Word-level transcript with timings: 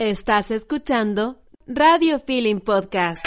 Estás 0.00 0.50
escuchando 0.50 1.36
Radio 1.68 2.18
Feeling 2.18 2.58
Podcast. 2.58 3.24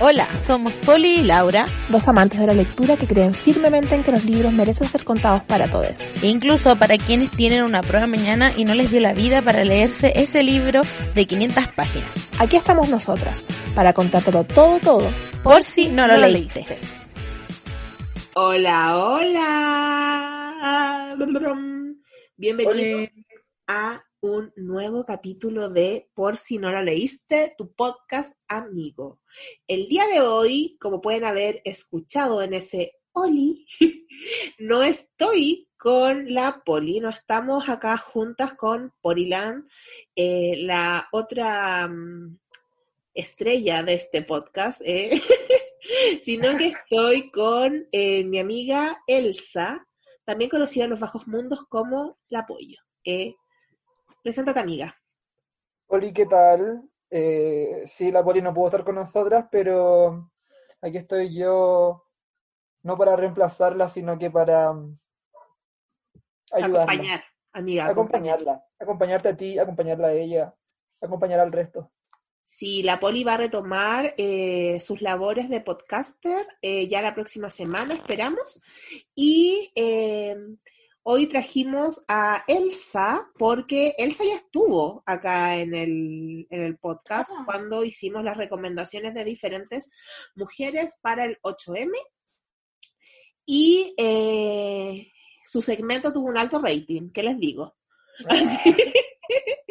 Hola, 0.00 0.26
somos 0.36 0.78
Poli 0.78 1.20
y 1.20 1.22
Laura, 1.22 1.64
dos 1.88 2.08
amantes 2.08 2.40
de 2.40 2.48
la 2.48 2.54
lectura 2.54 2.96
que 2.96 3.06
creen 3.06 3.36
firmemente 3.36 3.94
en 3.94 4.02
que 4.02 4.10
los 4.10 4.24
libros 4.24 4.52
merecen 4.52 4.88
ser 4.88 5.04
contados 5.04 5.44
para 5.44 5.70
todos. 5.70 6.00
E 6.20 6.26
incluso 6.26 6.76
para 6.76 6.98
quienes 6.98 7.30
tienen 7.30 7.62
una 7.62 7.82
prueba 7.82 8.08
mañana 8.08 8.50
y 8.56 8.64
no 8.64 8.74
les 8.74 8.90
dio 8.90 8.98
la 9.00 9.14
vida 9.14 9.40
para 9.40 9.64
leerse 9.64 10.12
ese 10.16 10.42
libro 10.42 10.82
de 11.14 11.24
500 11.24 11.68
páginas. 11.68 12.16
Aquí 12.40 12.56
estamos 12.56 12.88
nosotras, 12.88 13.44
para 13.76 13.92
contártelo 13.92 14.42
todo, 14.42 14.80
todo, 14.80 15.08
por, 15.44 15.62
si 15.62 15.88
no, 15.88 16.08
lo, 16.08 16.16
leíste. 16.16 16.80
Hola, 18.34 18.98
hola. 18.98 20.34
Bienvenidos 22.40 23.08
a 23.66 24.04
un 24.20 24.52
nuevo 24.54 25.04
capítulo 25.04 25.68
de 25.70 26.08
Por 26.14 26.36
si 26.36 26.58
no 26.58 26.70
lo 26.70 26.80
leíste, 26.84 27.52
tu 27.58 27.72
podcast 27.72 28.36
amigo. 28.46 29.20
El 29.66 29.86
día 29.88 30.06
de 30.06 30.20
hoy, 30.20 30.76
como 30.78 31.00
pueden 31.00 31.24
haber 31.24 31.60
escuchado 31.64 32.40
en 32.40 32.54
ese 32.54 32.92
Oli, 33.10 33.66
no 34.60 34.84
estoy 34.84 35.68
con 35.76 36.32
la 36.32 36.62
Poli, 36.64 37.00
no 37.00 37.08
estamos 37.08 37.68
acá 37.68 37.96
juntas 37.96 38.54
con 38.54 38.94
Poliland, 39.00 39.68
eh, 40.14 40.58
la 40.58 41.08
otra 41.10 41.88
mm, 41.88 42.38
estrella 43.14 43.82
de 43.82 43.94
este 43.94 44.22
podcast, 44.22 44.80
eh, 44.84 45.10
sino 46.22 46.56
que 46.56 46.68
estoy 46.68 47.32
con 47.32 47.88
eh, 47.90 48.22
mi 48.22 48.38
amiga 48.38 49.02
Elsa, 49.08 49.87
también 50.28 50.50
conocida 50.50 50.84
en 50.84 50.90
los 50.90 51.00
bajos 51.00 51.26
mundos 51.26 51.64
como 51.70 52.18
La 52.28 52.44
Pollo. 52.44 52.76
Eh, 53.02 53.34
preséntate, 54.22 54.60
amiga. 54.60 54.94
Hola, 55.86 56.12
¿qué 56.12 56.26
tal? 56.26 56.86
Eh, 57.08 57.84
sí, 57.86 58.12
la 58.12 58.22
Poli 58.22 58.42
no 58.42 58.52
pudo 58.52 58.66
estar 58.66 58.84
con 58.84 58.96
nosotras, 58.96 59.46
pero 59.50 60.30
aquí 60.82 60.98
estoy 60.98 61.34
yo, 61.34 62.04
no 62.82 62.98
para 62.98 63.16
reemplazarla, 63.16 63.88
sino 63.88 64.18
que 64.18 64.30
para 64.30 64.72
um, 64.72 64.98
ayudarla. 66.52 66.82
Acompañar, 66.82 67.24
amiga. 67.54 67.86
Acompañarla, 67.86 68.64
acompañarte 68.78 69.28
a 69.30 69.36
ti, 69.38 69.58
acompañarla 69.58 70.08
a 70.08 70.12
ella, 70.12 70.54
acompañar 71.00 71.40
al 71.40 71.52
resto. 71.52 71.90
Sí, 72.50 72.82
la 72.82 72.98
Poli 72.98 73.24
va 73.24 73.34
a 73.34 73.36
retomar 73.36 74.14
eh, 74.16 74.80
sus 74.80 75.02
labores 75.02 75.50
de 75.50 75.60
podcaster 75.60 76.46
eh, 76.62 76.88
ya 76.88 77.02
la 77.02 77.14
próxima 77.14 77.50
semana, 77.50 77.92
esperamos. 77.92 78.58
Y 79.14 79.70
eh, 79.74 80.34
hoy 81.02 81.26
trajimos 81.26 82.06
a 82.08 82.44
Elsa, 82.48 83.28
porque 83.38 83.92
Elsa 83.98 84.24
ya 84.24 84.36
estuvo 84.36 85.02
acá 85.04 85.56
en 85.58 85.74
el, 85.74 86.46
en 86.48 86.62
el 86.62 86.78
podcast 86.78 87.30
Ah. 87.34 87.42
cuando 87.44 87.84
hicimos 87.84 88.24
las 88.24 88.38
recomendaciones 88.38 89.12
de 89.12 89.24
diferentes 89.24 89.90
mujeres 90.34 90.96
para 91.02 91.26
el 91.26 91.38
8M. 91.42 91.92
Y 93.44 93.92
eh, 93.98 95.12
su 95.44 95.60
segmento 95.60 96.14
tuvo 96.14 96.28
un 96.30 96.38
alto 96.38 96.62
rating, 96.62 97.10
¿qué 97.12 97.22
les 97.22 97.38
digo? 97.38 97.76
Así, 98.26 98.74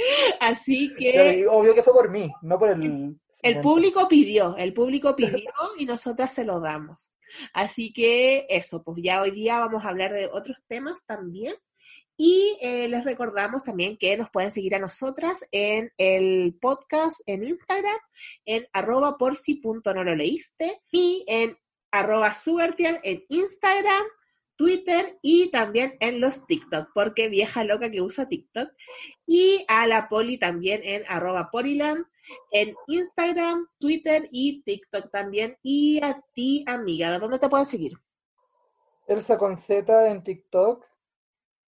así 0.40 0.94
que... 0.95 1.12
Pero 1.13 1.53
obvio 1.53 1.73
que 1.75 1.84
fue 1.84 1.94
por 1.94 2.09
mí, 2.09 2.31
no 2.41 2.57
por 2.57 2.69
el... 2.69 3.18
El 3.44 3.62
público 3.62 4.07
pidió, 4.07 4.57
el 4.57 4.73
público 4.73 5.16
pidió 5.16 5.53
y 5.78 5.85
nosotras 5.85 6.34
se 6.34 6.44
lo 6.44 6.59
damos. 6.59 7.12
Así 7.53 7.94
que 7.94 8.47
eso, 8.50 8.84
pues 8.84 8.97
ya 9.01 9.22
hoy 9.22 9.31
día 9.31 9.59
vamos 9.59 9.85
a 9.85 9.90
hablar 9.90 10.13
de 10.13 10.28
otros 10.28 10.57
temas 10.67 11.03
también. 11.06 11.53
Y 12.19 12.57
eh, 12.62 12.88
les 12.88 13.03
recordamos 13.06 13.63
también 13.63 13.96
que 13.96 14.17
nos 14.17 14.31
pueden 14.31 14.51
seguir 14.51 14.73
a 14.73 14.79
nosotras 14.79 15.46
en 15.51 15.91
el 15.97 16.57
podcast 16.59 17.22
en 17.28 17.44
Instagram, 17.44 18.00
en 18.46 18.67
arroba 18.73 19.19
por 19.19 19.35
si 19.35 19.56
punto 19.56 19.94
no 19.94 20.03
lo 20.03 20.16
leíste, 20.16 20.81
y 20.91 21.23
en 21.28 21.59
arroba 21.91 22.34
sugartian 22.34 23.00
en 23.03 23.23
Instagram, 23.29 24.03
Twitter 24.57 25.19
y 25.22 25.50
también 25.51 25.95
en 26.00 26.19
los 26.19 26.45
TikTok, 26.47 26.90
porque 26.94 27.29
vieja 27.29 27.63
loca 27.63 27.90
que 27.91 28.01
usa 28.01 28.28
TikTok. 28.28 28.69
Y 29.25 29.63
a 29.68 29.88
la 29.88 30.09
Poli 30.09 30.38
también 30.38 30.81
en 30.84 31.03
arroba 31.07 31.50
Poliland, 31.51 32.06
en 32.51 32.75
Instagram, 32.88 33.67
Twitter 33.79 34.28
y 34.31 34.63
TikTok 34.63 35.09
también. 35.12 35.57
Y 35.62 36.03
a 36.03 36.22
ti, 36.34 36.66
amiga, 36.67 37.17
¿dónde 37.19 37.40
te 37.40 37.47
pueden 37.50 37.66
seguir? 37.66 37.94
Elsa 39.07 39.38
con 39.38 39.56
Z 39.56 40.09
en 40.09 40.23
TikTok 40.23 40.85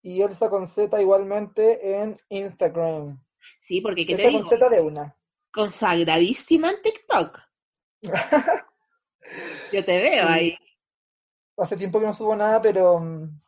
y 0.02 0.22
Elsa 0.22 0.50
con 0.50 0.68
Z 0.68 1.00
igualmente 1.02 1.96
en 2.02 2.18
Instagram. 2.30 3.24
Sí, 3.60 3.82
porque 3.82 4.06
¿qué 4.06 4.16
te 4.16 4.24
Elsa 4.24 4.30
digo? 4.38 4.50
con 4.50 4.58
Z 4.60 4.70
de 4.70 4.82
una. 4.82 5.16
Consagradísima 5.52 6.72
en 6.72 6.82
TikTok. 6.82 7.40
Yo 9.72 9.86
te 9.86 10.02
veo 10.02 10.24
Sí. 10.28 10.34
ahí, 10.34 10.58
Hace 11.62 11.76
tiempo 11.78 12.00
que 12.00 12.06
no 12.06 12.14
subo 12.14 12.36
nada, 12.36 12.62
pero 12.62 13.00
mm, 13.00 13.42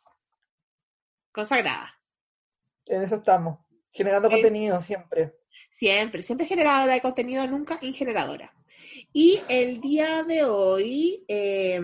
consagrada. 1.32 1.98
en 2.86 3.02
eso 3.02 3.16
estamos. 3.16 3.58
Generando 3.92 4.28
Sí. 4.28 4.34
contenido 4.34 4.78
siempre. 4.78 5.36
Siempre, 5.70 6.22
siempre 6.22 6.46
generadora 6.46 6.92
de 6.94 7.00
contenido, 7.00 7.46
nunca 7.46 7.78
ingeneradora. 7.82 8.54
Y 9.12 9.40
el 9.48 9.80
día 9.80 10.22
de 10.24 10.44
hoy 10.44 11.24
eh, 11.28 11.80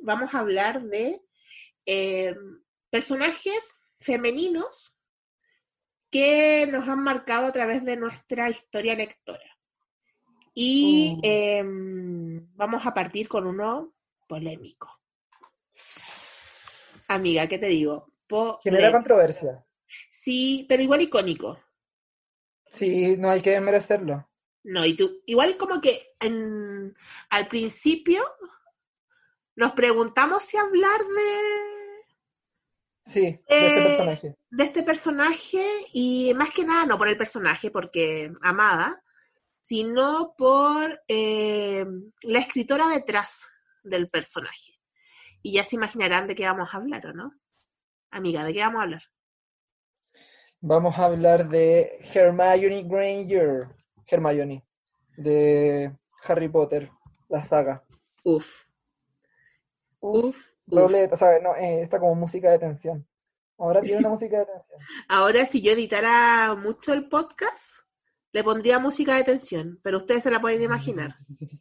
vamos 0.00 0.34
a 0.34 0.38
hablar 0.40 0.82
de 0.82 1.22
eh, 1.86 2.34
personajes 2.90 3.80
femeninos 4.00 4.94
que 6.10 6.66
nos 6.70 6.88
han 6.88 7.02
marcado 7.02 7.46
a 7.46 7.52
través 7.52 7.84
de 7.84 7.96
nuestra 7.96 8.48
historia 8.50 8.94
lectora. 8.94 9.58
Y 10.54 11.16
Mm. 11.16 11.20
eh, 11.24 11.62
vamos 12.54 12.86
a 12.86 12.94
partir 12.94 13.28
con 13.28 13.46
uno 13.46 13.94
polémico. 14.26 14.88
Amiga, 17.08 17.46
¿qué 17.48 17.58
te 17.58 17.66
digo? 17.66 18.06
Genera 18.28 18.58
Polémico. 18.62 18.92
controversia. 18.92 19.64
Sí, 20.10 20.64
pero 20.68 20.82
igual 20.82 21.02
icónico. 21.02 21.60
Sí, 22.68 23.16
no 23.18 23.30
hay 23.30 23.40
que 23.42 23.60
merecerlo. 23.60 24.28
No, 24.64 24.84
y 24.86 24.96
tú, 24.96 25.22
igual 25.26 25.56
como 25.56 25.80
que 25.80 26.14
en- 26.18 26.96
al 27.30 27.46
principio 27.48 28.22
nos 29.56 29.72
preguntamos 29.72 30.42
si 30.42 30.56
hablar 30.56 31.00
de, 31.00 31.64
Sí, 33.06 33.20
de 33.20 33.36
este 33.36 33.66
Eh, 33.80 33.82
personaje. 33.84 34.34
de 34.50 34.64
este 34.64 34.82
personaje 34.82 35.62
y 35.92 36.32
más 36.34 36.50
que 36.52 36.64
nada 36.64 36.86
no 36.86 36.96
por 36.96 37.08
el 37.08 37.18
personaje, 37.18 37.70
porque 37.70 38.32
amada, 38.40 39.04
sino 39.60 40.34
por 40.38 41.02
eh, 41.06 41.84
la 42.22 42.38
escritora 42.38 42.88
detrás 42.88 43.50
del 43.82 44.08
personaje. 44.08 44.80
Y 45.46 45.52
ya 45.52 45.62
se 45.62 45.76
imaginarán 45.76 46.26
de 46.26 46.34
qué 46.34 46.46
vamos 46.46 46.72
a 46.72 46.78
hablar, 46.78 47.06
¿o 47.06 47.12
no? 47.12 47.34
Amiga, 48.10 48.44
¿de 48.44 48.54
qué 48.54 48.60
vamos 48.60 48.80
a 48.80 48.84
hablar? 48.84 49.02
Vamos 50.62 50.98
a 50.98 51.04
hablar 51.04 51.50
de 51.50 52.00
Hermione 52.14 52.82
Granger. 52.84 53.68
Hermione. 54.06 54.64
De 55.18 55.94
Harry 56.26 56.48
Potter, 56.48 56.90
la 57.28 57.42
saga. 57.42 57.84
Uf. 58.22 58.64
Uf. 60.00 60.34
uf. 60.66 61.12
O 61.12 61.16
sea, 61.18 61.38
no, 61.40 61.54
eh, 61.56 61.82
está 61.82 62.00
como 62.00 62.14
música 62.14 62.50
de 62.50 62.58
tensión. 62.60 63.06
Ahora 63.58 63.82
tiene 63.82 63.98
una 63.98 64.08
música 64.08 64.38
de 64.38 64.46
tensión. 64.46 64.80
Ahora, 65.08 65.44
si 65.44 65.60
yo 65.60 65.72
editara 65.72 66.54
mucho 66.54 66.94
el 66.94 67.06
podcast, 67.06 67.80
le 68.32 68.42
pondría 68.42 68.78
música 68.78 69.14
de 69.16 69.24
tensión, 69.24 69.78
pero 69.82 69.98
ustedes 69.98 70.22
se 70.22 70.30
la 70.30 70.40
pueden 70.40 70.62
imaginar. 70.62 71.14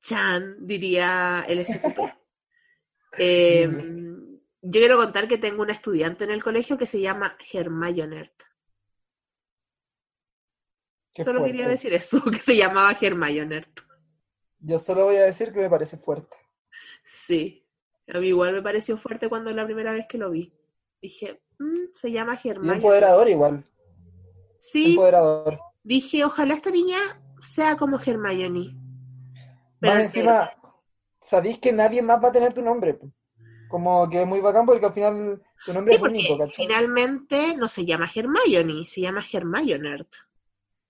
Chan, 0.00 0.56
diría 0.66 1.44
el 1.46 1.64
SQP. 1.64 2.19
Eh, 3.18 3.68
yo 4.62 4.70
quiero 4.80 4.96
contar 4.96 5.26
que 5.26 5.38
tengo 5.38 5.62
una 5.62 5.72
estudiante 5.72 6.24
en 6.24 6.30
el 6.30 6.42
colegio 6.42 6.76
que 6.78 6.86
se 6.86 7.00
llama 7.00 7.36
Hermionert. 7.52 8.32
Qué 11.12 11.24
Solo 11.24 11.40
fuerte. 11.40 11.56
quería 11.56 11.68
decir 11.68 11.92
eso, 11.92 12.22
que 12.30 12.38
se 12.42 12.56
llamaba 12.56 12.96
Hermionert. 13.00 13.80
Yo 14.60 14.78
solo 14.78 15.04
voy 15.04 15.16
a 15.16 15.22
decir 15.24 15.52
que 15.52 15.60
me 15.60 15.70
parece 15.70 15.96
fuerte. 15.96 16.36
Sí. 17.02 17.66
A 18.12 18.18
mí 18.18 18.28
igual 18.28 18.52
me 18.52 18.62
pareció 18.62 18.96
fuerte 18.96 19.28
cuando 19.28 19.50
la 19.52 19.64
primera 19.64 19.92
vez 19.92 20.06
que 20.08 20.18
lo 20.18 20.30
vi. 20.30 20.52
Dije, 21.00 21.42
"Mm, 21.58 21.94
se 21.96 22.12
llama 22.12 22.38
Hermione. 22.42 22.76
empoderador 22.76 23.28
igual. 23.28 23.64
Sí, 24.58 24.90
Empoderador. 24.90 25.58
dije, 25.82 26.24
ojalá 26.24 26.54
esta 26.54 26.70
niña 26.70 26.98
sea 27.40 27.76
como 27.76 27.98
Hermione. 27.98 28.76
Pero 29.80 29.94
Más 29.94 30.02
encima, 30.04 30.50
sabéis 31.30 31.58
que 31.58 31.72
nadie 31.72 32.02
más 32.02 32.22
va 32.22 32.28
a 32.28 32.32
tener 32.32 32.52
tu 32.54 32.62
nombre. 32.62 32.98
Como 33.68 34.08
que 34.10 34.20
es 34.22 34.26
muy 34.26 34.40
bacán 34.40 34.66
porque 34.66 34.86
al 34.86 34.92
final 34.92 35.42
tu 35.64 35.72
nombre 35.72 35.92
Sí, 35.92 35.96
es 35.96 36.00
porque 36.00 36.10
único, 36.10 36.38
¿cachai? 36.38 36.66
finalmente 36.66 37.56
no 37.56 37.68
se 37.68 37.84
llama 37.84 38.08
Hermione, 38.14 38.86
se 38.86 39.00
llama 39.02 39.24
Hermionert. 39.32 40.08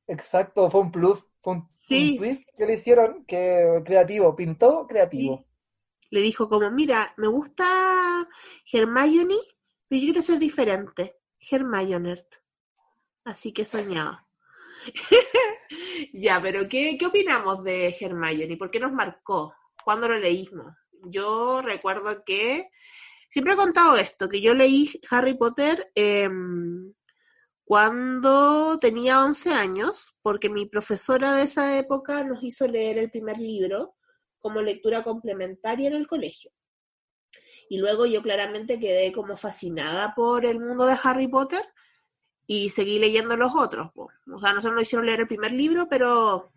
Exacto, 0.06 0.68
fue 0.70 0.82
un 0.82 0.92
plus, 0.92 1.26
fue 1.38 1.54
un, 1.54 1.68
Sí. 1.74 2.12
un 2.12 2.16
twist 2.16 2.42
que 2.56 2.66
le 2.66 2.74
hicieron, 2.74 3.24
que 3.24 3.82
creativo, 3.84 4.36
pintó 4.36 4.86
creativo. 4.86 5.46
Le 6.10 6.20
dijo 6.20 6.48
como, 6.48 6.70
mira, 6.70 7.14
me 7.16 7.28
gusta 7.28 8.28
Hermione, 8.72 9.36
pero 9.88 10.00
yo 10.00 10.06
quiero 10.06 10.22
ser 10.22 10.38
diferente. 10.38 11.16
Hermionert. 11.50 12.34
Así 13.24 13.52
que 13.52 13.64
soñado. 13.64 14.18
ya, 16.12 16.40
pero 16.40 16.68
¿qué, 16.68 16.96
¿qué 16.98 17.06
opinamos 17.06 17.62
de 17.64 17.94
Hermione? 18.00 18.56
¿Por 18.56 18.70
qué 18.70 18.80
nos 18.80 18.92
marcó? 18.92 19.54
¿Cuándo 19.90 20.06
lo 20.06 20.18
leímos? 20.18 20.72
Yo 21.02 21.62
recuerdo 21.62 22.22
que 22.24 22.70
siempre 23.28 23.54
he 23.54 23.56
contado 23.56 23.96
esto, 23.96 24.28
que 24.28 24.40
yo 24.40 24.54
leí 24.54 24.88
Harry 25.10 25.34
Potter 25.34 25.90
em, 25.96 26.94
cuando 27.64 28.78
tenía 28.78 29.24
11 29.24 29.50
años, 29.50 30.14
porque 30.22 30.48
mi 30.48 30.66
profesora 30.66 31.32
de 31.32 31.42
esa 31.42 31.76
época 31.76 32.22
nos 32.22 32.40
hizo 32.44 32.68
leer 32.68 32.98
el 32.98 33.10
primer 33.10 33.38
libro 33.38 33.96
como 34.38 34.62
lectura 34.62 35.02
complementaria 35.02 35.88
en 35.88 35.94
el 35.94 36.06
colegio. 36.06 36.52
Y 37.68 37.78
luego 37.78 38.06
yo 38.06 38.22
claramente 38.22 38.78
quedé 38.78 39.10
como 39.10 39.36
fascinada 39.36 40.14
por 40.14 40.46
el 40.46 40.60
mundo 40.60 40.86
de 40.86 40.98
Harry 41.02 41.26
Potter 41.26 41.64
y 42.46 42.70
seguí 42.70 43.00
leyendo 43.00 43.36
los 43.36 43.50
otros. 43.56 43.90
po. 43.92 44.08
O 44.32 44.38
sea, 44.38 44.52
nosotros 44.52 44.74
nos 44.74 44.82
hicieron 44.82 45.06
leer 45.06 45.18
el 45.18 45.26
primer 45.26 45.50
libro, 45.50 45.88
pero 45.88 46.52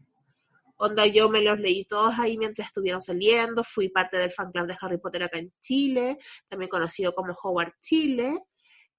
onda 0.77 1.05
yo 1.05 1.29
me 1.29 1.41
los 1.41 1.59
leí 1.59 1.85
todos 1.85 2.17
ahí 2.19 2.37
mientras 2.37 2.67
estuvieron 2.67 3.01
saliendo. 3.01 3.63
Fui 3.63 3.89
parte 3.89 4.17
del 4.17 4.31
fan 4.31 4.51
club 4.51 4.67
de 4.67 4.75
Harry 4.81 4.97
Potter 4.97 5.23
acá 5.23 5.39
en 5.39 5.53
Chile, 5.61 6.17
también 6.47 6.69
conocido 6.69 7.13
como 7.13 7.33
Howard 7.43 7.73
Chile, 7.81 8.43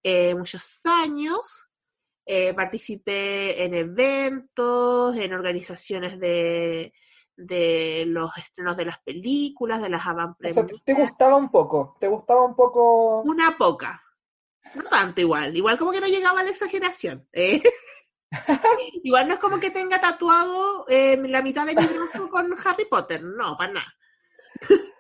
eh, 0.03 0.35
muchos 0.35 0.81
años. 0.85 1.69
Eh, 2.26 2.55
participé 2.55 3.65
en 3.65 3.75
eventos, 3.75 5.15
en 5.17 5.35
organizaciones 5.35 6.19
de, 6.19 6.93
de 7.37 8.05
los 8.06 8.37
estrenos 8.38 8.76
de 8.76 8.85
las 8.87 8.99
películas, 9.03 9.82
de 9.82 9.91
las 9.91 10.06
avant 10.06 10.37
O 10.43 10.49
sea, 10.49 10.65
premiers. 10.65 10.85
te 10.85 10.94
gustaba 10.94 11.37
un 11.37 11.50
poco, 11.50 11.97
te 12.00 12.09
gustaba 12.09 12.44
un 12.44 12.55
poco. 12.55 13.21
Una 13.23 13.56
poca. 13.59 14.03
No 14.75 14.85
tanto 14.85 15.21
igual. 15.21 15.56
Igual 15.56 15.79
como 15.79 15.93
que 15.93 16.00
no 16.00 16.06
llegaba 16.06 16.41
a 16.41 16.44
la 16.44 16.50
exageración. 16.50 17.29
¿eh? 17.32 17.62
igual 19.03 19.29
no 19.29 19.35
es 19.35 19.41
como 19.41 19.61
que 19.61 19.71
tenga 19.71 20.01
tatuado 20.01 20.87
eh, 20.89 21.21
la 21.29 21.43
mitad 21.43 21.67
de 21.67 21.75
mi 21.75 21.87
brazo 21.87 22.29
con 22.29 22.55
Harry 22.65 22.87
Potter. 22.87 23.23
No, 23.23 23.57
para 23.57 23.73
nada. 23.73 23.95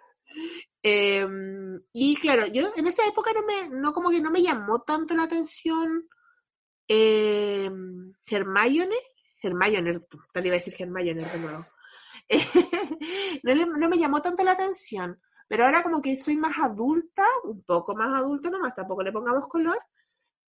Em, 0.86 1.80
y 1.94 2.14
claro, 2.16 2.44
yo 2.48 2.70
en 2.76 2.86
esa 2.86 3.06
época 3.06 3.32
no 3.32 3.42
me, 3.42 3.70
no 3.70 3.94
como 3.94 4.10
que 4.10 4.20
no 4.20 4.30
me 4.30 4.42
llamó 4.42 4.82
tanto 4.82 5.14
la 5.14 5.22
atención 5.22 6.06
em, 6.86 8.12
Hermione. 8.26 8.98
Hermione, 9.42 10.00
tal 10.30 10.46
iba 10.46 10.56
a 10.56 10.58
decir 10.58 10.74
Hermione 10.78 11.24
de 11.24 11.38
nuevo. 11.38 11.64
no, 13.44 13.78
no 13.78 13.88
me 13.88 13.96
llamó 13.96 14.20
tanto 14.20 14.44
la 14.44 14.52
atención. 14.52 15.18
Pero 15.48 15.64
ahora 15.64 15.82
como 15.82 16.02
que 16.02 16.18
soy 16.18 16.36
más 16.36 16.58
adulta, 16.58 17.24
un 17.44 17.62
poco 17.62 17.94
más 17.94 18.20
adulta 18.20 18.50
nomás, 18.50 18.74
tampoco 18.74 19.02
le 19.02 19.12
pongamos 19.12 19.48
color. 19.48 19.78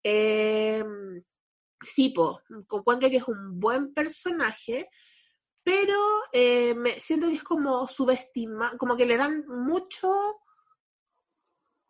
Eh, 0.02 0.82
sí, 1.84 2.08
po, 2.10 2.40
encuentro 2.50 3.08
que 3.10 3.18
es 3.18 3.28
un 3.28 3.60
buen 3.60 3.92
personaje, 3.92 4.88
pero 5.62 5.96
eh, 6.32 6.74
me 6.74 7.00
siento 7.00 7.28
que 7.28 7.34
es 7.36 7.42
como 7.44 7.86
subestima, 7.88 8.76
como 8.78 8.96
que 8.96 9.06
le 9.06 9.16
dan 9.16 9.44
mucho... 9.46 10.08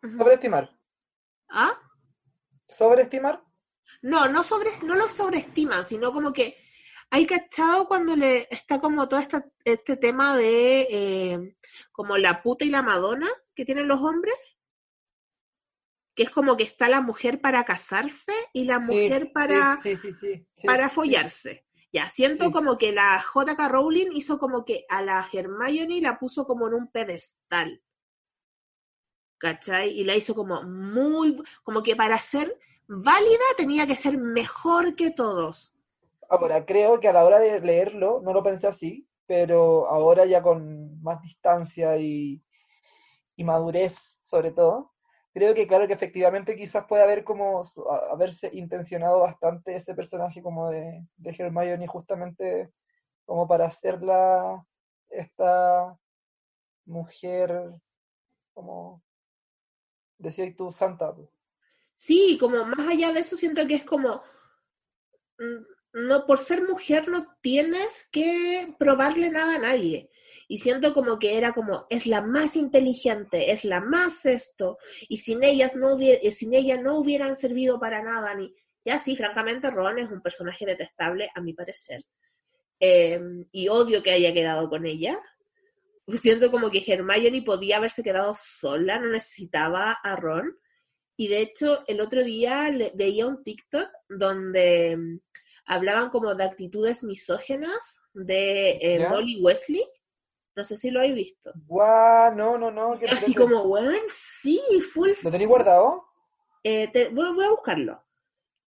Sobreestimar. 0.01 0.69
¿Ah? 1.49 1.77
Sobreestimar. 2.67 3.43
No, 4.01 4.27
no, 4.29 4.43
sobre, 4.43 4.69
no 4.85 4.95
lo 4.95 5.09
sobreestiman, 5.09 5.83
sino 5.83 6.11
como 6.11 6.31
que 6.31 6.57
hay 7.09 7.25
cachado 7.25 7.87
cuando 7.87 8.15
le 8.15 8.47
está 8.51 8.79
como 8.79 9.07
todo 9.07 9.19
esta- 9.19 9.45
este 9.63 9.97
tema 9.97 10.35
de 10.37 10.87
eh, 10.89 11.57
como 11.91 12.17
la 12.17 12.41
puta 12.41 12.65
y 12.65 12.69
la 12.69 12.81
Madonna 12.83 13.29
que 13.55 13.65
tienen 13.65 13.87
los 13.87 14.01
hombres, 14.01 14.35
que 16.15 16.23
es 16.23 16.29
como 16.29 16.55
que 16.55 16.63
está 16.63 16.87
la 16.87 17.01
mujer 17.01 17.41
para 17.41 17.63
casarse 17.65 18.31
y 18.53 18.63
la 18.63 18.79
mujer 18.79 19.31
para, 19.33 19.77
sí, 19.83 19.95
sí, 19.97 20.13
sí, 20.13 20.17
sí, 20.19 20.47
sí, 20.55 20.67
para 20.67 20.89
follarse. 20.89 21.65
Ya, 21.91 22.09
siento 22.09 22.51
como 22.51 22.77
que 22.77 22.91
la 22.91 23.21
J.K. 23.21 23.69
Rowling 23.69 24.09
hizo 24.11 24.37
como 24.37 24.65
que 24.65 24.85
a 24.89 25.01
la 25.01 25.25
Hermione 25.31 26.01
la 26.01 26.19
puso 26.19 26.45
como 26.45 26.67
en 26.67 26.73
un 26.73 26.87
pedestal. 26.91 27.81
¿Cachai? 29.37 29.91
Y 29.91 30.03
la 30.03 30.15
hizo 30.15 30.35
como 30.35 30.63
muy, 30.63 31.41
como 31.63 31.83
que 31.83 31.95
para 31.95 32.19
ser 32.19 32.57
válida 32.87 33.43
tenía 33.55 33.87
que 33.87 33.95
ser 33.95 34.17
mejor 34.17 34.95
que 34.95 35.11
todos. 35.11 35.73
Ahora, 36.27 36.65
creo 36.65 36.99
que 36.99 37.07
a 37.07 37.13
la 37.13 37.23
hora 37.23 37.39
de 37.39 37.61
leerlo, 37.61 38.21
no 38.21 38.33
lo 38.33 38.43
pensé 38.43 38.67
así, 38.67 39.07
pero 39.25 39.87
ahora 39.87 40.25
ya 40.25 40.41
con 40.41 41.01
más 41.01 41.21
distancia 41.21 41.97
y, 41.97 42.43
y 43.35 43.43
madurez, 43.43 44.19
sobre 44.23 44.51
todo, 44.51 44.94
creo 45.35 45.53
que 45.53 45.67
claro 45.67 45.85
que 45.85 45.93
efectivamente 45.93 46.55
quizás 46.55 46.85
puede 46.85 47.03
haber 47.03 47.23
como 47.23 47.61
haberse 48.09 48.49
intencionado 48.53 49.19
bastante 49.19 49.75
ese 49.75 49.93
personaje 49.93 50.41
como 50.41 50.71
de, 50.71 51.05
de 51.17 51.35
Hermione 51.37 51.85
justamente 51.87 52.71
como 53.25 53.47
para 53.47 53.65
hacerla 53.65 54.65
esta 55.09 55.95
mujer 56.85 57.75
como 58.53 59.03
decías 60.17 60.55
tú, 60.55 60.71
santa. 60.71 61.13
Sí, 61.95 62.37
como 62.39 62.65
más 62.65 62.87
allá 62.87 63.11
de 63.11 63.19
eso 63.19 63.35
siento 63.35 63.67
que 63.67 63.75
es 63.75 63.83
como, 63.83 64.23
mm, 65.37 66.07
no, 66.07 66.25
por 66.25 66.39
ser 66.39 66.63
mujer 66.63 67.07
no 67.09 67.35
tienes 67.41 68.07
que 68.11 68.73
probarle 68.79 69.29
nada 69.29 69.55
a 69.55 69.59
nadie. 69.59 70.09
Y 70.47 70.59
siento 70.59 70.93
como 70.93 71.17
que 71.19 71.37
era 71.37 71.53
como, 71.53 71.87
es 71.89 72.05
la 72.05 72.21
más 72.21 72.55
inteligente, 72.55 73.51
es 73.51 73.63
la 73.65 73.81
más 73.81 74.25
esto, 74.25 74.77
y 75.09 75.17
sin 75.17 75.43
ellas 75.43 75.75
no 75.75 75.93
hubiera, 75.95 76.19
sin 76.31 76.53
ella 76.53 76.79
no 76.81 76.97
hubieran 76.99 77.35
servido 77.35 77.79
para 77.79 78.03
nada, 78.03 78.35
ni, 78.35 78.53
ya 78.83 78.99
sí, 78.99 79.15
francamente 79.17 79.71
Ron 79.71 79.97
es 79.99 80.09
un 80.11 80.21
personaje 80.21 80.65
detestable, 80.65 81.27
a 81.33 81.41
mi 81.41 81.53
parecer. 81.53 82.05
Eh, 82.79 83.19
y 83.51 83.67
odio 83.69 84.03
que 84.03 84.11
haya 84.11 84.33
quedado 84.33 84.69
con 84.69 84.85
ella. 84.85 85.19
Siento 86.13 86.51
como 86.51 86.69
que 86.69 86.83
Hermione 86.85 87.41
podía 87.41 87.77
haberse 87.77 88.03
quedado 88.03 88.35
sola, 88.39 88.99
no 88.99 89.09
necesitaba 89.09 89.91
a 90.03 90.15
Ron. 90.15 90.55
Y 91.17 91.29
de 91.29 91.39
hecho, 91.39 91.83
el 91.87 92.01
otro 92.01 92.23
día 92.23 92.69
le- 92.69 92.91
veía 92.93 93.25
un 93.25 93.41
TikTok 93.43 93.89
donde 94.09 94.97
mm, 94.97 95.19
hablaban 95.65 96.09
como 96.09 96.35
de 96.35 96.43
actitudes 96.43 97.03
misógenas 97.03 98.01
de 98.13 98.77
eh. 98.81 99.07
Molly 99.09 99.37
Wesley. 99.41 99.83
No 100.55 100.63
sé 100.63 100.77
si 100.77 100.89
lo 100.89 100.99
habéis 100.99 101.15
visto. 101.15 101.51
Guau, 101.67 102.33
no, 102.35 102.57
no, 102.57 102.71
no. 102.71 102.97
Así 103.09 103.33
como, 103.33 103.63
weón, 103.63 103.95
sí, 104.07 104.59
full. 104.93 105.09
¿Lo 105.23 105.31
tenéis 105.31 105.49
guardado? 105.49 106.05
Eh, 106.63 106.87
te- 106.91 107.09
voy, 107.09 107.33
voy 107.33 107.45
a 107.45 107.49
buscarlo. 107.49 107.93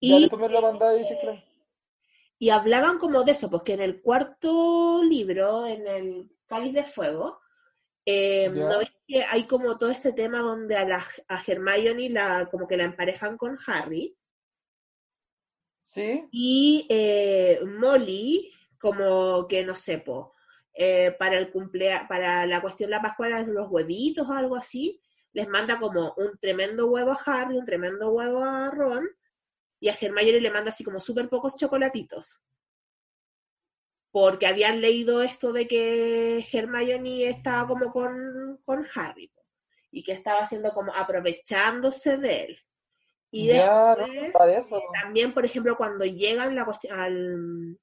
Ya 0.01 0.17
Y, 0.17 0.31
me 0.31 0.49
lo 0.49 0.79
claro. 0.79 1.43
y 2.39 2.51
hablaban 2.51 2.99
como 2.99 3.23
de 3.23 3.33
eso, 3.33 3.49
pues 3.51 3.63
que 3.63 3.75
en 3.75 3.81
el 3.83 4.01
cuarto 4.03 5.03
libro, 5.05 5.67
en 5.67 5.87
el 5.87 6.31
Cáliz 6.47 6.73
de 6.73 6.85
Fuego, 6.85 7.41
eh, 8.05 8.51
Ya. 8.53 8.69
¿no 8.69 8.79
ves 8.79 8.93
que 9.07 9.23
hay 9.25 9.47
como 9.47 9.79
todo 9.79 9.91
este 9.91 10.13
tema 10.13 10.39
donde 10.41 10.77
a, 10.77 10.85
la, 10.87 11.05
a 11.29 11.43
Hermione 11.47 12.09
la, 12.11 12.49
como 12.51 12.67
que 12.67 12.77
la 12.77 12.85
emparejan 12.85 13.37
con 13.37 13.57
Harry? 13.67 14.17
¿Sí? 15.85 16.27
Y 16.33 16.87
eh, 16.89 17.61
Molly, 17.67 18.53
como 18.81 19.47
que 19.47 19.65
no 19.65 19.77
sé, 19.77 19.99
po, 19.99 20.35
eh, 20.75 21.15
para 21.19 21.39
el 21.39 21.51
cumplea 21.51 22.07
para 22.09 22.47
la 22.47 22.61
cuestión 22.61 22.91
de 22.91 22.97
la 22.97 23.03
Pascua 23.03 23.29
de 23.29 23.53
los 23.53 23.69
huevitos 23.71 24.29
o 24.29 24.33
algo 24.33 24.57
así, 24.57 25.01
les 25.33 25.49
manda 25.49 25.79
como 25.79 26.15
un 26.17 26.39
tremendo 26.39 26.87
huevo 26.89 27.13
a 27.13 27.19
Harry, 27.27 27.57
un 27.57 27.65
tremendo 27.65 28.11
huevo 28.11 28.45
a 28.45 28.71
Ron, 28.71 29.09
y 29.81 29.89
a 29.89 29.97
Hermione 30.01 30.41
le 30.41 30.51
manda 30.51 30.71
así 30.71 30.85
como 30.85 31.01
súper 31.01 31.29
pocos 31.29 31.57
chocolatitos. 31.57 32.43
Porque 34.11 34.47
habían 34.47 34.81
leído 34.81 35.23
esto 35.23 35.53
de 35.53 35.67
que 35.67 36.45
Hermione 36.53 37.27
estaba 37.29 37.67
como 37.67 37.91
con, 37.93 38.61
con 38.65 38.85
Harry, 38.95 39.33
y 39.91 40.03
que 40.03 40.13
estaba 40.13 40.41
haciendo 40.41 40.71
como 40.73 40.95
aprovechándose 40.95 42.17
de 42.19 42.45
él. 42.45 42.59
Y 43.31 43.47
Ya, 43.49 43.95
no 43.97 44.07
después, 44.07 44.57
eso. 44.59 44.77
eh, 44.77 44.83
también, 45.03 45.33
por 45.33 45.45
ejemplo, 45.45 45.77
cuando 45.77 46.05
llegan 46.05 46.55
la 46.55 46.67
al, 46.91 47.79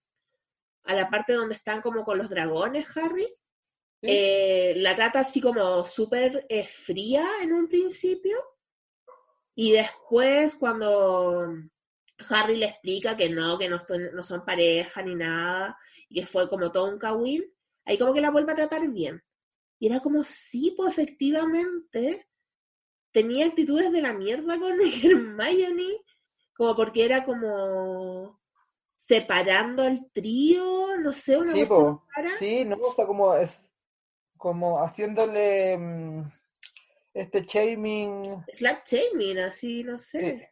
a 0.83 0.95
la 0.95 1.09
parte 1.09 1.33
donde 1.33 1.55
están 1.55 1.81
como 1.81 2.03
con 2.03 2.17
los 2.17 2.29
dragones, 2.29 2.85
Harry, 2.97 3.27
Sí. 4.01 4.07
eh, 4.09 4.73
la 4.77 4.95
trata 4.95 5.19
así 5.21 5.41
como 5.41 5.85
súper 5.85 6.45
eh, 6.49 6.63
fría 6.65 7.27
en 7.41 7.51
un 7.53 7.67
principio. 7.67 8.37
Y 9.55 9.71
después 9.73 10.55
cuando 10.55 11.47
Harry 12.29 12.55
le 12.57 12.67
explica 12.67 13.17
que 13.17 13.29
no, 13.29 13.57
que 13.57 13.67
no, 13.67 13.77
son- 13.77 14.13
no 14.15 14.23
son 14.23 14.45
pareja 14.45 15.01
ni 15.03 15.15
nada, 15.15 15.77
y 16.07 16.21
que 16.21 16.25
fue 16.27 16.47
como 16.49 16.71
todo 16.71 16.85
un 16.89 16.97
kawin, 16.97 17.43
ahí 17.85 17.97
como 17.97 18.13
que 18.13 18.21
la 18.21 18.31
vuelve 18.31 18.53
a 18.53 18.55
tratar 18.55 18.87
bien. 18.89 19.21
Y 19.79 19.87
era 19.87 19.99
como, 19.99 20.23
sí, 20.23 20.73
pues 20.77 20.93
efectivamente, 20.97 22.27
tenía 23.11 23.47
actitudes 23.47 23.91
de 23.91 24.01
la 24.01 24.13
mierda 24.13 24.57
con 24.59 24.77
Hermione, 25.03 26.01
como 26.53 26.75
porque 26.75 27.03
era 27.05 27.25
como 27.25 28.38
separando 28.99 29.83
al 29.83 30.11
trío, 30.11 30.97
no 30.97 31.13
sé, 31.13 31.37
una 31.37 31.53
Sí, 31.53 31.63
rara. 31.63 32.29
Sí, 32.37 32.65
no, 32.65 32.75
sea, 32.95 33.05
como 33.05 33.33
es 33.33 33.61
como 34.37 34.83
haciéndole 34.83 35.77
mm, 35.77 36.23
este 37.13 37.41
shaming. 37.43 38.43
Slut 38.51 38.79
shaming, 38.85 39.39
así, 39.39 39.83
no 39.85 39.97
sé. 39.97 40.51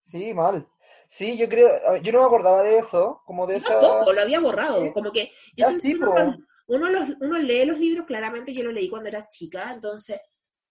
sí, 0.00 0.34
mal. 0.34 0.68
Sí, 1.06 1.36
yo 1.38 1.48
creo, 1.48 1.96
yo 2.02 2.12
no 2.12 2.20
me 2.20 2.26
acordaba 2.26 2.62
de 2.62 2.78
eso, 2.78 3.22
como 3.24 3.46
de 3.46 3.60
Yo 3.60 3.66
esa. 3.66 3.80
tampoco, 3.80 4.12
lo 4.12 4.20
había 4.20 4.40
borrado. 4.40 4.82
Sí. 4.82 4.92
Como 4.92 5.12
que 5.12 5.30
yo 5.56 5.66
Ah, 5.68 5.70
uno, 5.94 6.36
uno, 6.66 6.90
los, 6.90 7.10
uno 7.20 7.38
lee 7.38 7.64
los 7.66 7.78
libros, 7.78 8.04
claramente 8.04 8.52
yo 8.52 8.64
lo 8.64 8.72
leí 8.72 8.88
cuando 8.88 9.08
era 9.10 9.28
chica, 9.28 9.70
entonces 9.72 10.18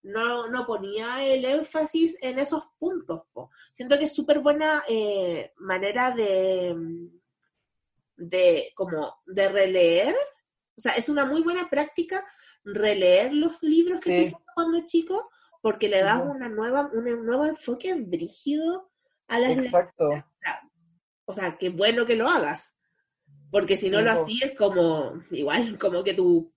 no, 0.03 0.48
no 0.50 0.65
ponía 0.65 1.25
el 1.25 1.45
énfasis 1.45 2.17
en 2.22 2.39
esos 2.39 2.63
puntos. 2.77 3.24
po. 3.31 3.50
Siento 3.72 3.98
que 3.98 4.05
es 4.05 4.13
súper 4.13 4.39
buena 4.39 4.83
eh, 4.88 5.53
manera 5.57 6.12
de, 6.12 6.75
de, 8.17 8.72
como, 8.75 9.15
de 9.25 9.50
releer. 9.50 10.15
O 10.77 10.81
sea, 10.81 10.93
es 10.93 11.10
una 11.10 11.25
muy 11.25 11.41
buena 11.41 11.69
práctica 11.69 12.25
releer 12.63 13.33
los 13.33 13.62
libros 13.63 14.00
que 14.00 14.10
Sí. 14.10 14.15
hiciste 14.24 14.43
cuando 14.55 14.86
chico, 14.86 15.29
porque 15.62 15.89
le 15.89 16.01
das 16.01 16.22
una 16.24 16.50
nueva, 16.50 16.89
un 16.93 17.25
nuevo 17.25 17.45
enfoque 17.45 17.93
brígido 17.95 18.91
a 19.27 19.39
las 19.39 19.57
Exacto. 19.57 20.10
o 21.25 21.33
sea, 21.33 21.57
qué 21.57 21.69
bueno 21.69 22.05
que 22.05 22.15
lo 22.15 22.29
hagas. 22.29 22.77
Porque 23.51 23.77
si 23.77 23.89
no 23.89 24.00
Sí, 24.00 24.03
lo 24.03 24.12
hacías, 24.12 24.51
como, 24.57 25.24
igual, 25.31 25.77
como 25.79 26.03
que 26.03 26.13
tu, 26.13 26.50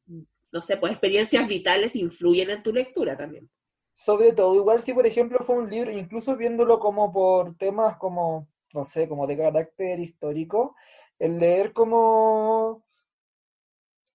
no 0.57 0.63
sé, 0.63 0.79
pues 0.79 0.93
experiencias 0.93 1.47
vitales 1.47 1.95
influyen 1.95 2.49
en 2.49 2.63
tu 2.63 2.73
lectura 2.73 3.15
también. 3.15 3.51
Sobre 3.95 4.33
todo, 4.33 4.55
igual 4.55 4.81
si 4.81 4.95
por 4.95 5.07
ejemplo 5.07 5.39
fue 5.45 5.57
un 5.57 5.69
libro, 5.69 5.91
incluso 5.91 6.35
viéndolo 6.35 6.81
como 6.81 7.13
por 7.13 7.57
temas 7.59 7.99
como, 7.99 8.49
no 8.73 8.83
sé, 8.83 9.07
como 9.07 9.27
de 9.27 9.37
carácter 9.37 10.01
histórico, 10.01 10.75
el 11.19 11.39
leer 11.39 11.75
como, 11.75 12.87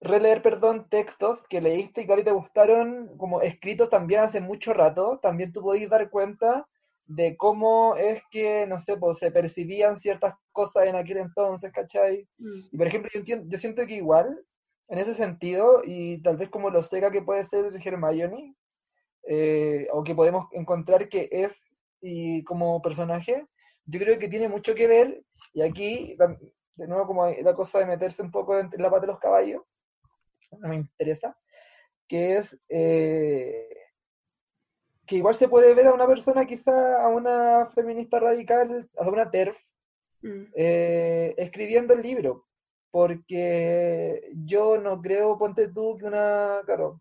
releer, 0.00 0.42
perdón, 0.42 0.88
textos 0.90 1.44
que 1.48 1.60
leíste 1.60 2.02
y 2.02 2.06
que 2.06 2.12
ahora 2.12 2.24
te 2.24 2.32
gustaron, 2.32 3.16
como 3.16 3.40
escritos 3.40 3.88
también 3.88 4.22
hace 4.22 4.40
mucho 4.40 4.74
rato, 4.74 5.20
también 5.22 5.52
tú 5.52 5.62
podés 5.62 5.88
dar 5.88 6.10
cuenta 6.10 6.68
de 7.06 7.36
cómo 7.36 7.94
es 7.96 8.20
que, 8.32 8.66
no 8.66 8.80
sé, 8.80 8.96
pues 8.96 9.18
se 9.18 9.30
percibían 9.30 9.96
ciertas 9.96 10.34
cosas 10.50 10.86
en 10.86 10.96
aquel 10.96 11.18
entonces, 11.18 11.70
¿cachai? 11.70 12.26
Y 12.72 12.76
por 12.76 12.86
ejemplo, 12.88 13.10
yo, 13.14 13.20
entiendo, 13.20 13.46
yo 13.48 13.58
siento 13.58 13.86
que 13.86 13.94
igual, 13.94 14.44
en 14.92 14.98
ese 14.98 15.14
sentido, 15.14 15.80
y 15.82 16.20
tal 16.20 16.36
vez 16.36 16.50
como 16.50 16.68
lo 16.68 16.82
seca 16.82 17.10
que 17.10 17.22
puede 17.22 17.42
ser 17.44 17.72
Hermione, 17.82 18.54
eh, 19.26 19.88
o 19.90 20.04
que 20.04 20.14
podemos 20.14 20.48
encontrar 20.52 21.08
que 21.08 21.30
es 21.32 21.64
y 22.02 22.44
como 22.44 22.82
personaje, 22.82 23.46
yo 23.86 23.98
creo 23.98 24.18
que 24.18 24.28
tiene 24.28 24.48
mucho 24.48 24.74
que 24.74 24.86
ver, 24.86 25.24
y 25.54 25.62
aquí, 25.62 26.14
de 26.76 26.86
nuevo, 26.86 27.06
como 27.06 27.26
la 27.26 27.54
cosa 27.54 27.78
de 27.78 27.86
meterse 27.86 28.20
un 28.22 28.30
poco 28.30 28.58
en 28.58 28.68
la 28.76 28.90
pata 28.90 29.00
de 29.02 29.06
los 29.06 29.18
caballos, 29.18 29.62
no 30.58 30.68
me 30.68 30.76
interesa, 30.76 31.34
que 32.06 32.36
es 32.36 32.60
eh, 32.68 33.68
que 35.06 35.16
igual 35.16 35.34
se 35.34 35.48
puede 35.48 35.72
ver 35.74 35.86
a 35.86 35.94
una 35.94 36.06
persona, 36.06 36.44
quizá 36.44 37.02
a 37.02 37.08
una 37.08 37.64
feminista 37.64 38.20
radical, 38.20 38.90
a 38.98 39.08
una 39.08 39.30
TERF, 39.30 39.58
Mm. 40.22 40.44
eh, 40.54 41.34
escribiendo 41.36 41.94
el 41.94 42.02
libro, 42.02 42.46
porque 42.92 44.30
yo 44.44 44.78
no 44.78 45.00
creo, 45.00 45.38
ponte 45.38 45.68
tú, 45.68 45.96
que 45.96 46.04
una, 46.04 46.60
claro, 46.66 47.00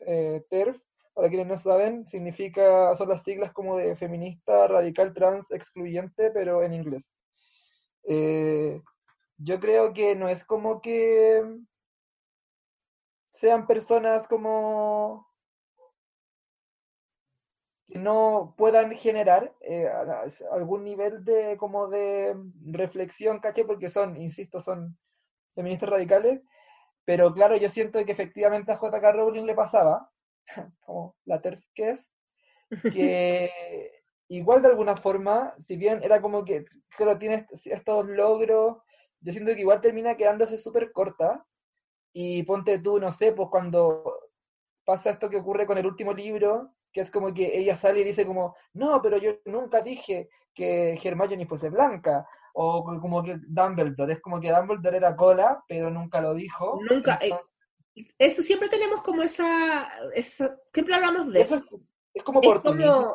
eh, 0.00 0.44
TERF, 0.50 0.78
para 1.14 1.30
quienes 1.30 1.46
no 1.46 1.56
saben, 1.56 2.06
significa, 2.06 2.94
son 2.94 3.08
las 3.08 3.22
siglas 3.22 3.52
como 3.52 3.78
de 3.78 3.96
feminista, 3.96 4.68
radical, 4.68 5.14
trans, 5.14 5.50
excluyente, 5.50 6.30
pero 6.30 6.62
en 6.62 6.74
inglés. 6.74 7.14
Eh, 8.04 8.80
yo 9.38 9.58
creo 9.58 9.94
que 9.94 10.14
no 10.14 10.28
es 10.28 10.44
como 10.44 10.82
que 10.82 11.42
sean 13.30 13.66
personas 13.66 14.28
como 14.28 15.27
que 17.88 17.98
no 17.98 18.54
puedan 18.56 18.92
generar 18.92 19.54
eh, 19.62 19.88
algún 20.52 20.84
nivel 20.84 21.24
de 21.24 21.56
como 21.58 21.88
de 21.88 22.36
reflexión, 22.66 23.40
¿caché? 23.40 23.64
Porque 23.64 23.88
son, 23.88 24.16
insisto, 24.16 24.60
son 24.60 24.98
feministas 25.54 25.90
radicales, 25.90 26.42
pero 27.04 27.34
claro, 27.34 27.56
yo 27.56 27.68
siento 27.68 28.04
que 28.04 28.12
efectivamente 28.12 28.72
a 28.72 28.76
J.K. 28.76 29.12
Rowling 29.12 29.44
le 29.46 29.54
pasaba, 29.54 30.10
como 30.80 31.16
la 31.26 31.40
TERF 31.42 31.64
que 31.74 31.90
es, 31.90 32.12
que 32.88 33.50
igual 34.28 34.62
de 34.62 34.68
alguna 34.68 34.96
forma, 34.96 35.54
si 35.58 35.76
bien 35.76 36.02
era 36.02 36.20
como 36.20 36.44
que, 36.44 36.64
claro, 36.96 37.18
tiene 37.18 37.46
est- 37.50 37.66
estos 37.68 38.08
logros, 38.08 38.78
yo 39.20 39.32
siento 39.32 39.54
que 39.54 39.60
igual 39.62 39.80
termina 39.80 40.16
quedándose 40.16 40.58
súper 40.58 40.92
corta, 40.92 41.46
y 42.12 42.42
ponte 42.44 42.78
tú, 42.80 43.00
no 43.00 43.12
sé, 43.12 43.32
pues 43.32 43.48
cuando 43.50 44.04
pasa 44.84 45.10
esto 45.10 45.30
que 45.30 45.38
ocurre 45.38 45.66
con 45.66 45.78
el 45.78 45.86
último 45.86 46.12
libro, 46.12 46.74
que 46.92 47.00
es 47.02 47.10
como 47.10 47.32
que 47.34 47.58
ella 47.58 47.76
sale 47.76 48.00
y 48.00 48.04
dice 48.04 48.26
como, 48.26 48.54
no, 48.74 49.00
pero 49.02 49.18
yo 49.18 49.32
nunca 49.44 49.80
dije 49.82 50.28
que 50.54 50.98
Hermione 51.02 51.46
fuese 51.46 51.68
blanca, 51.70 52.26
o 52.54 52.82
como 53.00 53.22
que 53.22 53.36
Dumbledore, 53.46 54.14
es 54.14 54.20
como 54.20 54.40
que 54.40 54.50
Dumbledore 54.50 54.96
era 54.96 55.14
cola, 55.14 55.62
pero 55.68 55.90
nunca 55.90 56.20
lo 56.20 56.34
dijo. 56.34 56.80
Nunca, 56.90 57.18
eh, 57.22 57.30
Entonces, 57.94 58.14
Eso 58.18 58.42
siempre 58.42 58.68
tenemos 58.68 59.02
como 59.02 59.22
esa, 59.22 59.88
esa 60.14 60.56
siempre 60.72 60.94
hablamos 60.94 61.32
de 61.32 61.40
eso 61.40 61.56
eso. 61.56 61.64
es, 61.72 61.80
es 62.14 62.22
como 62.24 62.38
oportunismo. 62.40 62.92
como, 62.92 63.14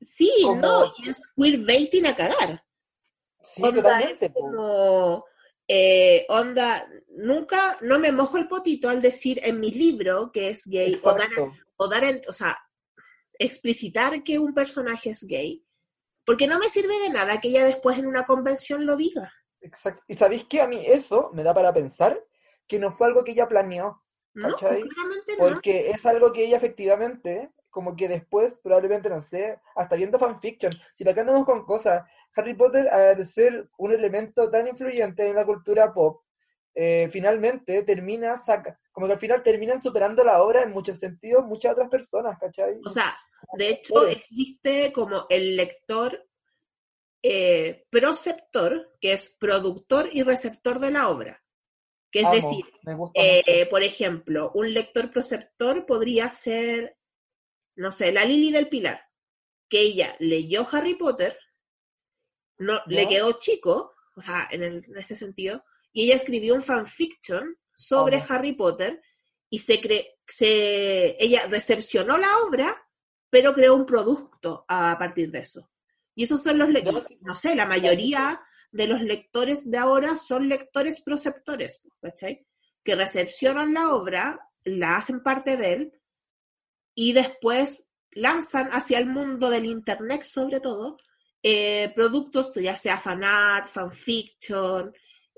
sí, 0.00 0.30
como- 0.42 0.60
no, 0.60 0.84
y 0.98 1.08
es 1.10 1.32
queerbaiting 1.36 2.06
a 2.06 2.14
cagar. 2.14 2.64
Sí, 3.42 3.62
onda 3.62 3.82
totalmente. 3.82 4.26
es 4.26 4.32
como, 4.32 5.24
eh, 5.68 6.26
onda, 6.28 6.86
nunca, 7.08 7.78
no 7.82 7.98
me 7.98 8.12
mojo 8.12 8.36
el 8.38 8.48
potito 8.48 8.88
al 8.88 9.00
decir 9.00 9.40
en 9.42 9.60
mi 9.60 9.70
libro 9.70 10.30
que 10.32 10.48
es 10.50 10.62
gay, 10.66 10.98
o 11.02 11.12
dar, 11.12 11.22
Exacto. 11.30 11.52
o 11.76 11.88
dar, 11.88 12.04
en- 12.04 12.20
o 12.28 12.32
sea, 12.32 12.56
explicitar 13.40 14.22
que 14.22 14.38
un 14.38 14.54
personaje 14.54 15.10
es 15.10 15.24
gay, 15.26 15.64
porque 16.24 16.46
no 16.46 16.58
me 16.58 16.68
sirve 16.68 16.96
de 17.00 17.10
nada 17.10 17.40
que 17.40 17.48
ella 17.48 17.64
después 17.64 17.98
en 17.98 18.06
una 18.06 18.24
convención 18.24 18.86
lo 18.86 18.96
diga. 18.96 19.32
Exacto. 19.62 20.02
Y 20.06 20.14
sabéis 20.14 20.44
que 20.44 20.60
a 20.60 20.68
mí 20.68 20.84
eso 20.86 21.30
me 21.32 21.42
da 21.42 21.52
para 21.52 21.72
pensar 21.72 22.22
que 22.68 22.78
no 22.78 22.90
fue 22.90 23.08
algo 23.08 23.24
que 23.24 23.32
ella 23.32 23.48
planeó. 23.48 24.02
No, 24.34 24.48
no. 24.48 24.56
Porque 25.38 25.90
es 25.90 26.06
algo 26.06 26.32
que 26.32 26.44
ella 26.44 26.56
efectivamente, 26.56 27.50
como 27.68 27.96
que 27.96 28.08
después, 28.08 28.60
probablemente, 28.62 29.10
no 29.10 29.20
sé, 29.20 29.58
hasta 29.74 29.96
viendo 29.96 30.18
fanfiction, 30.18 30.72
si 30.94 31.02
la 31.02 31.10
andamos 31.12 31.44
con 31.46 31.64
cosas, 31.64 32.04
Harry 32.36 32.54
Potter, 32.54 32.88
al 32.88 33.26
ser 33.26 33.68
un 33.78 33.92
elemento 33.92 34.50
tan 34.50 34.68
influyente 34.68 35.26
en 35.26 35.34
la 35.34 35.44
cultura 35.44 35.92
pop, 35.92 36.22
eh, 36.74 37.08
finalmente 37.10 37.82
termina, 37.82 38.36
saca, 38.36 38.79
como 38.92 39.06
que 39.06 39.12
al 39.14 39.18
final 39.20 39.42
terminan 39.42 39.80
superando 39.82 40.24
la 40.24 40.42
obra 40.42 40.62
en 40.62 40.72
muchos 40.72 40.98
sentidos 40.98 41.44
muchas 41.44 41.72
otras 41.72 41.88
personas, 41.88 42.38
¿cachai? 42.38 42.78
O 42.84 42.90
sea, 42.90 43.16
de 43.56 43.68
hecho 43.70 44.06
existe 44.06 44.92
como 44.92 45.26
el 45.28 45.56
lector 45.56 46.26
eh, 47.22 47.86
proceptor, 47.90 48.96
que 49.00 49.12
es 49.12 49.36
productor 49.38 50.08
y 50.12 50.22
receptor 50.22 50.78
de 50.80 50.90
la 50.90 51.08
obra. 51.08 51.42
Que 52.10 52.20
es 52.20 52.26
Amo, 52.26 52.34
decir, 52.34 52.64
eh, 53.14 53.66
por 53.66 53.82
ejemplo, 53.82 54.50
un 54.54 54.74
lector 54.74 55.10
proceptor 55.12 55.86
podría 55.86 56.28
ser, 56.28 56.96
no 57.76 57.92
sé, 57.92 58.10
la 58.10 58.24
Lili 58.24 58.50
del 58.50 58.68
Pilar, 58.68 59.00
que 59.68 59.80
ella 59.80 60.16
leyó 60.18 60.66
Harry 60.72 60.96
Potter, 60.96 61.38
no, 62.58 62.80
le 62.86 63.04
¿Ya? 63.04 63.08
quedó 63.08 63.38
chico, 63.38 63.94
o 64.16 64.20
sea, 64.20 64.48
en, 64.50 64.64
el- 64.64 64.84
en 64.84 64.96
este 64.98 65.14
sentido, 65.14 65.64
y 65.92 66.04
ella 66.06 66.16
escribió 66.16 66.54
un 66.54 66.62
fanfiction 66.62 67.56
sobre. 67.80 68.22
Harry 68.28 68.52
Potter 68.52 69.02
y 69.48 69.58
se 69.58 69.80
cre 69.80 70.18
se 70.26 71.16
ella 71.22 71.46
recepcionó 71.48 72.16
la 72.16 72.38
obra, 72.38 72.86
pero 73.28 73.52
creó 73.52 73.74
un 73.74 73.84
producto 73.84 74.64
a 74.68 74.96
partir 74.98 75.30
de 75.30 75.40
eso. 75.40 75.70
Y 76.14 76.24
esos 76.24 76.42
son 76.42 76.58
los 76.58 76.68
lectores, 76.68 77.06
no 77.20 77.34
sé, 77.34 77.54
la 77.54 77.66
mayoría 77.66 78.40
de 78.70 78.86
los 78.86 79.00
lectores 79.02 79.68
de 79.70 79.78
ahora 79.78 80.16
son 80.16 80.48
lectores 80.48 81.00
proceptores, 81.00 81.82
¿cachai? 82.00 82.46
Que 82.84 82.94
recepcionan 82.94 83.74
la 83.74 83.90
obra, 83.90 84.48
la 84.64 84.96
hacen 84.96 85.22
parte 85.22 85.56
de 85.56 85.72
él 85.72 86.00
y 86.94 87.12
después 87.12 87.88
lanzan 88.12 88.68
hacia 88.68 88.98
el 88.98 89.06
mundo 89.06 89.50
del 89.50 89.66
internet, 89.66 90.22
sobre 90.22 90.60
todo, 90.60 90.98
eh, 91.42 91.92
productos, 91.94 92.54
ya 92.54 92.76
sea 92.76 93.00
fanart, 93.00 93.66
fanfiction, 93.66 94.92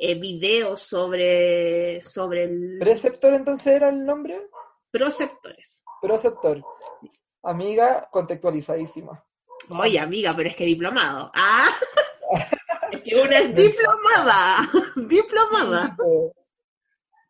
eh, 0.04 0.16
videos 0.16 0.82
sobre, 0.82 2.02
sobre 2.02 2.42
el 2.42 2.78
¿Preceptor 2.80 3.34
entonces 3.34 3.68
era 3.68 3.88
el 3.88 4.04
nombre? 4.04 4.48
proceptores. 4.90 5.84
Proceptor. 6.02 6.60
amiga 7.44 8.08
contextualizadísima. 8.10 9.24
Oye, 9.68 10.00
amiga, 10.00 10.34
pero 10.36 10.50
es 10.50 10.56
que 10.56 10.64
diplomado. 10.64 11.30
Ah, 11.34 11.70
es 12.92 13.00
que 13.02 13.14
una 13.14 13.38
es 13.38 13.54
diplomada. 13.54 14.68
diplomada. 15.08 15.96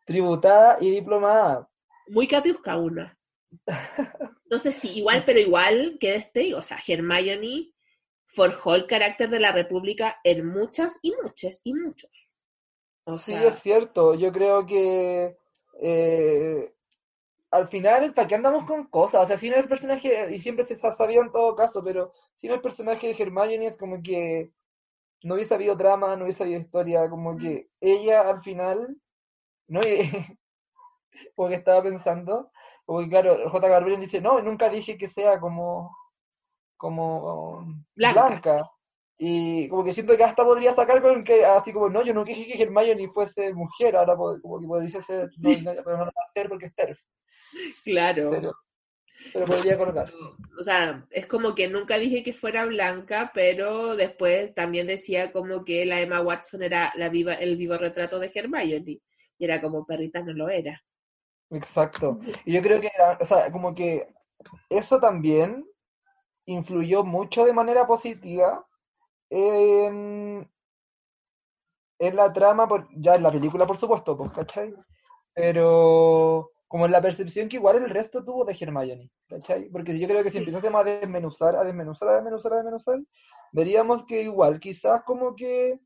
Tributada 0.03 0.77
y 0.81 0.89
diplomada. 0.89 1.69
Muy 2.07 2.27
catiusca 2.27 2.75
una. 2.75 3.15
Entonces 4.45 4.75
sí, 4.75 4.97
igual, 4.97 5.21
pero 5.23 5.39
igual 5.39 5.97
que 5.99 6.15
este, 6.15 6.55
o 6.55 6.63
sea, 6.63 6.79
Hermione 6.85 7.71
forjó 8.25 8.73
el 8.73 8.87
carácter 8.87 9.29
de 9.29 9.39
la 9.39 9.51
República 9.51 10.19
en 10.23 10.47
muchas 10.47 10.97
y 11.03 11.13
muchas 11.21 11.61
y 11.63 11.75
muchos. 11.75 12.32
O 13.05 13.17
Sí, 13.17 13.33
es 13.33 13.59
cierto. 13.61 14.15
Yo 14.15 14.31
creo 14.31 14.65
que 14.65 15.37
eh, 15.81 16.73
al 17.51 17.67
final, 17.67 18.13
¿para 18.13 18.27
qué 18.27 18.35
andamos 18.35 18.65
con 18.65 18.85
cosas? 18.87 19.23
O 19.23 19.27
sea, 19.27 19.37
si 19.37 19.49
no 19.49 19.57
el 19.57 19.67
personaje, 19.67 20.33
y 20.33 20.39
siempre 20.39 20.65
se 20.65 20.75
sa- 20.75 20.93
sabía 20.93 21.21
en 21.21 21.31
todo 21.31 21.55
caso, 21.55 21.81
pero 21.83 22.13
si 22.35 22.47
no 22.47 22.55
el 22.55 22.61
personaje 22.61 23.07
de 23.13 23.23
Hermione 23.23 23.65
es 23.67 23.77
como 23.77 24.01
que 24.01 24.51
no 25.23 25.35
hubiese 25.35 25.53
habido 25.55 25.75
drama, 25.75 26.15
no 26.15 26.23
hubiese 26.23 26.43
habido 26.43 26.59
historia, 26.61 27.09
como 27.09 27.37
que 27.37 27.69
ella 27.81 28.21
al 28.29 28.41
final, 28.43 28.97
¿no? 29.67 29.81
Porque 31.35 31.55
estaba 31.55 31.83
pensando, 31.83 32.51
porque 32.85 33.09
claro, 33.09 33.49
J. 33.49 33.79
Rowling 33.79 33.99
dice, 33.99 34.21
no, 34.21 34.41
nunca 34.41 34.69
dije 34.69 34.97
que 34.97 35.07
sea 35.07 35.39
como, 35.39 35.95
como 36.77 37.65
Blanca. 37.95 38.27
blanca. 38.29 38.71
Y 39.17 39.67
como 39.69 39.83
que 39.83 39.93
siento 39.93 40.17
que 40.17 40.23
hasta 40.23 40.43
podría 40.43 40.73
sacar 40.73 41.01
con 41.01 41.23
que, 41.23 41.45
así 41.45 41.71
como, 41.71 41.89
no, 41.89 42.03
yo 42.03 42.13
nunca 42.13 42.29
dije 42.31 42.57
que 42.57 42.63
Hermione 42.63 43.07
fuese 43.09 43.53
mujer, 43.53 43.95
ahora 43.95 44.15
como 44.15 44.59
que 44.59 44.67
podría 44.67 45.01
ser, 45.01 45.29
no, 45.41 45.73
no, 45.73 45.73
no 45.83 45.97
va 45.97 46.03
a 46.05 46.23
hacer 46.29 46.49
porque 46.49 46.65
es 46.65 46.75
TERF, 46.75 46.99
claro. 47.83 48.31
pero, 48.31 48.51
pero 49.31 49.45
podría 49.45 49.77
colocarse. 49.77 50.17
O 50.59 50.63
sea, 50.63 51.05
es 51.11 51.27
como 51.27 51.53
que 51.55 51.67
nunca 51.67 51.97
dije 51.97 52.23
que 52.23 52.33
fuera 52.33 52.65
blanca, 52.65 53.31
pero 53.33 53.95
después 53.95 54.53
también 54.55 54.87
decía 54.87 55.31
como 55.31 55.63
que 55.63 55.85
la 55.85 56.01
Emma 56.01 56.19
Watson 56.21 56.63
era 56.63 56.91
la 56.95 57.09
viva, 57.09 57.35
el 57.35 57.55
vivo 57.55 57.77
retrato 57.77 58.19
de 58.19 58.31
Hermione. 58.33 58.99
Y 59.37 59.45
era 59.45 59.61
como 59.61 59.85
perrita 59.85 60.21
no 60.21 60.33
lo 60.33 60.49
era. 60.49 60.83
Exacto. 61.51 62.19
Y 62.45 62.53
yo 62.53 62.61
creo 62.61 62.81
que, 62.81 62.89
era- 62.93 63.17
o 63.19 63.25
sea, 63.25 63.51
como 63.51 63.73
que 63.73 64.07
eso 64.69 64.99
también 64.99 65.65
influyó 66.45 67.03
mucho 67.03 67.45
de 67.45 67.53
manera 67.53 67.87
positiva 67.87 68.65
en, 69.33 70.51
en 71.99 72.15
la 72.15 72.31
trama, 72.31 72.67
por, 72.67 72.87
ya 72.95 73.15
en 73.15 73.23
la 73.23 73.31
película, 73.31 73.65
por 73.65 73.77
supuesto, 73.77 74.15
pues, 74.15 74.31
¿cachai? 74.31 74.73
Pero 75.33 76.51
como 76.67 76.85
en 76.85 76.91
la 76.91 77.01
percepción 77.01 77.49
que 77.49 77.57
igual 77.57 77.77
el 77.77 77.89
resto 77.89 78.23
tuvo 78.23 78.45
de 78.45 78.57
Hermione, 78.59 79.09
¿cachai? 79.27 79.69
Porque 79.69 79.97
yo 79.97 80.07
creo 80.07 80.23
que 80.23 80.31
si 80.31 80.37
empezásemos 80.37 80.81
a 80.81 80.83
desmenuzar, 80.83 81.55
a 81.55 81.63
desmenuzar, 81.63 82.09
a 82.09 82.13
desmenuzar, 82.15 82.53
a 82.53 82.55
desmenuzar, 82.57 82.99
veríamos 83.51 84.05
que 84.05 84.21
igual, 84.21 84.59
quizás 84.59 85.03
como 85.03 85.35
que 85.35 85.79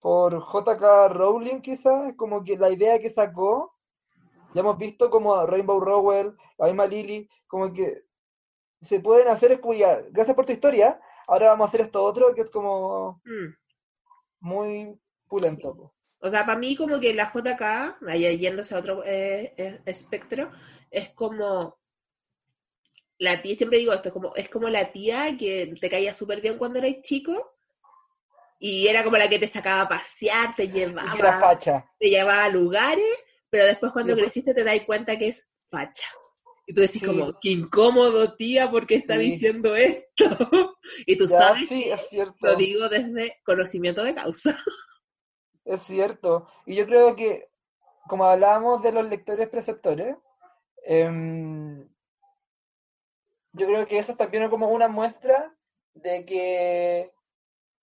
por 0.00 0.40
J.K. 0.40 1.08
Rowling 1.08 1.60
quizás, 1.60 2.14
como 2.14 2.44
que 2.44 2.56
la 2.56 2.70
idea 2.70 2.98
que 2.98 3.10
sacó, 3.10 3.74
ya 4.54 4.60
hemos 4.60 4.78
visto 4.78 5.10
como 5.10 5.34
a 5.34 5.46
Rainbow 5.46 5.80
Rowell, 5.80 6.36
a 6.58 6.66
misma 6.66 6.86
Lily, 6.86 7.28
como 7.46 7.72
que 7.72 8.07
se 8.80 9.00
pueden 9.00 9.28
hacer, 9.28 9.52
es 9.52 9.58
como 9.60 9.74
ya, 9.74 10.00
gracias 10.10 10.34
por 10.36 10.46
tu 10.46 10.52
historia, 10.52 11.00
ahora 11.26 11.48
vamos 11.48 11.66
a 11.66 11.68
hacer 11.68 11.80
esto 11.82 12.02
otro 12.02 12.34
que 12.34 12.42
es 12.42 12.50
como 12.50 13.20
Mm. 13.24 13.54
muy 14.40 14.98
pulento. 15.28 15.74
po. 15.76 15.92
O 16.20 16.30
sea, 16.30 16.44
para 16.46 16.58
mí 16.58 16.74
como 16.76 16.98
que 17.00 17.14
la 17.14 17.32
JK, 17.32 18.00
yéndose 18.38 18.74
a 18.74 18.78
otro 18.78 19.04
eh, 19.04 19.54
eh, 19.56 19.80
espectro, 19.86 20.50
es 20.90 21.10
como 21.10 21.78
la 23.18 23.40
tía, 23.42 23.54
siempre 23.56 23.78
digo 23.78 23.92
esto, 23.92 24.08
es 24.08 24.12
como, 24.12 24.34
es 24.36 24.48
como 24.48 24.68
la 24.68 24.90
tía 24.92 25.36
que 25.36 25.74
te 25.80 25.88
caía 25.88 26.12
súper 26.14 26.40
bien 26.40 26.56
cuando 26.58 26.78
eras 26.78 27.02
chico 27.02 27.54
y 28.60 28.88
era 28.88 29.04
como 29.04 29.16
la 29.16 29.28
que 29.28 29.38
te 29.38 29.46
sacaba 29.48 29.82
a 29.82 29.88
pasear, 29.88 30.54
te 30.56 30.64
Y 30.68 30.70
que 30.72 30.82
era 30.82 30.92
llevaba, 31.14 31.40
facha. 31.40 31.84
te 31.98 32.08
llevaba 32.10 32.44
a 32.44 32.48
lugares, 32.48 33.04
pero 33.50 33.64
después 33.66 33.92
cuando 33.92 34.14
Después- 34.14 34.32
creciste 34.32 34.54
te 34.54 34.64
das 34.64 34.80
cuenta 34.86 35.16
que 35.18 35.28
es 35.28 35.48
facha. 35.70 36.06
Y 36.70 36.74
tú 36.74 36.82
decís 36.82 37.00
Sí. 37.00 37.06
como, 37.06 37.32
qué 37.40 37.48
incómodo, 37.50 38.34
tía, 38.36 38.70
porque 38.70 38.96
está 38.96 39.14
Sí. 39.14 39.20
diciendo 39.20 39.74
esto? 39.74 40.04
y 41.06 41.16
tú 41.16 41.24
Ya, 41.26 41.30
sabes, 41.38 41.66
sí, 41.68 41.84
es 41.90 42.08
cierto. 42.08 42.46
lo 42.46 42.54
digo 42.56 42.88
desde 42.90 43.40
conocimiento 43.44 44.04
de 44.04 44.14
causa. 44.14 44.56
Es 45.64 45.82
cierto. 45.82 46.46
Y 46.66 46.76
yo 46.76 46.86
creo 46.86 47.16
que, 47.16 47.50
como 48.08 48.24
hablábamos 48.24 48.82
de 48.82 48.92
los 48.92 49.08
lectores 49.08 49.48
preceptores, 49.48 50.16
em, 50.84 51.88
yo 53.52 53.66
creo 53.66 53.86
que 53.86 53.98
eso 53.98 54.14
también 54.16 54.44
es 54.44 54.50
como 54.50 54.68
una 54.68 54.88
muestra 54.88 55.54
de 55.94 56.24
que 56.24 57.12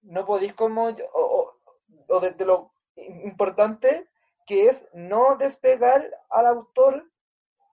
no 0.04 0.26
podéis 0.26 0.54
como, 0.54 0.89
o, 0.89 0.95
o- 1.13 1.62
o 2.08 2.19
de, 2.19 2.32
de 2.32 2.45
lo 2.45 2.71
importante 2.95 4.08
que 4.48 4.67
es 4.69 4.88
no 4.93 5.36
despegar 5.38 6.10
al 6.30 6.45
autor 6.48 7.12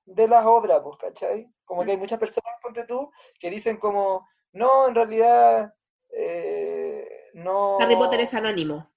de 0.05 0.29
las 0.29 0.45
obras, 0.45 0.81
pues, 0.83 0.97
¿cachai? 0.99 1.49
Como 1.65 1.85
que 1.85 1.93
hay 1.93 1.97
muchas 1.97 2.19
personas, 2.19 2.55
ponte 2.63 2.85
tú, 2.85 3.11
que 3.39 3.51
dicen 3.51 3.79
como, 3.79 4.27
no, 4.53 4.89
en 4.89 4.95
realidad, 4.95 5.75
eh, 6.11 7.09
no... 7.35 7.79
Harry 7.81 7.97
Potter 7.97 8.21
es 8.21 8.35
anónimo. 8.35 8.91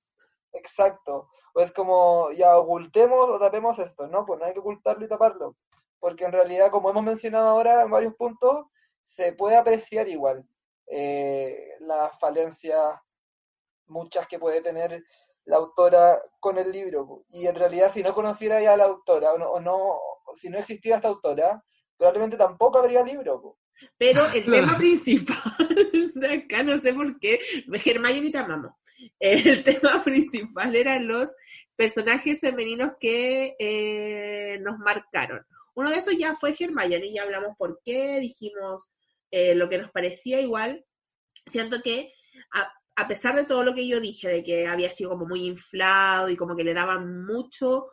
Exacto. 0.54 1.30
O 1.54 1.62
es 1.62 1.72
como, 1.72 2.32
ya 2.32 2.58
ocultemos 2.58 3.30
o 3.30 3.40
tapemos 3.40 3.80
esto, 3.80 4.08
¿no? 4.08 4.26
Pues 4.26 4.40
no 4.40 4.46
hay 4.46 4.54
que 4.54 4.60
ocultarlo 4.60 5.06
y 5.06 5.08
taparlo. 5.08 5.56
Porque 6.00 6.26
en 6.26 6.32
realidad, 6.32 6.72
como 6.72 6.90
hemos 6.90 7.04
mencionado 7.04 7.48
ahora 7.48 7.84
en 7.84 7.92
varios 7.92 8.16
puntos, 8.16 8.66
se 9.02 9.34
puede 9.34 9.56
apreciar 9.56 10.08
igual 10.08 10.46
eh, 10.88 11.76
las 11.80 12.18
falencias, 12.20 13.00
muchas 13.88 14.28
que 14.28 14.40
puede 14.40 14.62
tener 14.62 15.04
la 15.46 15.58
autora 15.58 16.22
con 16.40 16.58
el 16.58 16.72
libro. 16.72 17.08
po. 17.08 17.26
Y 17.30 17.48
en 17.48 17.56
realidad, 17.56 17.92
si 17.94 18.04
no 18.04 18.14
conociera 18.14 18.60
ya 18.60 18.74
a 18.74 18.78
la 18.78 18.86
autora, 18.86 19.34
o 19.34 19.38
no, 19.38 19.50
o 19.50 19.60
no 19.60 20.00
si 20.34 20.50
no 20.50 20.58
existiera 20.58 20.98
esta 20.98 21.10
autora, 21.10 21.64
probablemente 21.98 22.38
tampoco 22.38 22.80
habría 22.80 23.04
libro. 23.04 23.42
po. 23.42 23.60
Pero 23.98 24.26
el 24.34 24.46
tema 24.46 24.78
principal 24.78 25.56
de 26.16 26.34
acá, 26.34 26.64
no 26.64 26.78
sé 26.78 26.94
por 26.94 27.20
qué, 27.20 27.40
Hermione 27.86 28.32
te 28.32 28.38
amamos. 28.38 28.72
El 29.20 29.64
tema 29.64 30.02
principal 30.04 30.76
eran 30.76 31.08
los 31.08 31.36
personajes 31.76 32.40
femeninos 32.40 32.94
que 33.00 33.56
eh, 33.60 34.60
nos 34.62 34.78
marcaron. 34.80 35.46
Uno 35.74 35.90
de 35.90 35.98
esos 35.98 36.18
ya 36.18 36.36
fue 36.36 36.56
Hermione, 36.58 37.14
ya 37.14 37.24
hablamos 37.24 37.56
por 37.58 37.82
qué, 37.84 38.20
dijimos 38.20 38.88
eh, 39.32 39.56
lo 39.56 39.68
que 39.68 39.78
nos 39.78 39.92
parecía 39.92 40.40
igual. 40.40 40.86
Siento 41.46 41.82
que 41.82 42.14
a, 42.54 42.72
a 42.96 43.08
pesar 43.08 43.36
de 43.36 43.44
todo 43.44 43.64
lo 43.64 43.74
que 43.74 43.88
yo 43.88 44.00
dije, 44.00 44.30
de 44.30 44.44
que 44.44 44.68
había 44.68 44.90
sido 44.90 45.12
como 45.12 45.26
muy 45.26 45.46
inflado 45.46 46.30
y 46.30 46.38
como 46.38 46.56
que 46.56 46.64
le 46.64 46.74
daban 46.74 47.26
mucho 47.26 47.88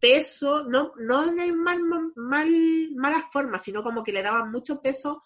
peso, 0.00 0.64
no, 0.64 0.92
no 0.98 1.26
de 1.32 1.52
mal, 1.52 1.80
mal, 2.16 2.48
mala 2.94 3.22
forma, 3.30 3.58
sino 3.58 3.82
como 3.82 4.02
que 4.02 4.12
le 4.12 4.22
daban 4.22 4.50
mucho 4.50 4.80
peso, 4.80 5.22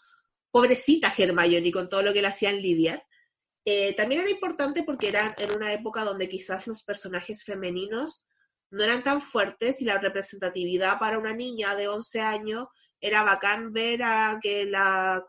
pobrecita 0.50 1.12
Hermione, 1.16 1.72
con 1.72 1.88
todo 1.88 2.02
lo 2.02 2.12
que 2.12 2.22
le 2.22 2.28
hacían 2.28 2.61
lidiar. 2.61 3.04
Eh, 3.64 3.94
también 3.94 4.22
era 4.22 4.30
importante 4.30 4.82
porque 4.82 5.08
era 5.08 5.35
en 5.38 5.52
una 5.52 5.72
época 5.72 6.04
donde 6.04 6.28
quizás 6.28 6.66
los 6.66 6.82
personajes 6.82 7.44
femeninos 7.44 8.24
no 8.70 8.82
eran 8.82 9.04
tan 9.04 9.20
fuertes 9.20 9.80
y 9.80 9.85
la 9.85 9.98
representatividad 9.98 10.98
para 10.98 11.18
una 11.18 11.35
niña 11.35 11.74
de 11.76 11.88
11 11.88 12.20
años 12.20 12.66
era 13.02 13.22
bacán 13.22 13.72
ver 13.72 14.00
que 14.40 14.64
la, 14.64 15.24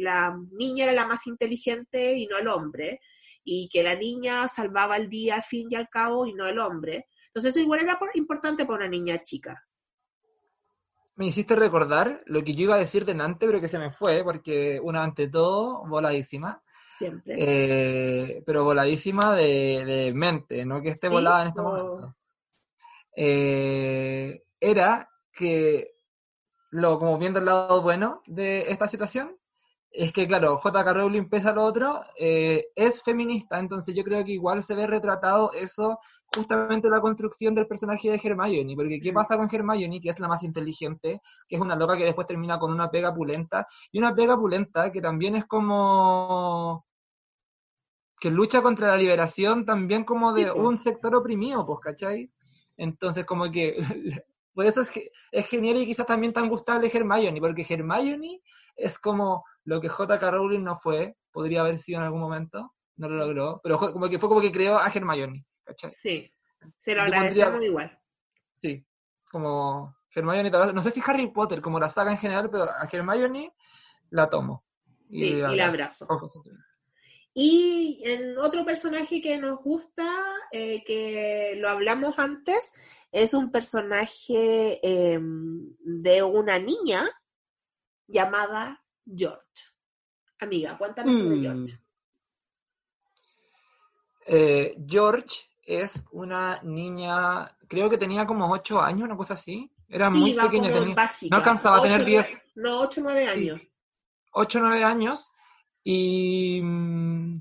la 0.00 0.36
niña 0.50 0.84
era 0.84 0.92
la 0.92 1.06
más 1.06 1.26
inteligente 1.26 2.14
y 2.14 2.26
no 2.26 2.38
el 2.38 2.48
hombre, 2.48 3.00
y 3.44 3.68
que 3.68 3.82
la 3.82 3.94
niña 3.94 4.48
salvaba 4.48 4.96
el 4.96 5.08
día 5.08 5.36
al 5.36 5.42
fin 5.42 5.68
y 5.70 5.76
al 5.76 5.88
cabo 5.88 6.26
y 6.26 6.34
no 6.34 6.46
el 6.46 6.58
hombre. 6.58 7.06
Entonces 7.34 7.56
eso 7.56 7.60
igual 7.64 7.80
era 7.80 7.98
por- 7.98 8.14
importante 8.14 8.64
para 8.66 8.80
una 8.80 8.88
niña 8.88 9.22
chica. 9.22 9.66
Me 11.16 11.26
hiciste 11.26 11.54
recordar 11.56 12.22
lo 12.26 12.42
que 12.42 12.54
yo 12.54 12.64
iba 12.64 12.74
a 12.74 12.78
decir 12.78 13.04
delante, 13.04 13.46
pero 13.46 13.60
que 13.60 13.68
se 13.68 13.78
me 13.78 13.90
fue, 13.90 14.22
porque 14.24 14.80
una 14.82 15.02
ante 15.02 15.28
todo, 15.28 15.84
voladísima. 15.86 16.62
Siempre. 16.86 17.34
Eh, 17.38 18.42
pero 18.46 18.64
voladísima 18.64 19.34
de, 19.34 19.84
de 19.84 20.14
mente, 20.14 20.64
no 20.66 20.80
que 20.82 20.90
esté 20.90 21.08
Sí, 21.08 21.12
volada 21.14 21.42
en 21.42 21.48
este 21.48 21.60
o- 21.60 21.64
momento. 21.64 22.16
Eh, 23.16 24.42
era 24.60 25.08
que, 25.32 25.96
lo, 26.70 26.98
como 26.98 27.18
viendo 27.18 27.40
el 27.40 27.46
lado 27.46 27.82
bueno 27.82 28.22
de 28.26 28.70
esta 28.70 28.88
situación, 28.88 29.36
es 29.94 30.12
que, 30.12 30.26
claro, 30.26 30.56
J.K. 30.56 30.94
Rowling, 30.94 31.28
pese 31.28 31.48
a 31.48 31.52
lo 31.52 31.64
otro, 31.64 32.00
eh, 32.18 32.68
es 32.74 33.02
feminista, 33.02 33.58
entonces 33.58 33.94
yo 33.94 34.02
creo 34.02 34.24
que 34.24 34.32
igual 34.32 34.62
se 34.62 34.74
ve 34.74 34.86
retratado 34.86 35.52
eso 35.52 35.98
justamente 36.34 36.86
en 36.86 36.94
la 36.94 37.00
construcción 37.02 37.54
del 37.54 37.66
personaje 37.66 38.10
de 38.10 38.20
Hermione, 38.22 38.74
porque 38.74 38.98
¿qué 39.00 39.12
Mm. 39.12 39.14
pasa 39.14 39.36
con 39.36 39.48
Hermione, 39.52 40.00
que 40.00 40.08
es 40.08 40.18
la 40.18 40.28
más 40.28 40.42
inteligente, 40.44 41.20
que 41.46 41.56
es 41.56 41.60
una 41.60 41.76
loca 41.76 41.96
que 41.96 42.04
después 42.04 42.26
termina 42.26 42.58
con 42.58 42.72
una 42.72 42.90
pega 42.90 43.14
pulenta, 43.14 43.66
y 43.90 43.98
una 43.98 44.14
pega 44.14 44.36
pulenta 44.36 44.90
que 44.90 45.02
también 45.02 45.36
es 45.36 45.44
como 45.46 46.86
que 48.18 48.30
lucha 48.30 48.62
contra 48.62 48.88
la 48.88 48.96
liberación 48.96 49.66
también 49.66 50.04
como 50.04 50.32
de 50.32 50.50
un 50.52 50.76
sector 50.76 51.14
oprimido, 51.14 51.66
pues, 51.66 51.80
¿cachai? 51.80 52.30
Entonces 52.76 53.24
como 53.26 53.50
que 53.50 53.76
por 54.54 54.64
eso 54.64 54.82
es, 54.82 54.90
es 55.32 55.46
genial 55.48 55.78
y 55.78 55.86
quizás 55.86 56.06
también 56.06 56.32
tan 56.32 56.48
gustable 56.48 56.90
Hermione, 56.92 57.40
porque 57.40 57.66
Hermione 57.68 58.40
es 58.76 58.98
como 58.98 59.44
lo 59.64 59.80
que 59.80 59.88
J.K. 59.88 60.30
Rowling 60.30 60.62
no 60.62 60.76
fue, 60.76 61.16
podría 61.30 61.60
haber 61.60 61.78
sido 61.78 61.98
en 62.00 62.06
algún 62.06 62.20
momento, 62.20 62.74
no 62.96 63.08
lo 63.08 63.16
logró, 63.16 63.60
pero 63.62 63.78
como 63.78 64.08
que 64.08 64.18
fue 64.18 64.28
como 64.28 64.40
que 64.40 64.52
creó 64.52 64.78
a 64.78 64.88
Hermione, 64.88 65.46
¿cachai? 65.64 65.92
Sí, 65.92 66.32
se 66.78 66.94
lo 66.94 67.02
agradecemos 67.02 67.50
pondría- 67.52 67.68
igual. 67.68 68.00
Sí, 68.60 68.86
como 69.30 69.96
Hermione, 70.14 70.50
no 70.50 70.82
sé 70.82 70.90
si 70.90 71.02
Harry 71.04 71.30
Potter, 71.32 71.60
como 71.60 71.80
la 71.80 71.88
saga 71.88 72.12
en 72.12 72.18
general, 72.18 72.50
pero 72.50 72.64
a 72.64 72.88
Hermione 72.90 73.54
la 74.10 74.28
tomo. 74.28 74.64
Sí, 75.06 75.24
y 75.26 75.32
la 75.36 75.66
abrazo. 75.66 76.06
Y 77.34 78.02
en 78.04 78.36
otro 78.38 78.64
personaje 78.64 79.22
que 79.22 79.38
nos 79.38 79.58
gusta, 79.60 80.06
eh, 80.50 80.84
que 80.84 81.54
lo 81.56 81.68
hablamos 81.70 82.18
antes, 82.18 82.74
es 83.10 83.32
un 83.32 83.50
personaje 83.50 84.80
eh, 84.86 85.18
de 85.20 86.22
una 86.22 86.58
niña 86.58 87.08
llamada 88.06 88.81
George. 89.06 89.40
Amiga, 90.40 90.76
cuéntanos 90.78 91.16
sobre 91.16 91.36
Mm. 91.36 91.42
George. 91.42 91.78
Eh, 94.26 94.76
George 94.86 95.48
es 95.64 96.04
una 96.12 96.60
niña, 96.62 97.56
creo 97.68 97.88
que 97.90 97.98
tenía 97.98 98.26
como 98.26 98.50
8 98.52 98.80
años, 98.80 99.02
una 99.04 99.16
cosa 99.16 99.34
así. 99.34 99.70
Era 99.88 100.10
Sí, 100.10 100.16
muy 100.18 100.34
pequeña, 100.34 100.72
tenía, 100.72 100.94
básica, 100.94 101.28
no 101.30 101.36
alcanzaba 101.38 101.78
a 101.78 101.82
tener 101.82 102.00
ocho, 102.00 102.06
10, 102.06 102.28
nueve- 102.54 102.70
No, 102.70 102.80
8 102.80 103.00
o 103.00 103.04
9 103.04 103.24
Sí. 103.24 103.30
años. 103.30 103.60
8 104.32 104.58
o 104.58 104.62
9 104.62 104.84
años 104.84 105.32
y 105.84 106.60
mm, 106.62 107.34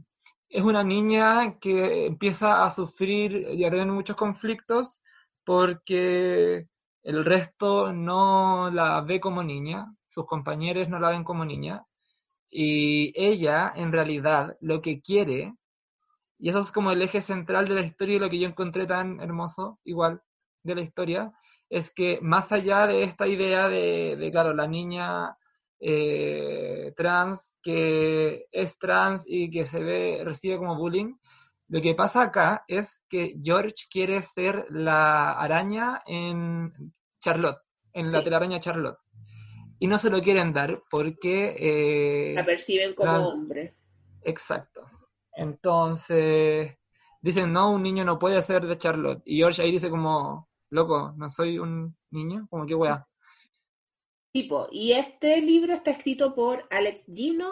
es 0.49 0.63
una 0.63 0.83
niña 0.83 1.57
que 1.59 2.07
empieza 2.07 2.63
a 2.65 2.69
sufrir 2.69 3.47
y 3.53 3.63
a 3.63 3.69
tener 3.71 3.87
muchos 3.87 4.17
conflictos 4.17 4.99
porque 5.45 6.67
el 7.03 7.23
resto 7.25 7.93
no 7.93 8.69
la 8.69 8.99
ve 9.01 9.19
como 9.21 9.41
niña, 9.43 9.95
sus 10.11 10.25
compañeros 10.25 10.89
no 10.89 10.99
la 10.99 11.09
ven 11.09 11.23
como 11.23 11.45
niña 11.45 11.85
y 12.49 13.13
ella 13.15 13.71
en 13.73 13.93
realidad 13.93 14.57
lo 14.59 14.81
que 14.81 15.01
quiere, 15.01 15.55
y 16.37 16.49
eso 16.49 16.59
es 16.59 16.71
como 16.71 16.91
el 16.91 17.01
eje 17.01 17.21
central 17.21 17.65
de 17.67 17.75
la 17.75 17.81
historia 17.81 18.17
y 18.17 18.19
lo 18.19 18.29
que 18.29 18.39
yo 18.39 18.47
encontré 18.47 18.85
tan 18.85 19.21
hermoso 19.21 19.79
igual 19.85 20.21
de 20.63 20.75
la 20.75 20.81
historia, 20.81 21.31
es 21.69 21.93
que 21.93 22.19
más 22.21 22.51
allá 22.51 22.87
de 22.87 23.03
esta 23.03 23.25
idea 23.25 23.69
de, 23.69 24.17
de, 24.17 24.31
claro, 24.31 24.53
la 24.53 24.67
niña 24.67 25.37
eh, 25.79 26.93
trans 26.97 27.55
que 27.63 28.47
es 28.51 28.77
trans 28.77 29.23
y 29.25 29.49
que 29.49 29.63
se 29.63 29.81
ve, 29.81 30.21
recibe 30.25 30.57
como 30.57 30.75
bullying, 30.75 31.15
lo 31.69 31.81
que 31.81 31.95
pasa 31.95 32.23
acá 32.23 32.65
es 32.67 33.01
que 33.07 33.37
George 33.41 33.85
quiere 33.89 34.21
ser 34.21 34.65
la 34.71 35.31
araña 35.31 36.01
en 36.05 36.93
Charlotte, 37.17 37.61
en 37.93 38.11
la 38.11 38.21
telaraña 38.21 38.59
Charlotte. 38.59 38.97
Y 39.81 39.87
no 39.87 39.97
se 39.97 40.11
lo 40.11 40.21
quieren 40.21 40.53
dar 40.53 40.83
porque... 40.91 41.55
eh, 41.57 42.33
La 42.35 42.45
perciben 42.45 42.93
como 42.93 43.11
hombre. 43.27 43.75
Exacto. 44.21 44.81
Entonces, 45.33 46.77
dicen, 47.19 47.51
no, 47.51 47.71
un 47.71 47.81
niño 47.81 48.05
no 48.05 48.19
puede 48.19 48.39
ser 48.43 48.67
de 48.67 48.77
Charlotte. 48.77 49.23
Y 49.25 49.37
George 49.37 49.63
ahí 49.63 49.71
dice 49.71 49.89
como, 49.89 50.47
loco, 50.69 51.15
no 51.17 51.27
soy 51.29 51.57
un 51.57 51.97
niño, 52.11 52.45
como 52.51 52.67
que 52.67 52.75
wea. 52.75 53.07
Tipo, 54.31 54.67
y 54.71 54.91
este 54.91 55.41
libro 55.41 55.73
está 55.73 55.89
escrito 55.89 56.35
por 56.35 56.67
Alex 56.69 57.03
Gino, 57.11 57.49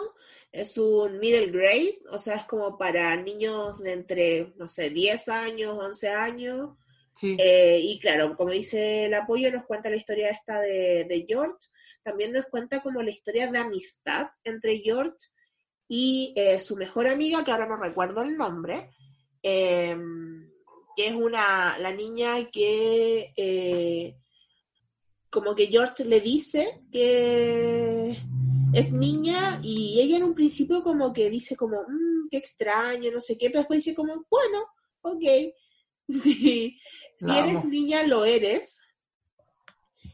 es 0.52 0.78
un 0.78 1.18
middle 1.18 1.48
grade, 1.50 1.98
o 2.12 2.18
sea, 2.20 2.36
es 2.36 2.44
como 2.44 2.78
para 2.78 3.16
niños 3.16 3.80
de 3.80 3.92
entre, 3.92 4.54
no 4.56 4.68
sé, 4.68 4.90
10 4.90 5.28
años, 5.30 5.76
11 5.76 6.08
años. 6.10 6.76
Eh, 7.22 7.80
y 7.82 7.98
claro, 7.98 8.36
como 8.36 8.50
dice 8.50 9.04
el 9.06 9.14
apoyo, 9.14 9.50
nos 9.52 9.64
cuenta 9.64 9.90
la 9.90 9.96
historia 9.96 10.30
esta 10.30 10.60
de, 10.60 11.04
de 11.04 11.24
George, 11.28 11.68
también 12.02 12.32
nos 12.32 12.46
cuenta 12.46 12.80
como 12.80 13.02
la 13.02 13.10
historia 13.10 13.50
de 13.50 13.58
amistad 13.58 14.28
entre 14.44 14.78
George 14.78 15.28
y 15.88 16.32
eh, 16.36 16.60
su 16.60 16.76
mejor 16.76 17.08
amiga, 17.08 17.44
que 17.44 17.50
ahora 17.50 17.66
no 17.66 17.76
recuerdo 17.76 18.22
el 18.22 18.36
nombre, 18.36 18.90
eh, 19.42 19.96
que 20.96 21.08
es 21.08 21.14
una, 21.14 21.78
la 21.78 21.92
niña 21.92 22.48
que 22.50 23.32
eh, 23.36 24.16
como 25.30 25.54
que 25.54 25.66
George 25.66 26.04
le 26.04 26.20
dice 26.20 26.82
que 26.92 28.16
es 28.72 28.92
niña 28.92 29.60
y 29.62 30.00
ella 30.00 30.16
en 30.16 30.24
un 30.24 30.34
principio 30.34 30.82
como 30.82 31.12
que 31.12 31.28
dice 31.30 31.56
como, 31.56 31.82
"Mm, 31.82 32.28
qué 32.30 32.36
extraño, 32.36 33.10
no 33.10 33.20
sé 33.20 33.36
qué, 33.36 33.48
pero 33.50 33.60
después 33.60 33.78
dice 33.84 33.94
como, 33.94 34.26
bueno, 34.30 34.66
ok, 35.02 35.24
sí, 36.10 36.78
si 37.16 37.26
La 37.26 37.38
eres 37.40 37.56
amo. 37.56 37.66
niña 37.66 38.02
lo 38.04 38.24
eres. 38.24 38.80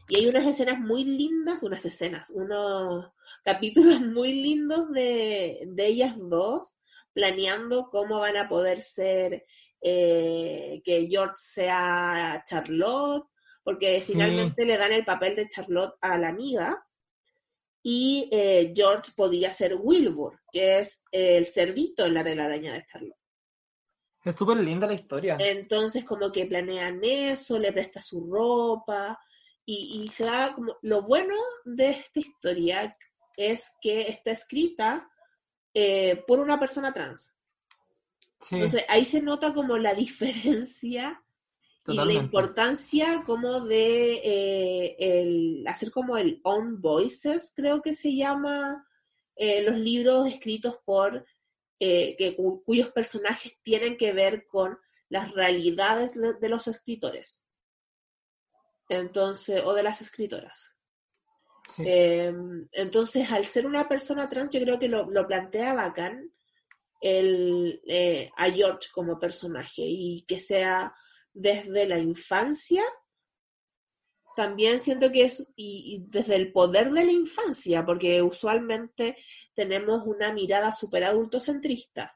Y 0.09 0.17
hay 0.17 0.27
unas 0.27 0.45
escenas 0.45 0.79
muy 0.79 1.03
lindas, 1.03 1.63
unas 1.63 1.83
escenas, 1.85 2.29
unos 2.29 3.09
capítulos 3.43 3.99
muy 4.01 4.33
lindos 4.33 4.91
de, 4.91 5.63
de 5.67 5.87
ellas 5.87 6.15
dos 6.17 6.75
planeando 7.13 7.89
cómo 7.89 8.19
van 8.19 8.37
a 8.37 8.47
poder 8.47 8.79
ser, 8.79 9.43
eh, 9.81 10.81
que 10.83 11.07
George 11.09 11.35
sea 11.35 12.43
Charlotte, 12.45 13.27
porque 13.63 14.01
finalmente 14.01 14.65
le 14.65 14.77
dan 14.77 14.91
el 14.91 15.03
papel 15.03 15.35
de 15.35 15.47
Charlotte 15.47 15.95
a 16.01 16.17
la 16.17 16.29
amiga 16.29 16.85
y 17.81 18.29
eh, 18.31 18.71
George 18.75 19.11
podía 19.15 19.51
ser 19.51 19.75
Wilbur, 19.79 20.39
que 20.51 20.79
es 20.79 21.03
el 21.11 21.45
cerdito 21.47 22.05
en 22.05 22.13
la 22.13 22.23
telaraña 22.23 22.73
de 22.73 22.85
Charlotte. 22.85 23.17
Es 24.29 24.35
súper 24.35 24.57
linda 24.57 24.87
la 24.87 24.93
historia. 24.93 25.37
Entonces 25.39 26.03
como 26.03 26.31
que 26.31 26.45
planean 26.45 26.99
eso, 27.03 27.57
le 27.59 27.71
presta 27.71 28.01
su 28.01 28.29
ropa 28.31 29.19
y, 29.65 30.01
y 30.03 30.07
se 30.09 30.25
da 30.25 30.53
como... 30.53 30.77
Lo 30.81 31.01
bueno 31.01 31.35
de 31.65 31.89
esta 31.89 32.19
historia 32.19 32.97
es 33.35 33.71
que 33.81 34.01
está 34.01 34.31
escrita 34.31 35.09
eh, 35.73 36.23
por 36.27 36.39
una 36.39 36.59
persona 36.59 36.93
trans. 36.93 37.35
Sí, 38.39 38.55
Entonces 38.55 38.83
ahí 38.89 39.05
se 39.05 39.21
nota 39.21 39.53
como 39.53 39.77
la 39.77 39.93
diferencia 39.93 41.23
y 41.87 41.95
la 41.95 42.13
importancia 42.13 43.23
como 43.25 43.61
de 43.61 44.15
eh, 44.23 44.95
el 44.99 45.63
hacer 45.67 45.89
como 45.89 46.17
el 46.17 46.41
own 46.43 46.81
voices, 46.81 47.53
creo 47.55 47.81
que 47.81 47.93
se 47.93 48.13
llama, 48.15 48.85
eh, 49.35 49.61
los 49.61 49.77
libros 49.77 50.27
escritos 50.27 50.77
por 50.83 51.25
eh, 51.79 52.15
que, 52.17 52.35
cu- 52.35 52.63
cuyos 52.63 52.91
personajes 52.91 53.57
tienen 53.61 53.97
que 53.97 54.11
ver 54.11 54.45
con 54.47 54.77
las 55.09 55.31
realidades 55.31 56.15
de, 56.15 56.33
de 56.35 56.49
los 56.49 56.67
escritores. 56.67 57.45
Entonces, 58.89 59.63
o 59.65 59.73
de 59.73 59.83
las 59.83 60.01
escritoras. 60.01 60.75
Sí. 61.67 61.83
Eh, 61.85 62.33
entonces, 62.71 63.29
al 63.31 63.45
ser 63.45 63.65
una 63.65 63.87
persona 63.89 64.29
trans, 64.29 64.49
yo 64.51 64.61
creo 64.61 64.79
que 64.79 64.87
lo, 64.87 65.09
lo 65.09 65.27
plantea 65.27 65.73
bacán 65.73 66.31
el, 67.01 67.81
eh, 67.87 68.31
a 68.37 68.49
George 68.49 68.89
como 68.93 69.19
personaje 69.19 69.83
y 69.83 70.23
que 70.27 70.39
sea 70.39 70.95
desde 71.33 71.85
la 71.85 71.99
infancia. 71.99 72.83
También 74.37 74.79
siento 74.79 75.11
que 75.11 75.23
es 75.23 75.47
y, 75.55 75.95
y 75.95 76.05
desde 76.11 76.35
el 76.35 76.51
poder 76.51 76.91
de 76.91 77.03
la 77.03 77.11
infancia, 77.11 77.83
porque 77.83 78.21
usualmente 78.21 79.17
tenemos 79.55 80.03
una 80.05 80.31
mirada 80.31 80.71
súper 80.71 81.05
adultocentrista. 81.05 82.15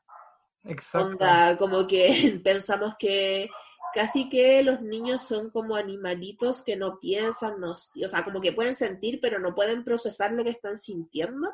Exacto. 0.64 1.08
Onda, 1.08 1.58
como 1.58 1.88
que 1.88 2.40
pensamos 2.44 2.94
que 3.00 3.50
casi 3.96 4.30
que 4.30 4.62
los 4.62 4.84
niños 4.84 5.24
son 5.24 5.50
como 5.50 5.76
animalitos 5.76 6.62
que 6.62 6.76
no 6.76 7.00
piensan, 7.00 7.60
no, 7.60 7.72
o 7.72 8.08
sea, 8.08 8.24
como 8.24 8.40
que 8.40 8.54
pueden 8.54 8.76
sentir, 8.76 9.20
pero 9.20 9.40
no 9.40 9.56
pueden 9.56 9.84
procesar 9.84 10.32
lo 10.34 10.44
que 10.44 10.52
están 10.52 10.78
sintiendo. 10.78 11.52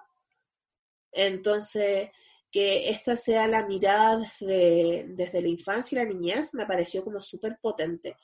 Entonces, 1.13 2.09
que 2.51 2.89
esta 2.89 3.15
sea 3.15 3.47
la 3.47 3.65
mirada 3.65 4.17
desde, 4.19 5.05
desde 5.11 5.41
la 5.41 5.47
infancia 5.47 5.95
y 5.95 6.05
la 6.05 6.11
niñez 6.13 6.53
me 6.53 6.65
pareció 6.65 7.05
como 7.05 7.19
súper 7.19 7.57
potente. 7.61 8.17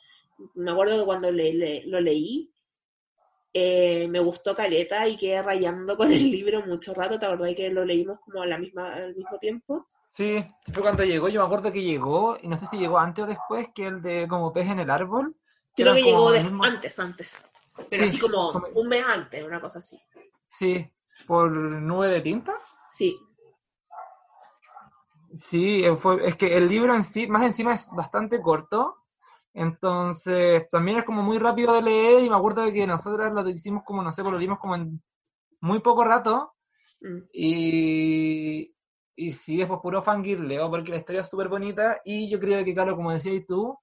Me 0.55 0.71
acuerdo 0.71 0.99
que 0.99 1.05
cuando 1.05 1.31
le- 1.31 1.53
le- 1.53 1.83
lo 1.85 1.99
leí, 2.01 2.51
eh, 3.53 4.07
me 4.09 4.19
gustó 4.19 4.55
Caleta 4.55 5.07
y 5.07 5.15
quedé 5.15 5.41
rayando 5.41 5.95
con 5.95 6.11
el 6.11 6.31
libro 6.31 6.65
mucho 6.65 6.93
rato. 6.93 7.19
¿Te 7.19 7.25
acordás 7.25 7.53
que 7.55 7.69
lo 7.69 7.85
leímos 7.85 8.19
como 8.21 8.41
a 8.41 8.47
la 8.47 8.57
misma, 8.57 8.93
al 8.93 9.15
mismo 9.15 9.37
tiempo? 9.37 9.87
Sí, 10.09 10.45
fue 10.71 10.81
cuando 10.83 11.03
llegó, 11.03 11.27
yo 11.29 11.39
me 11.41 11.45
acuerdo 11.47 11.71
que 11.71 11.81
llegó, 11.81 12.37
y 12.41 12.47
no 12.47 12.59
sé 12.59 12.65
si 12.67 12.77
llegó 12.77 12.99
antes 12.99 13.23
o 13.23 13.27
después, 13.27 13.69
que 13.73 13.87
el 13.87 14.01
de 14.01 14.27
como 14.27 14.53
pez 14.53 14.67
en 14.69 14.79
el 14.79 14.89
árbol. 14.89 15.35
Creo 15.75 15.93
que 15.95 16.03
llegó 16.03 16.31
de- 16.31 16.43
mismo- 16.43 16.63
antes, 16.63 16.99
antes. 16.99 17.43
Pero 17.89 18.03
Sí, 18.03 18.09
así 18.09 18.19
como 18.19 18.51
como- 18.51 18.67
un 18.75 18.87
mes 18.87 19.03
antes, 19.05 19.43
una 19.43 19.59
cosa 19.59 19.79
así. 19.79 19.99
Sí, 20.47 20.87
por 21.25 21.51
nube 21.51 22.09
de 22.09 22.21
tinta. 22.21 22.53
Sí, 22.91 23.17
Sí, 25.35 25.83
eh, 25.83 25.95
fue, 25.95 26.27
es 26.27 26.35
que 26.35 26.55
el 26.55 26.67
libro 26.67 26.93
en 26.95 27.03
sí, 27.03 27.25
más 27.27 27.41
encima 27.43 27.73
es 27.73 27.89
bastante 27.91 28.39
corto, 28.39 29.02
entonces 29.53 30.69
también 30.69 30.97
es 30.97 31.05
como 31.05 31.21
muy 31.21 31.37
rápido 31.37 31.73
de 31.73 31.81
leer 31.81 32.23
y 32.23 32.29
me 32.29 32.35
acuerdo 32.35 32.63
de 32.63 32.73
que 32.73 32.87
nosotras 32.87 33.31
lo 33.31 33.47
hicimos 33.49 33.83
como, 33.85 34.01
no 34.01 34.11
sé, 34.11 34.21
pues 34.23 34.33
lo 34.33 34.39
leímos 34.39 34.59
como 34.59 34.75
en 34.75 35.01
muy 35.61 35.79
poco 35.79 36.03
rato 36.03 36.53
mm, 37.01 37.19
y, 37.33 38.75
y 39.15 39.31
sí, 39.31 39.57
después 39.57 39.79
puro 39.81 40.01
fangirleo 40.01 40.69
porque 40.69 40.91
la 40.91 40.97
historia 40.97 41.21
es 41.21 41.29
súper 41.29 41.49
bonita 41.49 42.01
y 42.03 42.29
yo 42.29 42.39
creo 42.39 42.63
que, 42.65 42.73
claro, 42.73 42.95
como 42.95 43.11
decías 43.11 43.45
tú, 43.47 43.77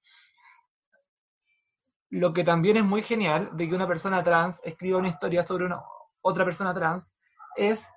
lo 2.10 2.32
que 2.32 2.42
también 2.42 2.76
es 2.76 2.84
muy 2.84 3.02
genial 3.02 3.50
de 3.56 3.68
que 3.68 3.74
una 3.74 3.86
persona 3.86 4.22
trans 4.24 4.60
escriba 4.64 4.98
una 4.98 5.08
historia 5.08 5.42
sobre 5.42 5.66
una, 5.66 5.80
otra 6.20 6.44
persona 6.44 6.74
trans 6.74 7.14
es 7.56 7.88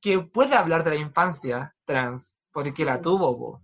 que 0.00 0.18
puede 0.20 0.54
hablar 0.54 0.84
de 0.84 0.90
la 0.90 0.96
infancia 0.96 1.74
trans, 1.84 2.38
porque 2.52 2.84
la 2.84 3.00
tuvo. 3.00 3.38
po. 3.38 3.62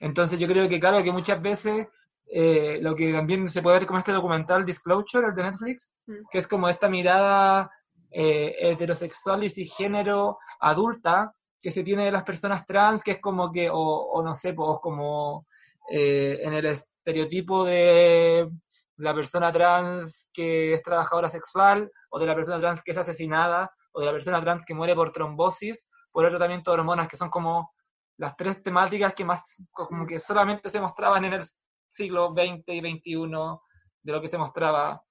Entonces 0.00 0.38
yo 0.38 0.46
creo 0.46 0.68
que 0.68 0.78
claro 0.78 1.02
que 1.02 1.10
muchas 1.10 1.40
veces 1.42 1.88
eh, 2.30 2.78
lo 2.82 2.94
que 2.94 3.12
también 3.12 3.48
se 3.48 3.62
puede 3.62 3.78
ver 3.78 3.86
como 3.86 3.98
este 3.98 4.12
documental 4.12 4.64
Disclosure, 4.64 5.28
el 5.28 5.34
de 5.34 5.42
Netflix, 5.44 5.92
Mm. 6.06 6.12
que 6.30 6.38
es 6.38 6.46
como 6.48 6.68
esta 6.68 6.88
mirada 6.88 7.70
eh, 8.10 8.54
heterosexual 8.60 9.44
y 9.44 9.50
cisgénero 9.50 10.38
adulta 10.60 11.32
que 11.60 11.70
se 11.70 11.82
tiene 11.82 12.04
de 12.06 12.12
las 12.12 12.22
personas 12.22 12.64
trans, 12.66 13.02
que 13.02 13.12
es 13.12 13.20
como 13.20 13.50
que, 13.52 13.68
o, 13.68 13.76
o 13.76 14.22
no 14.22 14.34
sé, 14.34 14.52
pues 14.54 14.78
como 14.80 15.46
eh, 15.90 16.38
en 16.42 16.54
el 16.54 16.66
estereotipo 16.66 17.64
de 17.64 18.48
la 18.96 19.14
persona 19.14 19.52
trans 19.52 20.28
que 20.32 20.72
es 20.72 20.82
trabajadora 20.82 21.28
sexual, 21.28 21.90
o 22.10 22.18
de 22.18 22.26
la 22.26 22.34
persona 22.34 22.60
trans 22.60 22.82
que 22.82 22.92
es 22.92 22.98
asesinada, 22.98 23.70
o 23.92 24.00
de 24.00 24.06
la 24.06 24.12
persona 24.12 24.40
trans 24.40 24.64
que 24.66 24.74
muere 24.74 24.94
por 24.94 25.10
trombosis, 25.12 25.88
por 26.12 26.24
el 26.24 26.30
tratamiento 26.30 26.70
de 26.70 26.78
hormonas, 26.78 27.08
que 27.08 27.16
son 27.16 27.28
como 27.30 27.72
las 28.16 28.36
tres 28.36 28.62
temáticas 28.62 29.12
que 29.14 29.24
más, 29.24 29.42
como 29.72 30.06
que 30.06 30.18
solamente 30.18 30.70
se 30.70 30.80
mostraban 30.80 31.24
en 31.24 31.34
el 31.34 31.42
siglo 31.88 32.32
XX 32.34 32.62
y 32.74 32.80
XXI 32.80 33.60
de 34.02 34.12
lo 34.12 34.20
que 34.20 34.28
se 34.28 34.38
mostraba 34.38 35.02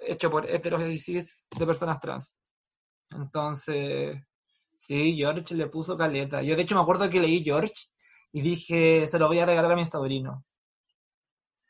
hecho 0.00 0.30
por 0.30 0.48
heteros 0.48 0.82
y 0.82 0.98
cis 0.98 1.46
de 1.56 1.66
personas 1.66 2.00
trans. 2.00 2.34
Entonces, 3.10 4.16
sí, 4.74 5.14
George 5.16 5.54
le 5.54 5.66
puso 5.68 5.96
caleta. 5.96 6.42
Yo 6.42 6.56
de 6.56 6.62
hecho 6.62 6.74
me 6.74 6.82
acuerdo 6.82 7.08
que 7.08 7.20
leí 7.20 7.42
George 7.42 7.72
y 8.32 8.42
dije, 8.42 9.06
se 9.06 9.18
lo 9.18 9.28
voy 9.28 9.38
a 9.40 9.46
regalar 9.46 9.72
a 9.72 9.76
mi 9.76 9.84
sobrino. 9.84 10.44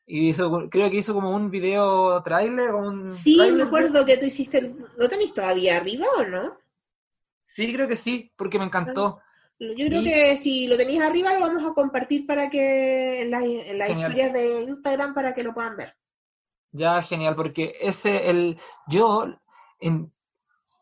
Y 0.07 0.29
hizo, 0.29 0.68
creo 0.70 0.88
que 0.90 0.96
hizo 0.96 1.12
como 1.12 1.31
un 1.35 1.51
video 1.51 2.22
trailer. 2.22 2.74
Un 2.74 3.09
Sí, 3.09 3.38
me 3.53 3.62
acuerdo 3.64 4.07
que 4.07 4.16
tú 4.16 4.24
hiciste. 4.24 4.59
el- 4.59 4.77
¿Lo 4.96 5.09
tenéis 5.09 5.35
todavía 5.35 5.77
arriba 5.77 6.07
o 6.18 6.24
no? 6.27 6.57
Sí, 7.44 7.72
creo 7.74 7.87
que 7.88 7.96
sí, 7.96 8.33
porque 8.37 8.59
me 8.59 8.64
encantó. 8.64 9.20
Yo 9.60 9.86
creo 9.88 10.02
Y- 10.02 10.04
que 10.04 10.36
si 10.36 10.66
lo 10.68 10.76
tenéis 10.76 11.00
arriba 11.00 11.34
lo 11.34 11.40
vamos 11.40 11.64
a 11.68 11.74
compartir 11.74 12.26
para 12.26 12.48
que 12.48 13.22
en 13.22 13.30
las, 13.30 13.42
en 13.42 13.78
las 13.78 13.90
historias 13.90 14.32
de 14.32 14.62
Instagram 14.62 15.14
para 15.14 15.34
que 15.34 15.42
lo 15.42 15.52
puedan 15.52 15.76
ver. 15.76 15.94
Ya, 16.70 17.02
genial, 17.02 17.34
porque 17.34 17.74
ese, 17.80 18.28
el, 18.30 18.58
yo 18.86 19.26
en- 19.80 20.12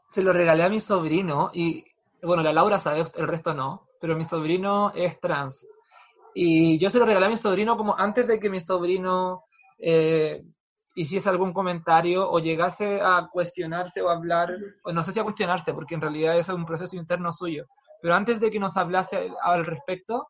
se 0.09 0.23
lo 0.23 0.33
regalé 0.33 0.65
a 0.65 0.69
mi 0.69 0.81
sobrino 0.81 1.51
y, 1.55 1.85
bueno, 2.23 2.43
la 2.43 2.53
Laura 2.53 2.79
sabe, 2.79 3.05
el 3.15 3.27
resto 3.29 3.55
no, 3.55 3.89
pero 4.01 4.15
mi 4.17 4.25
sobrino 4.25 4.93
es 4.95 5.19
trans. 5.21 5.67
Y 6.35 6.79
yo 6.79 6.91
se 6.91 6.99
lo 6.99 7.07
regalé 7.07 7.27
a 7.27 7.31
mi 7.31 7.37
sobrino 7.37 7.77
como 7.79 7.97
antes 7.97 8.27
de 8.27 8.39
que 8.39 8.51
mi 8.51 8.61
sobrino 8.61 9.45
eh, 9.79 10.43
hiciese 10.97 11.29
algún 11.31 11.53
comentario 11.55 12.29
o 12.31 12.39
llegase 12.41 13.01
a 13.01 13.29
cuestionarse 13.33 14.03
o 14.03 14.11
hablar, 14.11 14.55
o 14.85 14.93
no 14.93 15.03
sé 15.03 15.13
si 15.13 15.21
a 15.21 15.25
cuestionarse, 15.25 15.73
porque 15.73 15.95
en 15.95 16.03
realidad 16.03 16.37
eso 16.37 16.53
es 16.53 16.59
un 16.59 16.67
proceso 16.67 16.95
interno 16.97 17.33
suyo, 17.33 17.65
pero 18.03 18.15
antes 18.15 18.41
de 18.41 18.51
que 18.51 18.59
nos 18.59 18.77
hablase 18.77 19.31
al 19.43 19.65
respecto, 19.65 20.29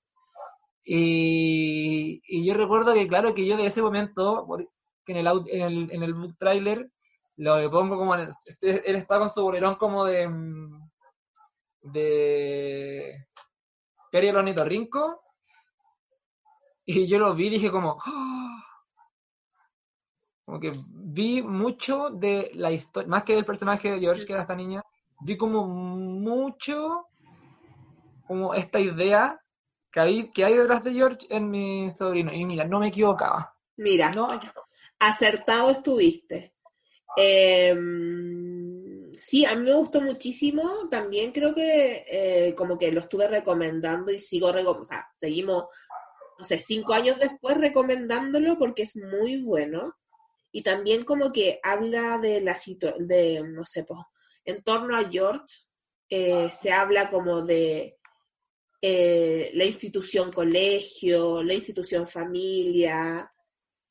y, 0.89 2.45
yo 2.45 2.55
recuerdo 2.55 2.95
que, 2.95 3.09
claro, 3.09 3.35
que 3.35 3.45
yo 3.45 3.57
de 3.57 3.67
ese 3.67 3.83
momento, 3.83 4.47
que 5.05 5.13
en 5.13 5.19
el, 5.19 5.27
en 5.49 5.63
el, 5.63 5.91
en 5.93 6.03
el 6.05 6.15
book 6.15 6.37
trailer, 6.39 6.89
lo 7.37 7.71
pongo 7.71 7.99
como, 7.99 8.15
este- 8.15 8.89
él 8.89 8.97
está 8.97 9.19
con 9.19 9.33
su 9.33 9.43
bolerón 9.43 9.75
como 9.75 10.05
de, 10.05 10.29
mm, 10.29 10.89
de 11.83 13.27
Peri 14.11 14.29
el 14.29 14.37
ornitorrinco, 14.37 15.23
y 16.85 17.07
yo 17.07 17.19
lo 17.19 17.35
vi 17.35 17.49
y 17.49 17.51
dije 17.51 17.71
como, 17.71 17.99
"Ah". 18.05 18.63
como 20.45 20.61
que 20.61 20.71
vi 20.89 21.43
mucho 21.43 22.11
de 22.11 22.53
la 22.55 22.71
historia, 22.71 23.09
más 23.09 23.25
que 23.25 23.35
del 23.35 23.45
personaje 23.45 23.91
de 23.91 23.99
George, 24.01 24.25
que 24.25 24.33
era 24.33 24.43
esta 24.43 24.55
niña, 24.55 24.83
vi 25.21 25.37
como 25.37 25.67
mucho 25.67 27.09
como 28.27 28.55
esta 28.55 28.81
idea 28.81 29.41
que 29.93 30.01
hay, 30.01 30.31
que 30.31 30.45
hay 30.45 30.55
detrás 30.57 30.85
de 30.85 30.93
George 30.93 31.27
en 31.31 31.51
mi 31.51 31.91
sobrino. 31.91 32.33
Y 32.33 32.45
mira, 32.45 32.65
no 32.65 32.79
me 32.81 32.89
equivocaba. 32.89 33.55
Mira, 33.77 34.11
No 34.13 34.29
me 34.29 34.37
equivocaba. 34.37 34.67
acertado 34.99 35.71
estuviste. 35.71 36.55
Em, 37.17 39.13
sí, 39.15 39.45
a 39.45 39.55
mí 39.57 39.63
me 39.63 39.75
gustó 39.75 40.01
muchísimo. 40.03 40.89
También 40.91 41.33
creo 41.33 41.55
que 41.55 42.05
eh, 42.11 42.55
como 42.55 42.79
que 42.79 42.93
lo 42.93 43.01
estuve 43.01 43.29
recomendando 43.29 44.11
y 44.13 44.21
sigo 44.21 44.53
recomendando. 44.53 44.83
O 44.83 44.89
sea, 44.89 45.09
seguimos, 45.17 45.65
no 46.39 46.45
sé, 46.45 46.59
cinco 46.61 46.93
años 46.95 47.19
después 47.19 47.57
recomendándolo 47.57 48.59
porque 48.59 48.83
es 48.83 48.97
muy 48.97 49.43
bueno. 49.43 49.95
Y 50.53 50.63
también 50.63 51.03
como 51.05 51.33
que 51.33 51.59
habla 51.63 52.19
de 52.19 52.41
la 52.41 52.55
situación, 52.55 53.07
de, 53.09 53.43
no 53.47 53.65
sé, 53.65 53.85
pues, 53.85 54.01
en 54.45 54.63
torno 54.63 54.97
a 54.97 55.09
George, 55.09 55.45
eh, 56.09 56.49
se 56.51 56.73
habla 56.73 57.11
como 57.11 57.43
de 57.43 57.99
eh, 58.83 59.51
la 59.55 59.65
institución 59.65 60.33
colegio, 60.33 61.43
la 61.43 61.55
institución 61.55 62.07
familia, 62.07 63.31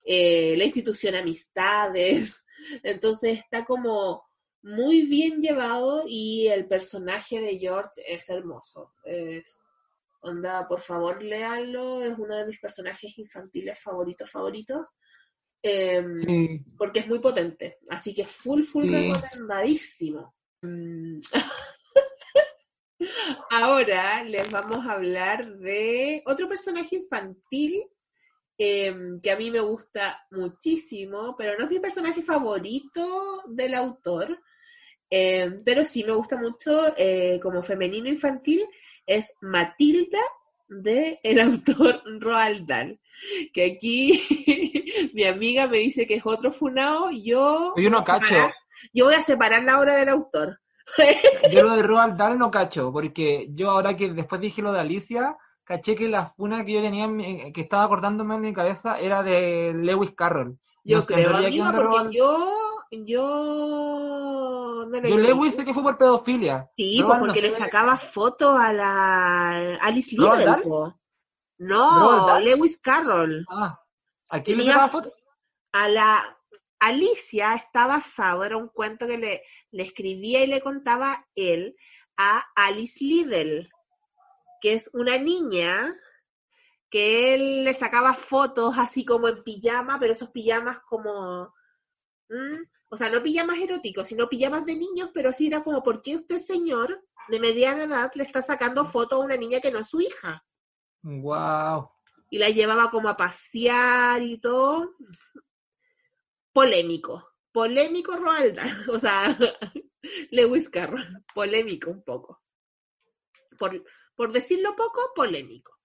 eh, 0.03 0.55
la 0.57 0.63
institución 0.65 1.15
amistades. 1.15 2.45
Entonces 2.83 3.39
está 3.39 3.65
como 3.65 4.23
muy 4.63 5.03
bien 5.03 5.41
llevado 5.41 6.03
y 6.07 6.47
el 6.47 6.67
personaje 6.67 7.39
de 7.39 7.59
George 7.59 8.01
es 8.07 8.29
hermoso. 8.29 8.87
Es, 9.03 9.61
onda, 10.21 10.67
por 10.67 10.79
favor, 10.79 11.21
léanlo, 11.23 12.01
es 12.03 12.17
uno 12.17 12.35
de 12.35 12.47
mis 12.47 12.59
personajes 12.59 13.17
infantiles 13.17 13.79
favoritos, 13.79 14.29
favoritos. 14.29 14.87
Em, 15.61 16.17
Sí. 16.19 16.61
porque 16.77 16.99
es 16.99 17.07
muy 17.07 17.17
potente. 17.19 17.79
Así 17.89 18.13
que 18.13 18.23
full, 18.25 18.61
full 18.61 18.85
Sí. 18.87 18.91
recomendadísimo. 18.91 20.35
Ahora 23.49 24.23
les 24.23 24.49
vamos 24.49 24.85
a 24.85 24.93
hablar 24.93 25.57
de 25.57 26.21
otro 26.25 26.47
personaje 26.47 26.95
infantil 26.97 27.83
em, 28.57 29.19
que 29.19 29.31
a 29.31 29.35
mí 29.37 29.51
me 29.51 29.59
gusta 29.59 30.25
muchísimo, 30.31 31.35
pero 31.37 31.57
no 31.57 31.65
es 31.65 31.71
mi 31.71 31.79
personaje 31.79 32.21
favorito 32.21 33.43
del 33.49 33.73
autor, 33.75 34.39
em, 35.09 35.61
pero 35.63 35.83
sí 35.85 36.03
me 36.03 36.13
gusta 36.13 36.37
mucho 36.37 36.93
eh, 36.97 37.39
como 37.41 37.61
femenino 37.63 38.07
infantil, 38.09 38.65
es 39.05 39.35
Matilda 39.41 40.19
de 40.67 41.19
el 41.23 41.39
autor 41.41 42.01
Roald 42.19 42.65
Dahl, 42.67 42.99
que 43.53 43.65
aquí 43.75 44.21
mi 45.13 45.25
amiga 45.25 45.67
me 45.67 45.77
dice 45.79 46.07
que 46.07 46.15
es 46.15 46.25
otro 46.25 46.51
funao, 46.51 47.11
yo, 47.11 47.73
Yo 47.77 47.89
no 47.89 48.03
separar- 48.03 48.53
yo 48.93 49.05
voy 49.05 49.15
a 49.15 49.21
separar 49.21 49.63
la 49.63 49.79
obra 49.79 49.95
del 49.97 50.09
autor. 50.09 50.59
Yo 51.51 51.63
lo 51.63 51.75
de 51.75 51.83
Roald 51.83 52.15
Dahl 52.17 52.37
no 52.37 52.49
cacho, 52.51 52.91
porque 52.91 53.47
yo 53.51 53.71
ahora 53.71 53.95
que 53.95 54.11
después 54.11 54.39
dije 54.41 54.61
lo 54.61 54.71
de 54.71 54.79
Alicia, 54.81 55.35
caché 55.63 55.95
que 55.95 56.07
la 56.07 56.25
funa 56.25 56.63
que 56.65 56.73
yo 56.73 56.81
tenía, 56.81 57.07
que 57.51 57.61
estaba 57.61 57.83
acordándome 57.85 58.35
en 58.35 58.41
mi 58.41 58.53
cabeza, 58.53 58.99
era 58.99 59.23
de 59.23 59.73
Lewis 59.75 60.11
Carroll. 60.15 60.57
Yo 60.83 60.99
No 60.99 61.05
creo, 61.05 61.29
realidad, 61.29 61.41
¿qué 61.41 61.61
amiga, 61.61 61.83
Roald- 61.83 62.11
yo, 62.13 62.47
yo 62.91 64.85
no 64.87 64.99
le 65.01 65.09
Yo. 65.09 65.17
Lewis 65.17 65.55
sé 65.55 65.65
que 65.65 65.73
fue 65.73 65.83
por 65.83 65.97
pedofilia. 65.97 66.69
Sí, 66.75 66.97
pues 66.97 67.07
Roald 67.07 67.19
no 67.21 67.25
porque 67.27 67.41
le 67.41 67.49
sacaba 67.51 67.97
fotos 67.97 68.55
a 68.59 68.71
la 68.73 69.75
Alice 69.81 70.15
¿Roald 70.17 70.39
Liddell, 70.39 70.93
No? 71.57 72.39
Lewis 72.39 72.79
Carroll. 72.81 73.45
Ah, 73.49 73.79
¿a 74.29 74.41
quién 74.41 74.57
le 74.57 74.63
Tenía 74.63 74.73
sacaba 74.79 74.91
fo- 74.91 75.03
foto? 75.03 75.15
A 75.73 75.89
la 75.89 76.34
Alicia 76.87 77.55
está 77.55 77.87
basado, 77.87 78.43
era 78.43 78.57
un 78.57 78.69
cuento 78.69 79.07
que 79.07 79.17
le, 79.17 79.43
le 79.71 79.83
escribía 79.83 80.43
y 80.43 80.47
le 80.47 80.61
contaba 80.61 81.27
él 81.35 81.75
a 82.17 82.43
Alice 82.55 83.03
Liddell, 83.03 83.69
que 84.61 84.73
es 84.73 84.89
una 84.93 85.17
niña 85.17 85.95
que 86.89 87.33
él 87.33 87.63
le 87.63 87.73
sacaba 87.73 88.13
fotos 88.13 88.75
así 88.77 89.03
como 89.03 89.27
en 89.27 89.43
pijama, 89.43 89.99
pero 89.99 90.13
esos 90.13 90.29
pijamas 90.29 90.79
como... 90.87 91.53
¿Mm? 92.29 92.63
O 92.89 92.97
sea, 92.97 93.09
no 93.09 93.21
pijamas 93.21 93.57
eróticos, 93.57 94.07
sino 94.07 94.29
pijamas 94.29 94.65
de 94.65 94.75
niños, 94.75 95.09
pero 95.13 95.29
así 95.29 95.47
era 95.47 95.63
como, 95.63 95.83
¿por 95.83 96.01
qué 96.01 96.15
usted, 96.15 96.37
señor, 96.37 97.03
de 97.27 97.39
mediana 97.39 97.83
edad, 97.83 98.11
le 98.15 98.23
está 98.23 98.41
sacando 98.41 98.85
fotos 98.85 99.19
a 99.19 99.25
una 99.25 99.35
niña 99.35 99.59
que 99.59 99.71
no 99.71 99.79
es 99.79 99.89
su 99.89 100.01
hija? 100.01 100.45
Wow. 101.01 101.89
Y 102.29 102.37
la 102.37 102.49
llevaba 102.49 102.89
como 102.91 103.09
a 103.09 103.17
pasear 103.17 104.21
y 104.21 104.37
todo. 104.37 104.95
Polémico. 106.55 107.33
Polémico 107.51 108.15
Roald. 108.15 108.57
O 108.89 108.97
sea, 108.97 109.37
Lewis 110.31 110.69
Carroll. 110.69 111.25
Polémico 111.33 111.91
un 111.91 112.01
poco. 112.01 112.43
Por, 113.59 113.83
por 114.15 114.31
decirlo 114.31 114.73
poco, 114.73 115.11
polémico. 115.13 115.77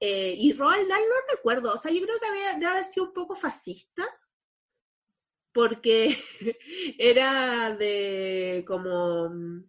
Eh, 0.00 0.34
y 0.34 0.54
Roald 0.54 0.88
Dahl 0.88 1.02
no 1.02 1.34
recuerdo. 1.34 1.74
O 1.74 1.78
sea, 1.78 1.92
yo 1.92 2.00
creo 2.00 2.18
que 2.18 2.26
había, 2.26 2.54
debe 2.54 2.66
haber 2.66 2.84
sido 2.86 3.08
un 3.08 3.12
poco 3.12 3.34
fascista. 3.34 4.02
Porque 5.52 6.08
era 6.98 7.74
de 7.76 8.64
como 8.66 9.28
mm, 9.28 9.68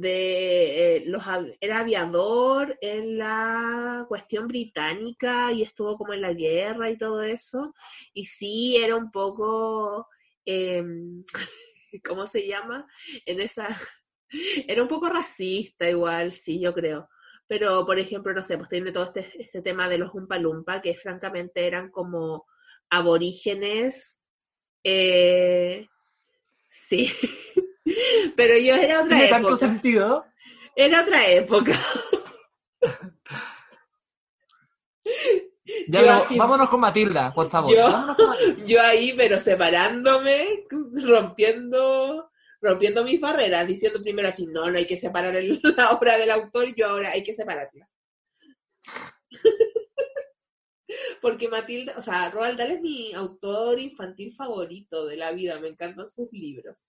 de 0.00 0.96
eh, 0.96 1.04
los 1.06 1.22
era 1.60 1.80
aviador 1.80 2.76
en 2.80 3.18
la 3.18 4.04
cuestión 4.08 4.48
británica 4.48 5.52
y 5.52 5.62
estuvo 5.62 5.96
como 5.96 6.12
en 6.12 6.20
la 6.22 6.32
guerra 6.32 6.90
y 6.90 6.98
todo 6.98 7.22
eso. 7.22 7.74
Y 8.12 8.24
sí, 8.24 8.76
era 8.76 8.96
un 8.96 9.10
poco, 9.10 10.08
em, 10.44 11.24
¿cómo 12.04 12.26
se 12.26 12.46
llama? 12.46 12.86
En 13.26 13.40
esa, 13.40 13.68
era 14.68 14.82
un 14.82 14.88
poco 14.88 15.08
racista 15.08 15.88
igual, 15.88 16.32
sí, 16.32 16.60
yo 16.60 16.74
creo. 16.74 17.08
Pero, 17.46 17.84
por 17.86 17.98
ejemplo, 17.98 18.32
no 18.32 18.42
sé, 18.42 18.56
pues 18.56 18.68
tiene 18.70 18.90
todo 18.92 19.04
este, 19.04 19.30
este 19.40 19.62
tema 19.62 19.88
de 19.88 19.98
los 19.98 20.14
Umpa 20.14 20.38
Lumpa, 20.38 20.80
que 20.80 20.96
francamente 20.96 21.66
eran 21.66 21.90
como 21.90 22.46
aborígenes. 22.90 24.20
eh, 24.84 25.86
sí. 26.68 27.10
Pero 28.36 28.56
yo 28.58 28.74
era 28.74 29.02
otra 29.02 29.16
Tiene 29.16 29.28
tanto 29.30 29.48
época. 29.48 29.66
sentido. 29.68 30.24
Era 30.76 31.02
otra 31.02 31.28
época. 31.30 31.72
Ya, 35.88 36.02
Yo 36.02 36.10
así- 36.10 36.36
vámonos 36.36 36.68
con 36.68 36.80
Matilda, 36.80 37.32
por 37.32 37.48
favor. 37.48 37.74
Yo- 37.74 37.84
Vámonos 37.90 38.16
con 38.16 38.28
Matilda. 38.28 38.64
Yo 38.66 38.82
ahí, 38.82 39.14
pero 39.16 39.40
separándome, 39.40 40.64
rompiendo, 40.92 42.30
rompiendo 42.60 43.02
mis 43.04 43.18
barreras, 43.20 43.66
diciendo 43.66 44.00
primero 44.02 44.28
así, 44.28 44.46
no, 44.46 44.70
no 44.70 44.76
hay 44.76 44.86
que 44.86 44.98
separar 44.98 45.34
el- 45.36 45.60
la 45.76 45.90
obra 45.92 46.18
del 46.18 46.30
autor, 46.30 46.68
y 46.68 46.74
yo 46.74 46.88
ahora 46.88 47.10
hay 47.10 47.22
que 47.22 47.32
separarla. 47.32 47.88
Porque 51.22 51.48
Matilda, 51.48 51.94
o 51.96 52.02
sea, 52.02 52.30
Roald 52.30 52.58
Dahl 52.58 52.72
es 52.72 52.80
mi 52.82 53.12
autor 53.14 53.80
infantil 53.80 54.32
favorito 54.34 55.06
de 55.06 55.16
la 55.16 55.32
vida, 55.32 55.58
me 55.60 55.68
encantan 55.68 56.08
sus 56.10 56.30
libros. 56.30 56.84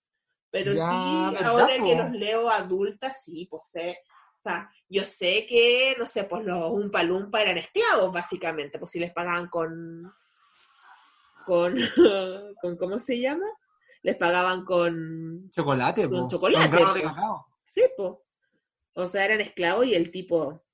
Pero 0.50 0.72
Ya, 0.72 0.90
sí, 0.90 1.34
¿verdad, 1.34 1.50
ahora 1.50 1.68
po? 1.78 1.84
que 1.84 1.94
los 1.96 2.10
leo 2.12 2.50
adultas, 2.50 3.22
sí, 3.24 3.46
pues 3.50 3.62
sé, 3.70 3.98
o 4.38 4.42
sea, 4.42 4.70
yo 4.88 5.02
sé 5.04 5.44
que, 5.48 5.94
no 5.98 6.06
sé, 6.06 6.24
pues 6.24 6.44
los 6.44 6.70
Umpa 6.70 7.02
Lumpa 7.02 7.42
eran 7.42 7.58
esclavos, 7.58 8.12
básicamente, 8.12 8.78
pues 8.78 8.90
si 8.92 9.00
les 9.00 9.12
pagaban 9.12 9.48
con, 9.48 10.12
con, 11.44 11.74
con 12.62 12.76
¿cómo 12.76 12.98
se 12.98 13.20
llama? 13.20 13.46
Les 14.02 14.16
pagaban 14.16 14.64
con, 14.64 15.50
Chocolate, 15.52 16.08
Con 16.08 16.20
po. 16.22 16.28
chocolate, 16.28 16.76
de 16.94 17.02
cacao. 17.02 17.46
sí, 17.64 17.82
pues. 17.96 18.12
O 18.98 19.08
sea, 19.08 19.24
eran 19.26 19.40
esclavos 19.40 19.84
y 19.86 19.94
el 19.94 20.10
tipo 20.10 20.64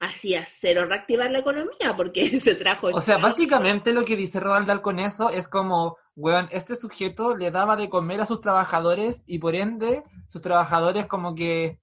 hacía 0.00 0.44
cero 0.44 0.86
reactivar 0.86 1.30
la 1.30 1.38
economía 1.38 1.94
porque 1.96 2.40
se 2.40 2.54
trajo... 2.54 2.88
O 2.88 3.00
sea, 3.00 3.18
básicamente 3.18 3.92
lo 3.92 4.04
que 4.04 4.16
dice 4.16 4.40
Roald 4.40 4.66
Dahl 4.66 4.82
con 4.82 4.98
eso 4.98 5.30
es 5.30 5.48
como, 5.48 5.96
weón, 6.16 6.48
este 6.50 6.76
sujeto 6.76 7.36
le 7.36 7.50
daba 7.50 7.76
de 7.76 7.88
comer 7.88 8.20
a 8.20 8.26
sus 8.26 8.40
trabajadores 8.40 9.22
y 9.26 9.38
por 9.38 9.54
ende 9.54 10.02
sus 10.26 10.42
trabajadores 10.42 11.06
como 11.06 11.34
que 11.34 11.80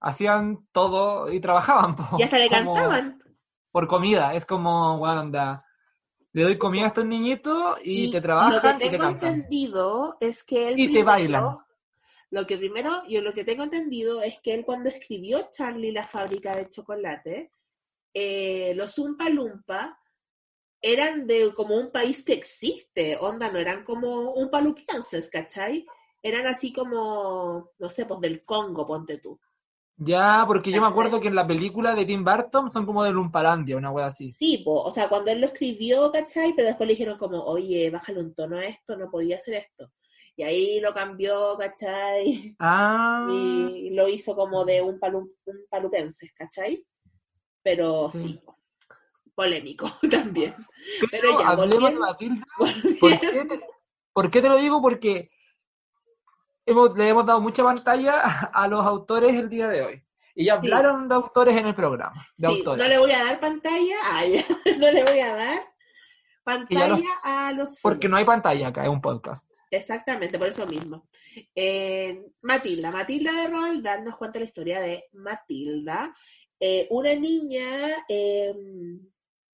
hacían 0.00 0.66
todo 0.72 1.30
y 1.30 1.40
trabajaban. 1.40 1.96
po. 1.96 2.16
Y 2.18 2.22
hasta 2.22 2.38
le 2.38 2.48
cantaban. 2.48 3.22
Por 3.70 3.86
comida, 3.86 4.34
es 4.34 4.46
como, 4.46 4.96
weón, 4.96 5.18
anda, 5.18 5.64
le 6.32 6.42
doy 6.42 6.58
comida 6.58 6.84
a 6.84 6.88
estos 6.88 7.04
niñitos 7.04 7.78
y, 7.84 8.10
te 8.10 8.18
lo 8.18 8.22
trabajan 8.22 8.78
que 8.78 8.86
y 8.86 8.90
te 8.90 8.96
tengo 8.96 9.10
cantan. 9.10 9.34
entendido 9.34 10.16
es 10.20 10.42
que 10.42 10.70
él 10.70 10.78
Y 10.78 10.92
te 10.92 11.02
bailan. 11.02 11.58
Lo 12.30 12.46
que 12.46 12.58
primero, 12.58 12.90
yo 13.08 13.22
lo 13.22 13.32
que 13.32 13.44
tengo 13.44 13.64
entendido 13.64 14.22
es 14.22 14.40
que 14.40 14.54
él 14.54 14.64
cuando 14.64 14.90
escribió 14.90 15.48
Charlie 15.50 15.92
la 15.92 16.06
fábrica 16.06 16.54
de 16.56 16.68
chocolate, 16.68 17.52
eh, 18.12 18.72
los 18.74 18.98
Umpa 18.98 19.30
Lumpa 19.30 19.98
eran 20.80 21.26
de 21.26 21.52
como 21.54 21.76
un 21.76 21.90
país 21.90 22.22
que 22.24 22.34
existe, 22.34 23.16
onda, 23.20 23.50
no 23.50 23.58
eran 23.58 23.82
como 23.82 24.32
Umpa 24.32 24.60
Lupienses, 24.60 25.28
¿cachai? 25.30 25.86
Eran 26.22 26.46
así 26.46 26.72
como, 26.72 27.70
no 27.78 27.90
sé, 27.90 28.04
pues 28.04 28.20
del 28.20 28.44
Congo, 28.44 28.86
ponte 28.86 29.18
tú. 29.18 29.40
Ya, 30.00 30.44
porque 30.46 30.70
yo 30.70 30.80
me 30.80 30.86
acuerdo 30.86 31.20
que 31.20 31.26
en 31.26 31.34
la 31.34 31.46
película 31.46 31.92
de 31.92 32.04
Tim 32.04 32.24
Burton 32.24 32.70
son 32.70 32.86
como 32.86 33.02
de 33.02 33.10
Lumpalandia, 33.10 33.76
una 33.76 33.90
wea 33.90 34.06
así. 34.06 34.30
Sí, 34.30 34.58
po, 34.58 34.82
o 34.82 34.92
sea, 34.92 35.08
cuando 35.08 35.32
él 35.32 35.40
lo 35.40 35.46
escribió, 35.46 36.12
¿cachai? 36.12 36.52
Pero 36.54 36.68
después 36.68 36.86
le 36.86 36.92
dijeron 36.92 37.18
como, 37.18 37.42
oye, 37.42 37.90
bájale 37.90 38.20
un 38.20 38.32
tono 38.32 38.58
a 38.58 38.64
esto, 38.64 38.96
no 38.96 39.10
podía 39.10 39.36
hacer 39.36 39.54
esto. 39.54 39.90
Y 40.38 40.44
ahí 40.44 40.78
lo 40.80 40.94
cambió, 40.94 41.56
¿cachai? 41.58 42.54
Ah, 42.60 43.26
y 43.28 43.90
lo 43.90 44.06
hizo 44.08 44.36
como 44.36 44.64
de 44.64 44.80
un, 44.80 45.00
palu, 45.00 45.28
un 45.46 45.56
palupenses, 45.68 46.32
¿cachai? 46.32 46.86
Pero 47.60 48.08
Sí. 48.12 48.18
sí, 48.20 48.40
po, 48.44 48.56
polémico 49.34 49.86
también. 50.08 50.54
pero 51.10 51.10
Pero 51.10 51.40
ya, 51.40 51.48
hablemos 51.48 51.70
de 51.70 51.76
volviendo- 51.80 52.00
Matilda. 52.00 52.46
¿Por 53.00 53.18
qué, 53.20 53.44
te, 53.46 53.60
por 54.12 54.30
qué 54.30 54.40
te 54.42 54.48
lo 54.48 54.58
digo? 54.58 54.80
Porque 54.80 55.28
hemos, 56.66 56.96
le 56.96 57.08
hemos 57.08 57.26
dado 57.26 57.40
mucha 57.40 57.64
pantalla 57.64 58.20
a 58.52 58.68
los 58.68 58.86
autores 58.86 59.34
el 59.34 59.48
día 59.48 59.66
de 59.66 59.82
hoy. 59.82 60.04
Y 60.36 60.44
ya 60.44 60.52
Sí. 60.60 60.68
hablaron 60.68 61.08
de 61.08 61.16
autores 61.16 61.56
en 61.56 61.66
el 61.66 61.74
programa. 61.74 62.24
De 62.36 62.46
Sí, 62.46 62.58
autores. 62.58 62.80
no 62.80 62.88
le 62.88 62.98
voy 62.98 63.10
a 63.10 63.24
dar 63.24 63.40
pantalla, 63.40 63.96
no 64.78 64.90
le 64.92 65.02
voy 65.02 65.18
a 65.18 65.34
dar 65.34 65.58
pantalla 66.44 66.88
los- 66.90 67.00
a 67.24 67.52
los 67.54 67.80
Porque 67.82 68.08
no 68.08 68.16
hay 68.16 68.24
pantalla 68.24 68.68
acá, 68.68 68.84
es 68.84 68.88
un 68.88 69.00
podcast. 69.00 69.44
Exactamente, 69.70 70.38
por 70.38 70.48
eso 70.48 70.66
mismo. 70.66 71.08
Eh, 71.54 72.24
Matilda, 72.42 72.90
Matilda 72.90 73.32
de 73.32 73.48
Roald 73.48 73.82
Dahl 73.82 74.04
nos 74.04 74.16
cuenta 74.16 74.38
la 74.38 74.44
historia 74.46 74.80
de 74.80 75.04
Matilda, 75.12 76.14
eh, 76.60 76.86
una 76.90 77.14
niña 77.14 77.64
eh, 78.08 78.54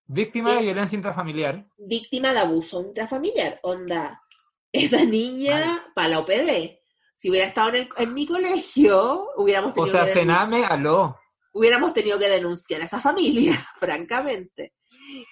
Víctima 0.07 0.53
Eh, 0.53 0.57
de 0.57 0.63
violencia 0.63 0.97
intrafamiliar. 0.97 1.67
víctima 1.79 2.33
de 2.33 2.41
abuso 2.41 2.81
intrafamiliar. 2.83 3.59
Onda, 3.63 4.23
esa 4.71 5.05
niña 5.05 5.83
para 5.95 6.09
la 6.09 6.19
OPD. 6.21 6.79
Si 7.17 7.31
hubiera 7.31 7.47
estado 7.47 7.71
en, 7.71 7.75
el- 7.77 7.89
en 7.97 8.13
mi 8.13 8.27
colegio, 8.27 9.29
hubiéramos 9.37 9.71
O 9.73 9.75
tenido, 9.75 9.93
sea, 9.93 10.13
que 10.13 10.19
denunciar, 10.21 10.45
Sename, 10.47 10.67
aló. 10.67 11.17
Hubiéramos 11.55 11.93
tenido 11.93 12.19
que 12.19 12.29
denunciar 12.29 12.83
a 12.83 12.85
esa 12.85 13.01
familia, 13.01 13.53
francamente. 13.77 14.75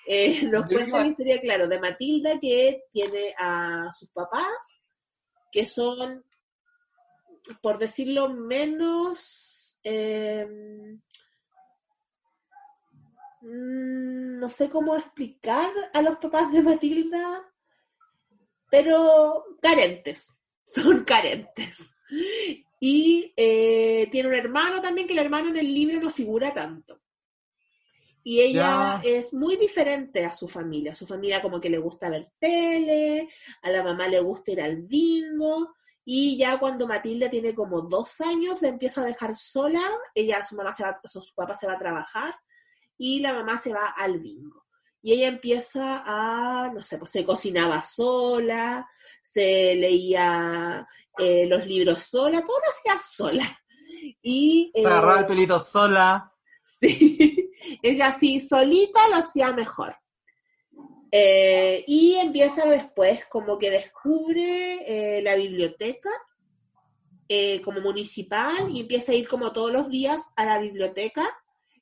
Eh, 0.07 0.45
nos 0.45 0.69
Yo 0.69 0.77
cuenta 0.77 1.01
la 1.01 1.07
historia, 1.09 1.41
claro, 1.41 1.69
de 1.69 1.81
Matilda 1.81 2.39
que 2.41 2.85
tiene 2.91 3.35
a 3.37 3.91
sus 3.93 4.09
papás, 4.11 4.81
que 5.51 5.67
son, 5.67 6.25
por 7.61 7.79
decirlo 7.79 8.29
menos, 8.31 9.79
eh, 9.83 10.47
mm, 13.41 14.39
no 14.39 14.49
sé 14.49 14.69
cómo 14.69 14.95
explicar 14.97 15.73
a 15.93 16.03
los 16.03 16.19
papás 16.19 16.53
de 16.53 16.63
Matilda, 16.63 17.53
pero 18.71 19.45
carentes, 19.61 20.31
son 20.65 21.05
carentes. 21.05 21.91
Y 22.85 23.33
eh, 23.37 24.09
tiene 24.11 24.29
un 24.29 24.35
hermano 24.35 24.83
también, 24.83 25.07
que 25.07 25.13
el 25.13 25.21
hermano 25.21 25.51
en 25.51 25.57
el 25.57 25.73
libro 25.73 26.01
no 26.01 26.11
figura 26.11 26.53
tanto. 26.53 27.01
Y 28.25 28.41
ella 28.41 29.01
Ya. 29.01 29.09
es 29.09 29.33
muy 29.35 29.55
diferente 29.55 30.25
a 30.25 30.35
su 30.35 30.49
familia. 30.49 30.93
Su 30.93 31.07
familia 31.07 31.41
como 31.41 31.61
que 31.61 31.71
le 31.71 31.79
gusta 31.79 32.11
ver 32.11 32.33
tele, 32.41 33.29
a 33.63 33.71
la 33.71 33.85
mamá 33.85 34.09
le 34.09 34.19
gusta 34.19 34.51
ir 34.51 34.61
al 34.61 34.79
bingo, 34.83 35.77
y 36.05 36.37
ya 36.37 36.59
cuando 36.59 36.89
Matilda 36.89 37.31
tiene 37.31 37.55
como 37.55 37.83
dos 37.83 38.21
años, 38.21 38.61
la 38.61 38.69
empieza 38.71 39.03
a 39.03 39.05
dejar 39.05 39.37
sola, 39.37 39.81
ella, 40.13 40.45
su 40.45 40.57
mamá 40.57 40.75
se 40.75 40.83
va, 40.83 41.01
su 41.05 41.21
papá 41.37 41.57
se 41.57 41.69
va 41.69 41.75
a 41.75 41.79
trabajar, 41.79 42.35
y 42.99 43.21
la 43.21 43.33
mamá 43.33 43.59
se 43.59 43.73
va 43.73 43.91
al 43.97 44.19
bingo. 44.19 44.65
Y 45.05 45.13
ella 45.13 45.29
empieza 45.29 46.03
a, 46.05 46.73
no 46.75 46.81
sé, 46.81 46.99
pues 46.99 47.13
se 47.13 47.25
cocinaba 47.25 47.81
sola, 47.83 48.89
se 49.23 49.77
leía 49.77 50.85
eh, 51.19 51.47
los 51.47 51.67
libros 51.67 52.03
sola, 52.03 52.41
todo 52.43 52.59
lo 52.59 52.71
hacía 52.71 52.99
sola. 52.99 53.61
Y 54.23 54.71
eh, 54.75 54.87
Agarrar 54.87 55.21
el 55.21 55.27
pelito 55.27 55.59
sola. 55.59 56.29
Sí, 56.65 57.51
ella 57.83 58.07
así 58.07 58.39
solita 58.39 59.09
lo 59.09 59.17
hacía 59.17 59.53
mejor. 59.53 59.97
Eh, 61.11 61.85
y 61.87 62.15
empieza 62.15 62.67
después 62.71 63.27
como 63.27 63.59
que 63.59 63.71
descubre 63.71 65.19
eh, 65.19 65.23
la 65.23 65.37
biblioteca 65.37 66.09
eh, 67.29 67.61
como 67.61 67.83
municipal 67.83 68.71
y 68.71 68.81
empieza 68.81 69.13
a 69.13 69.15
ir 69.15 69.29
como 69.29 69.53
todos 69.53 69.71
los 69.73 69.91
días 69.91 70.31
a 70.37 70.47
la 70.47 70.59
biblioteca. 70.59 71.23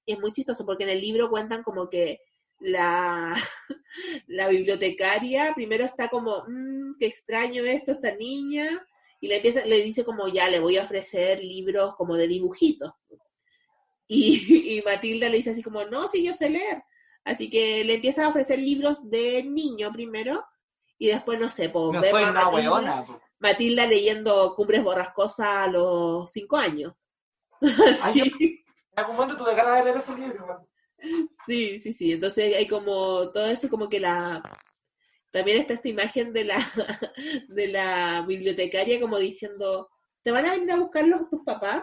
Y 0.05 0.15
es 0.15 0.19
muy 0.19 0.33
chistoso 0.33 0.67
porque 0.67 0.85
en 0.85 0.91
el 0.91 1.01
libro 1.01 1.31
cuentan 1.31 1.63
como 1.63 1.89
que 1.89 2.23
la, 2.59 3.35
la 4.27 4.49
bibliotecaria 4.49 5.53
primero 5.55 5.85
está 5.85 6.09
como, 6.09 6.45
"Mm, 6.49 6.95
qué 6.99 7.07
extraño 7.07 7.65
esto, 7.65 7.93
esta 7.93 8.15
niña, 8.17 8.85
y 9.21 9.29
le, 9.29 9.37
empieza, 9.37 9.65
le 9.65 9.83
dice 9.83 10.05
como, 10.05 10.29
ya, 10.29 10.49
le 10.49 10.61
voy 10.61 10.79
a 10.79 10.83
ofrecer 10.83 11.41
libros 11.41 11.95
como 11.97 12.17
de 12.17 12.27
dibujitos. 12.27 12.93
Y, 14.09 14.77
y 14.79 14.83
Matilda 14.83 15.29
le 15.29 15.37
dice 15.37 15.51
así 15.51 15.63
como, 15.63 15.85
no, 15.85 16.09
sí, 16.09 16.25
yo 16.25 16.35
sé 16.35 16.51
leer. 16.51 16.83
Así 17.25 17.51
que 17.51 17.85
le 17.85 17.95
empieza 17.95 18.25
a 18.25 18.29
ofrecer 18.29 18.59
libros 18.59 19.09
de 19.11 19.43
niño 19.45 19.93
primero, 19.93 20.43
y 20.99 21.09
después, 21.09 21.39
no 21.41 21.49
sé, 21.49 21.71
pues 21.71 21.93
No 21.93 21.99
a 21.99 22.11
una 22.11 22.33
Matilda, 22.33 22.49
weona. 22.49 23.05
po. 23.05 23.21
Matilda 23.39 23.87
leyendo 23.87 24.55
Cumbres 24.55 24.85
Borrascosas 24.85 25.47
a 25.47 25.67
los 25.67 26.31
cinco 26.31 26.59
años. 26.59 26.93
Ay. 28.05 28.21
En 28.93 28.99
algún 28.99 29.17
momento 29.17 29.35
tuve 29.35 29.55
ganas 29.55 29.79
de 29.79 29.85
leer 29.85 29.97
ese 29.97 30.15
libro. 30.17 30.45
weón. 30.47 30.69
Sí, 31.47 31.79
sí, 31.79 31.95
sí. 31.95 32.13
Entonces 32.13 32.55
hay 32.55 32.67
como 32.67 33.31
todo 33.31 33.47
eso 33.47 33.69
como 33.71 33.89
que 33.89 33.99
la 33.99 34.43
también 35.31 35.61
está 35.61 35.75
esta 35.75 35.89
imagen 35.89 36.33
de 36.33 36.45
la 36.45 36.57
de 37.49 37.69
la 37.69 38.25
bibliotecaria 38.27 39.01
como 39.01 39.19
diciendo 39.19 39.89
¿Te 40.23 40.33
van 40.33 40.47
a 40.47 40.53
venir 40.53 40.71
a 40.73 40.77
buscar 40.77 41.07
los, 41.07 41.29
tus 41.29 41.43
papás? 41.45 41.83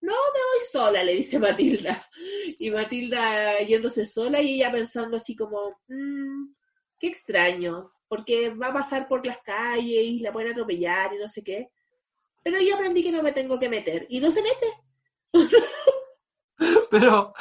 No, 0.00 0.12
me 0.12 0.40
voy 0.40 0.66
sola, 0.70 1.04
le 1.04 1.14
dice 1.14 1.38
Matilda. 1.38 2.06
Y 2.58 2.70
Matilda 2.70 3.60
yéndose 3.60 4.06
sola 4.06 4.40
y 4.40 4.54
ella 4.54 4.72
pensando 4.72 5.16
así 5.16 5.36
como, 5.36 5.80
"Mm, 5.88 6.54
qué 6.98 7.08
extraño, 7.08 7.92
porque 8.08 8.50
va 8.50 8.68
a 8.68 8.72
pasar 8.72 9.08
por 9.08 9.26
las 9.26 9.38
calles 9.38 10.04
y 10.04 10.20
la 10.20 10.32
pueden 10.32 10.52
atropellar 10.52 11.12
y 11.14 11.18
no 11.18 11.28
sé 11.28 11.42
qué. 11.42 11.70
Pero 12.42 12.58
yo 12.60 12.76
aprendí 12.76 13.02
que 13.02 13.12
no 13.12 13.22
me 13.22 13.32
tengo 13.32 13.58
que 13.58 13.68
meter. 13.68 14.06
Y 14.08 14.20
no 14.20 14.30
se 14.32 14.42
mete. 14.42 14.66
Pero 16.90 17.34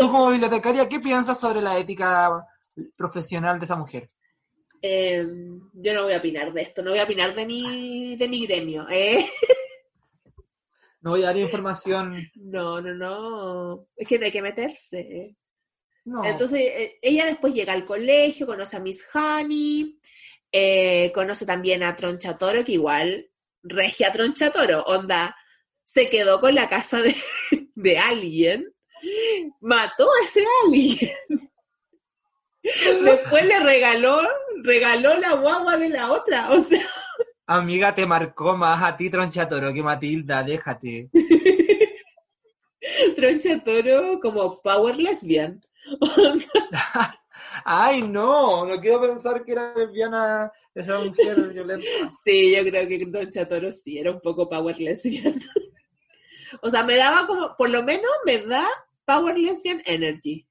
tú 0.00 0.10
como 0.10 0.30
bibliotecaria, 0.30 0.88
¿qué 0.88 0.98
piensas 0.98 1.38
sobre 1.38 1.60
la 1.60 1.78
ética 1.78 2.36
profesional 2.96 3.58
de 3.58 3.64
esa 3.66 3.76
mujer? 3.76 4.08
Eh, 4.82 5.24
yo 5.74 5.94
no 5.94 6.02
voy 6.02 6.12
a 6.12 6.18
opinar 6.18 6.52
de 6.52 6.62
esto, 6.62 6.82
no 6.82 6.90
voy 6.90 6.98
a 6.98 7.04
opinar 7.04 7.34
de 7.34 7.46
mi, 7.46 8.16
de 8.16 8.28
mi 8.28 8.44
gremio. 8.46 8.86
¿eh? 8.90 9.30
No 11.00 11.10
voy 11.10 11.22
a 11.22 11.26
dar 11.26 11.36
información. 11.36 12.30
No, 12.34 12.80
no, 12.80 12.94
no. 12.94 13.88
Es 13.96 14.06
que 14.06 14.18
no 14.18 14.24
hay 14.24 14.30
que 14.30 14.42
meterse. 14.42 15.36
No. 16.04 16.24
Entonces, 16.24 16.60
eh, 16.60 16.98
ella 17.02 17.26
después 17.26 17.54
llega 17.54 17.72
al 17.72 17.84
colegio, 17.84 18.46
conoce 18.46 18.76
a 18.76 18.80
Miss 18.80 19.08
Honey, 19.14 19.98
eh, 20.50 21.10
conoce 21.14 21.46
también 21.46 21.82
a 21.82 21.94
Tronchatoro, 21.96 22.64
que 22.64 22.72
igual, 22.72 23.30
regia 23.62 24.12
Tronchatoro, 24.12 24.82
onda, 24.84 25.36
se 25.82 26.08
quedó 26.08 26.40
con 26.40 26.54
la 26.54 26.68
casa 26.68 27.00
de, 27.02 27.16
de 27.74 27.98
alguien, 27.98 28.72
mató 29.60 30.08
a 30.08 30.24
ese 30.24 30.44
alguien. 30.64 31.10
Después 32.62 33.44
le 33.44 33.58
regaló, 33.60 34.20
regaló 34.62 35.18
la 35.18 35.34
guagua 35.34 35.76
de 35.76 35.88
la 35.88 36.12
otra, 36.12 36.50
o 36.50 36.60
sea, 36.60 36.86
Amiga, 37.46 37.94
te 37.94 38.06
marcó 38.06 38.56
más 38.56 38.82
a 38.82 38.96
ti, 38.96 39.10
Tronchatoro, 39.10 39.74
que 39.74 39.82
Matilda, 39.82 40.42
déjate. 40.42 41.10
Tronchatoro 43.16 44.20
como 44.20 44.62
power 44.62 44.96
lesbian. 44.96 45.60
Ay, 47.64 48.02
no, 48.02 48.64
no 48.64 48.80
quiero 48.80 49.00
pensar 49.00 49.44
que 49.44 49.52
era 49.52 49.74
lesbiana 49.74 50.50
esa 50.74 51.00
mujer 51.00 51.52
violenta. 51.52 51.86
Sí, 52.24 52.54
yo 52.56 52.62
creo 52.62 52.88
que 52.88 53.04
Don 53.06 53.28
Chatoro 53.28 53.70
sí 53.70 53.98
era 53.98 54.12
un 54.12 54.20
poco 54.20 54.48
power 54.48 54.80
lesbian. 54.80 55.38
o 56.62 56.70
sea, 56.70 56.84
me 56.84 56.96
daba 56.96 57.26
como, 57.26 57.54
por 57.56 57.68
lo 57.68 57.82
menos 57.82 58.10
me 58.24 58.38
da 58.38 58.64
power 59.04 59.36
lesbian 59.36 59.82
energy. 59.84 60.46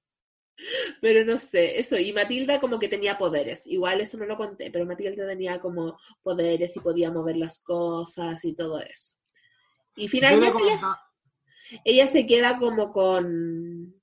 Pero 1.02 1.26
no 1.26 1.38
sé, 1.38 1.80
eso. 1.80 1.97
Y 1.97 2.14
Matilda 2.14 2.60
como 2.60 2.80
que 2.80 2.88
tenía 2.88 3.18
poderes. 3.18 3.66
Igual 3.68 4.02
eso 4.02 4.18
no 4.18 4.26
lo 4.26 4.38
conté, 4.38 4.70
pero 4.72 4.86
Matilda 4.86 5.28
tenía 5.28 5.60
como 5.60 5.97
poderes 6.22 6.76
y 6.76 6.80
podía 6.80 7.12
mover 7.12 7.38
las 7.38 7.62
cosas 7.64 8.43
y 8.45 8.54
todo 8.54 8.80
eso. 8.80 9.16
Y 9.95 10.08
finalmente 10.08 10.64
ella, 11.84 12.08
se 12.08 12.26
queda 12.26 12.58
como 12.58 12.91
con, 12.91 14.02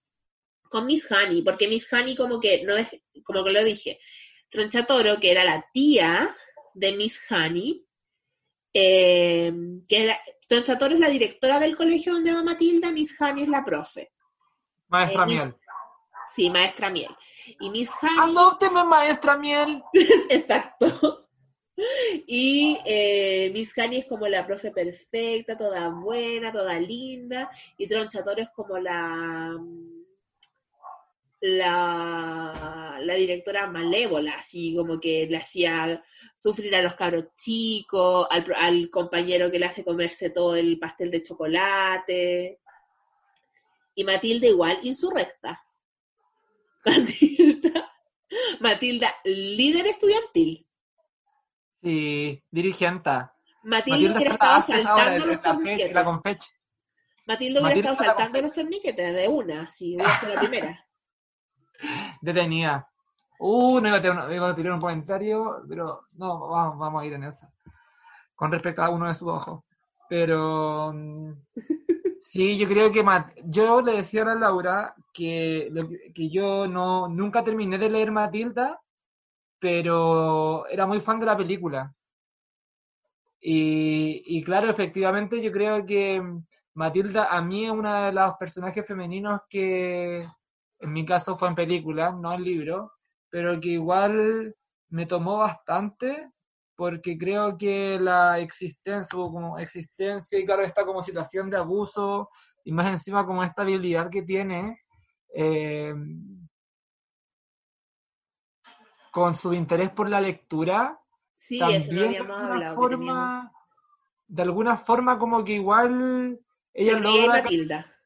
con 0.62 0.86
Miss 0.86 1.10
Honey, 1.10 1.42
porque 1.42 1.68
Miss 1.68 1.90
Honey 1.92 2.14
como 2.14 2.40
que 2.40 2.64
no 2.64 2.76
es, 2.76 2.88
como 3.24 3.44
que 3.44 3.52
lo 3.52 3.64
dije, 3.64 3.98
Tronchatoro, 4.50 5.18
que 5.20 5.30
era 5.30 5.44
la 5.44 5.64
tía 5.72 6.34
de 6.74 6.92
Miss 6.92 7.20
Honey, 7.30 7.86
eh, 8.72 9.52
que 9.88 10.04
era, 10.04 10.20
Tronchatoro 10.46 10.94
es 10.94 11.00
la 11.00 11.08
directora 11.08 11.58
del 11.58 11.76
colegio 11.76 12.14
donde 12.14 12.32
va 12.32 12.42
Matilda, 12.42 12.92
Miss 12.92 13.20
Honey 13.20 13.44
es 13.44 13.48
la 13.48 13.64
profe. 13.64 14.12
Maestra 14.88 15.24
Eh, 15.24 15.26
Miss-. 15.26 15.54
Sí, 16.34 16.50
maestra 16.50 16.90
Miel. 16.90 17.14
Y 17.60 17.70
Miss 17.70 17.90
Honey, 18.02 18.36
Adópteme, 18.36 18.84
maestra 18.84 19.36
Miel. 19.36 19.82
exacto. 20.30 21.28
Y 22.26 22.78
eh, 22.84 23.50
Miss 23.52 23.72
Honey 23.78 24.00
es 24.00 24.06
como 24.06 24.26
la 24.26 24.46
profe 24.46 24.70
perfecta, 24.70 25.56
toda 25.56 25.88
buena, 25.88 26.52
toda 26.52 26.78
linda. 26.78 27.50
Y 27.76 27.86
Tronchatoro 27.86 28.42
es 28.42 28.50
como 28.50 28.78
la, 28.78 29.56
la, 31.40 32.98
la 33.00 33.14
directora 33.14 33.66
malévola, 33.68 34.32
así 34.32 34.74
como 34.76 34.98
que 34.98 35.26
le 35.28 35.36
hacía 35.36 36.02
sufrir 36.36 36.74
a 36.74 36.82
los 36.82 36.94
cabros 36.94 37.26
chicos, 37.36 38.26
al, 38.30 38.44
al 38.56 38.90
compañero 38.90 39.50
que 39.50 39.58
le 39.58 39.66
hace 39.66 39.84
comerse 39.84 40.30
todo 40.30 40.56
el 40.56 40.78
pastel 40.78 41.10
de 41.10 41.22
chocolate. 41.22 42.60
Y 43.94 44.04
Matilda 44.04 44.46
igual, 44.46 44.78
insurrecta. 44.82 45.64
Matilda, 46.84 47.90
Matilda, 48.60 49.14
líder 49.24 49.86
estudiantil. 49.86 50.66
Sí, 51.82 52.42
dirigenta. 52.50 53.34
Matilda 53.62 54.16
hubiera 54.16 54.32
está 54.32 54.58
estado 54.58 54.82
saltando 54.82 55.26
los 55.26 55.42
torniquetes. 55.42 55.94
la. 55.94 56.04
Matilda 57.26 57.60
hubiera 57.60 57.62
Matilda 57.62 57.92
estado 57.92 58.08
saltando 58.08 58.42
los 58.42 58.52
torniquetes 58.52 59.14
de 59.14 59.28
una, 59.28 59.66
si 59.66 59.96
hubiera 59.96 60.18
sido 60.18 60.34
la 60.34 60.40
primera. 60.40 60.86
Detenida. 62.20 62.88
Uh, 63.40 63.80
no 63.80 63.88
iba 63.88 63.98
a, 63.98 64.02
tener, 64.02 64.32
iba 64.32 64.50
a 64.50 64.54
tirar 64.54 64.72
un 64.72 64.80
comentario, 64.80 65.62
pero 65.68 66.02
no, 66.16 66.48
vamos, 66.48 66.78
vamos 66.78 67.02
a 67.02 67.06
ir 67.06 67.12
en 67.12 67.24
eso. 67.24 67.46
Con 68.34 68.50
respecto 68.50 68.82
a 68.82 68.90
uno 68.90 69.06
de 69.06 69.14
sus 69.14 69.28
ojos. 69.28 69.62
Pero 70.08 70.92
mm, 70.92 71.32
sí, 72.30 72.58
yo 72.58 72.68
creo 72.68 72.92
que 72.92 73.04
yo 73.46 73.80
le 73.82 73.92
decía 73.96 74.22
a 74.22 74.24
la 74.26 74.34
Laura 74.34 74.94
que- 75.12 75.70
que 76.14 76.28
yo 76.30 76.66
no 76.68 77.08
nunca 77.08 77.42
terminé 77.44 77.78
de 77.78 77.90
leer 77.90 78.10
Matilda, 78.12 78.80
pero 79.60 80.66
era 80.68 80.86
muy 80.86 81.00
fan 81.00 81.20
de 81.20 81.26
la 81.26 81.36
película. 81.38 81.94
Y, 83.40 84.22
y 84.26 84.42
claro, 84.44 84.68
efectivamente, 84.70 85.40
yo 85.42 85.52
creo 85.52 85.86
que 85.86 86.20
Matilda 86.74 87.26
a 87.36 87.40
mí 87.42 87.64
es 87.66 87.70
una 87.70 88.06
de 88.06 88.12
los 88.12 88.34
personajes 88.36 88.86
femeninos 88.86 89.42
que 89.48 90.26
en 90.80 90.92
mi 90.92 91.04
caso 91.06 91.36
fue 91.38 91.48
en 91.48 91.54
película, 91.54 92.12
no 92.12 92.34
en 92.34 92.42
libro, 92.44 92.92
pero 93.30 93.60
que 93.60 93.70
igual 93.70 94.54
me 94.90 95.06
tomó 95.06 95.38
bastante 95.38 96.30
porque 96.78 97.18
creo 97.18 97.58
que 97.58 97.98
la 97.98 98.38
existencia, 98.38 99.02
su 99.02 99.16
como 99.16 99.58
existencia 99.58 100.38
y 100.38 100.46
claro, 100.46 100.62
esta 100.62 100.84
como 100.84 101.02
situación 101.02 101.50
de 101.50 101.56
abuso 101.56 102.30
y 102.62 102.70
más 102.70 102.86
encima 102.86 103.26
como 103.26 103.42
esta 103.42 103.62
habilidad 103.62 104.08
que 104.08 104.22
tiene, 104.22 104.80
eh, 105.34 105.92
con 109.10 109.34
su 109.34 109.52
interés 109.54 109.90
por 109.90 110.08
la 110.08 110.20
lectura, 110.20 110.96
Sí, 111.34 111.56
eso 111.56 111.66
no 111.66 111.72
también 111.72 111.96
de 111.96 112.18
habíamos 112.18 112.42
alguna 112.42 112.74
forma, 112.74 113.52
de 114.28 114.42
alguna 114.42 114.76
forma 114.76 115.18
como 115.18 115.42
que 115.42 115.54
igual 115.54 116.38
ella 116.72 116.94
Te 116.94 117.00
creía 117.00 117.16
y 117.16 117.26
logra... 117.26 117.42
Matilda. 117.42 117.96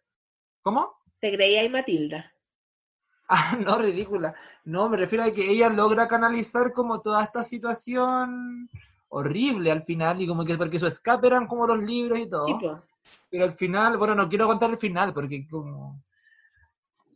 ¿Cómo? 0.63 0.97
Te 1.19 1.31
creía 1.31 1.63
y 1.63 1.69
Matilda. 1.69 2.32
Ah, 3.35 3.57
no, 3.59 3.79
ridícula. 3.79 4.35
No, 4.65 4.91
me 4.91 4.99
refiero 4.99 5.25
a 5.25 5.33
que 5.33 5.51
ella 5.51 5.71
logra 5.71 6.07
canalizar 6.07 6.71
como 6.73 7.01
toda 7.01 7.25
esta 7.25 7.43
situación 7.43 8.69
horrible 9.09 9.71
al 9.71 9.83
final 9.83 10.21
y 10.21 10.27
como 10.27 10.45
que 10.45 10.59
porque 10.59 10.79
su 10.79 10.87
escape 10.87 11.29
eran 11.29 11.47
como 11.47 11.67
los 11.67 11.83
libros 11.83 12.19
y 12.19 12.29
todo. 12.29 12.43
Sí, 12.43 12.55
po. 12.61 12.83
Pero 13.31 13.45
al 13.45 13.55
final, 13.55 13.97
bueno, 13.97 14.15
no 14.15 14.29
quiero 14.29 14.47
contar 14.47 14.71
el 14.71 14.77
final 14.77 15.15
porque 15.15 15.47
como... 15.49 16.03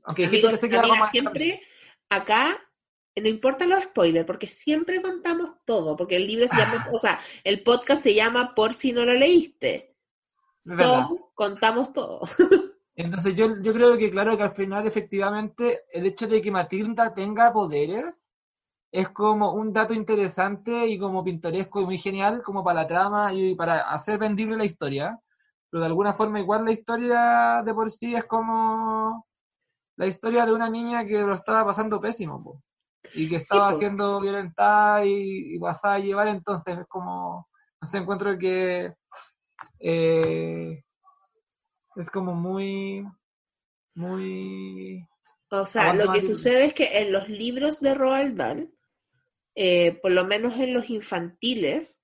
Aunque 0.05 0.23
dijiste 0.23 0.47
Amigos, 0.47 0.61
que 0.61 0.67
se 0.67 0.69
queda 0.69 1.11
siempre 1.11 1.62
acá 2.09 2.59
no 3.17 3.29
importan 3.29 3.71
los 3.71 3.83
spoilers, 3.83 4.27
porque 4.27 4.47
siempre 4.47 5.01
contamos 5.01 5.51
todo, 5.64 5.97
porque 5.97 6.17
el 6.17 6.27
libro 6.27 6.47
se 6.49 6.57
llama, 6.57 6.89
o 6.93 6.99
sea, 6.99 7.19
el 7.45 7.62
podcast 7.62 8.03
se 8.03 8.14
llama 8.14 8.55
Por 8.55 8.75
si 8.75 8.93
no 8.93 9.05
lo 9.05 9.14
leíste. 9.14 9.97
So, 10.62 11.31
contamos 11.35 11.93
todo. 11.93 12.21
Entonces 12.97 13.35
yo, 13.35 13.61
yo 13.61 13.73
creo 13.75 13.99
que 13.99 14.11
claro 14.11 14.37
que 14.37 14.43
al 14.43 14.55
final 14.55 14.87
efectivamente 14.87 15.83
el 15.93 16.07
hecho 16.07 16.27
de 16.27 16.41
que 16.41 16.51
Matilda 16.51 17.13
tenga 17.13 17.53
poderes 17.53 18.27
es 18.91 19.11
como 19.11 19.53
un 19.53 19.73
dato 19.73 19.93
interesante 19.93 20.87
y 20.87 20.99
como 20.99 21.23
pintoresco 21.23 21.83
y 21.83 21.85
muy 21.85 21.99
genial 21.99 22.43
como 22.43 22.65
para 22.65 22.83
la 22.83 22.87
trama 22.87 23.35
y 23.35 23.55
para 23.55 23.91
hacer 23.91 24.19
vendible 24.19 24.57
la 24.57 24.65
historia. 24.65 25.21
Pero 25.69 25.83
de 25.83 25.87
alguna 25.89 26.15
forma 26.15 26.41
igual 26.41 26.65
la 26.65 26.73
historia 26.73 27.63
de 27.63 27.75
por 27.75 27.91
sí 27.91 28.15
es 28.15 28.25
como 28.25 29.27
la 29.97 30.07
historia 30.07 30.47
de 30.47 30.55
una 30.55 30.71
niña 30.71 31.05
que 31.05 31.19
lo 31.19 31.35
estaba 31.35 31.67
pasando 31.67 32.01
pésimo 32.01 32.43
po, 32.43 32.63
y 33.15 33.29
que 33.29 33.37
estaba 33.37 33.73
po. 33.73 33.79
siendo 33.79 34.21
violentada 34.21 35.05
y, 35.05 35.55
y 35.55 35.59
pasada 35.59 35.95
a 35.95 35.99
llevar, 35.99 36.29
entonces 36.29 36.79
es 36.79 36.87
como, 36.87 37.49
no 37.81 37.87
sé, 37.87 37.99
encuentro 37.99 38.39
que 38.39 38.95
eh, 39.81 40.83
es 41.97 42.11
como 42.11 42.35
muy, 42.35 43.07
muy... 43.95 45.07
O 45.51 45.65
sea, 45.65 45.95
lo 45.95 46.13
que 46.13 46.23
sucede 46.23 46.67
es 46.67 46.75
que 46.75 46.99
en 46.99 47.13
los 47.13 47.29
libros 47.29 47.81
de 47.81 47.95
Roald 47.95 48.37
Dahl, 48.37 48.75
eh, 49.55 49.99
por 50.03 50.11
lo 50.11 50.25
menos 50.25 50.59
en 50.59 50.75
los 50.75 50.91
infantiles, 50.91 52.03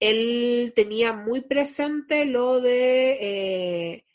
él 0.00 0.72
tenía 0.74 1.12
muy 1.12 1.42
presente 1.42 2.24
lo 2.24 2.60
de 2.60 3.18
eh, 3.20 4.06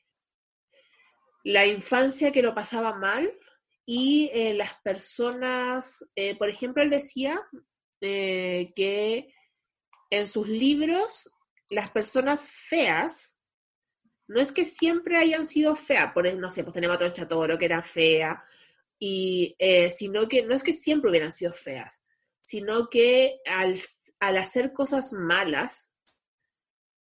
la 1.43 1.65
infancia 1.65 2.31
que 2.31 2.41
lo 2.41 2.53
pasaba 2.53 2.97
mal 2.97 3.31
y 3.85 4.29
eh, 4.33 4.53
las 4.53 4.73
personas, 4.81 6.05
por 6.37 6.49
ejemplo, 6.49 6.83
él 6.83 6.89
decía 6.89 7.39
que 8.01 9.33
en 10.09 10.27
sus 10.27 10.47
libros 10.47 11.31
las 11.69 11.89
personas 11.91 12.49
feas, 12.49 13.36
no 14.27 14.39
es 14.39 14.51
que 14.51 14.65
siempre 14.65 15.17
hayan 15.17 15.47
sido 15.47 15.75
feas, 15.75 16.13
por 16.13 16.31
no 16.35 16.51
sé, 16.51 16.63
pues 16.63 16.73
tenemos 16.73 16.95
a 16.95 16.99
Troncha 16.99 17.27
Toro 17.27 17.57
que 17.57 17.65
era 17.65 17.81
fea, 17.81 18.43
y 18.99 19.55
eh, 19.59 19.89
sino 19.89 20.27
que 20.27 20.43
no 20.43 20.55
es 20.55 20.63
que 20.63 20.73
siempre 20.73 21.09
hubieran 21.09 21.31
sido 21.31 21.53
feas, 21.53 22.03
sino 22.43 22.89
que 22.89 23.39
al, 23.45 23.79
al 24.19 24.37
hacer 24.37 24.73
cosas 24.73 25.13
malas, 25.13 25.93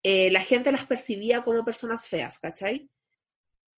eh, 0.02 0.30
la 0.30 0.40
gente 0.40 0.72
las 0.72 0.86
percibía 0.86 1.42
como 1.42 1.64
personas 1.64 2.08
feas, 2.08 2.38
¿cachai? 2.38 2.90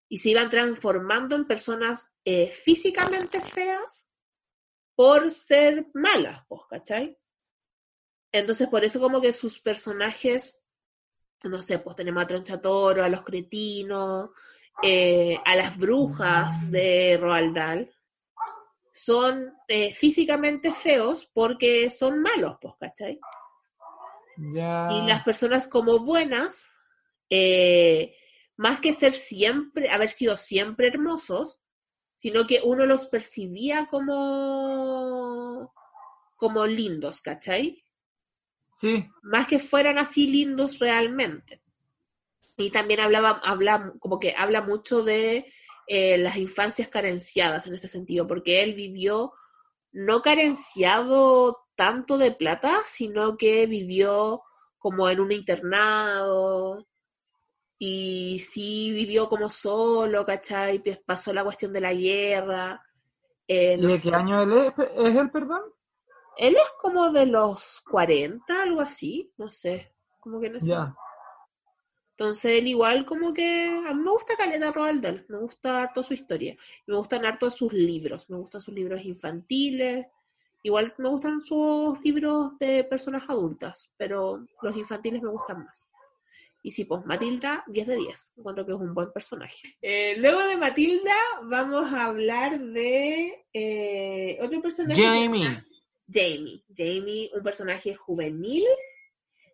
Y 0.09 0.19
se 0.19 0.31
iban 0.31 0.51
transformando 0.51 1.37
en 1.37 1.47
personas 1.47 2.15
eh, 2.25 2.51
físicamente 2.51 3.41
feas 3.41 4.09
por 4.95 5.31
ser 5.31 5.87
malas, 5.95 6.45
pues, 6.49 6.63
¿cachai? 6.69 7.19
Entonces, 8.33 8.69
por 8.69 8.85
eso 8.85 9.01
como 9.01 9.21
que 9.21 9.33
sus 9.33 9.61
personajes, 9.61 10.65
no 11.45 11.63
sé, 11.63 11.79
pues 11.79 11.97
tenemos 11.97 12.23
a 12.23 12.27
Tronchatoro, 12.27 13.05
a 13.05 13.09
los 13.09 13.23
cretinos, 13.23 14.31
eh, 14.83 15.39
a 15.45 15.55
las 15.57 15.77
brujas 15.77 16.71
de 16.71 17.17
Roald 17.21 17.55
Dahl, 17.55 17.95
son 18.93 19.53
eh, 19.69 19.93
físicamente 19.93 20.73
feos 20.73 21.31
porque 21.33 21.91
son 21.91 22.21
malos, 22.21 22.57
pues, 22.61 22.75
¿cachai? 22.81 23.21
Y 24.37 25.07
las 25.07 25.25
personas 25.25 25.67
como 25.67 25.99
buenas, 26.01 26.71
eh, 27.29 28.15
más 28.57 28.81
que 28.81 28.93
ser 28.93 29.13
siempre, 29.13 29.91
haber 29.91 30.11
sido 30.11 30.37
siempre 30.37 30.89
hermosos, 30.89 31.61
sino 32.17 32.47
que 32.47 32.61
uno 32.65 32.87
los 32.87 33.07
percibía 33.07 33.87
como, 33.87 35.73
como 36.37 36.67
lindos, 36.67 37.21
¿cachai? 37.21 37.85
Sí, 38.79 39.11
Más 39.23 39.47
que 39.49 39.59
fueran 39.59 39.99
así 39.99 40.29
lindos 40.29 40.79
realmente. 40.79 41.61
Y 42.57 42.71
también 42.71 43.01
hablaba, 43.01 43.41
habla, 43.45 43.93
como 43.99 44.19
que 44.21 44.35
habla 44.37 44.63
mucho 44.63 45.03
de 45.03 45.47
eh, 45.87 46.19
las 46.19 46.37
infancias 46.37 46.89
carenciadas 46.89 47.67
en 47.67 47.75
ese 47.75 47.89
sentido, 47.89 48.27
porque 48.27 48.63
él 48.63 48.75
vivió 48.75 49.33
no 49.93 50.23
carenciado 50.23 51.67
tanto 51.75 52.19
de 52.19 52.31
plata, 52.33 52.79
sino 52.87 53.37
que 53.37 53.67
vivió 53.67 54.43
como 54.79 55.09
en 55.09 55.21
un 55.21 55.33
internado 55.33 56.87
y 57.79 58.39
sí 58.41 58.93
vivió 58.93 59.29
como 59.29 59.51
solo, 59.51 60.25
¿cachai? 60.25 60.83
Pasó 61.07 61.33
la 61.33 61.45
cuestión 61.45 61.73
de 61.73 61.81
la 61.81 61.95
guerra. 61.95 62.81
eh, 63.49 63.77
¿y 63.79 63.83
no 63.83 63.89
de 63.89 63.97
sé. 63.97 64.11
qué 64.11 64.15
año 64.15 64.43
él 64.43 64.53
es, 64.59 64.73
es 64.97 65.17
él, 65.17 65.31
perdón? 65.31 65.63
Él 66.39 66.55
es 66.55 66.71
como 66.81 67.11
de 67.11 67.27
los 67.27 67.83
40, 67.91 68.63
algo 68.63 68.81
así, 68.81 69.33
no 69.37 69.49
sé, 69.51 69.93
como 70.21 70.41
que 70.41 70.49
no 70.51 70.61
sé. 70.61 70.69
Entonces 72.17 72.59
él 72.59 72.67
igual 72.69 73.05
como 73.07 73.33
que 73.33 73.67
a 73.89 73.95
mí 73.95 74.03
me 74.03 74.11
gusta 74.11 74.35
Caleta 74.37 74.73
Roald 74.73 75.01
Dahl, 75.03 75.25
me 75.29 75.39
gusta 75.39 75.83
harto 75.83 76.03
su 76.03 76.15
historia, 76.15 76.57
me 76.87 76.97
gustan 76.97 77.25
harto 77.25 77.49
sus 77.51 77.73
libros, 77.73 78.29
me 78.29 78.37
gustan 78.37 78.61
sus 78.61 78.75
libros 78.75 79.05
infantiles, 79.05 80.07
igual 80.65 80.93
me 80.99 81.09
gustan 81.09 81.41
sus 81.45 82.01
libros 82.03 82.59
de 82.59 82.83
personas 82.85 83.29
adultas, 83.31 83.93
pero 83.97 84.45
los 84.63 84.77
infantiles 84.77 85.23
me 85.23 85.31
gustan 85.31 85.65
más. 85.65 85.89
Y 86.61 86.73
sí, 86.73 86.85
pues 86.87 87.07
Matilda, 87.07 87.63
10 87.69 87.87
de 87.87 87.97
10, 87.97 88.33
encuentro 88.37 88.67
que 88.67 88.73
es 88.73 88.79
un 88.79 88.93
buen 88.93 89.13
personaje. 89.13 89.77
Eh, 89.81 90.17
luego 90.19 90.41
de 90.43 90.57
Matilda 90.57 91.15
vamos 91.45 91.93
a 91.93 92.07
hablar 92.07 92.59
de 92.61 93.47
eh, 93.53 94.39
otro 94.43 94.61
personaje. 94.61 95.01
que- 95.01 95.07
Jamie. 95.09 95.65
Jamie. 96.09 96.63
Jamie, 96.75 97.31
un 97.35 97.43
personaje 97.43 97.95
juvenil 97.95 98.65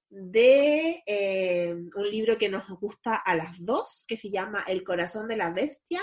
de 0.09 1.03
eh, 1.07 1.75
un 1.95 2.11
libro 2.11 2.39
que 2.39 2.49
nos 2.49 2.69
gusta 2.69 3.17
a 3.17 3.35
las 3.35 3.65
dos, 3.65 4.05
que 4.07 4.17
se 4.17 4.31
llama 4.31 4.65
El 4.67 4.85
corazón 4.85 5.27
de 5.27 5.37
la 5.37 5.51
bestia, 5.51 6.01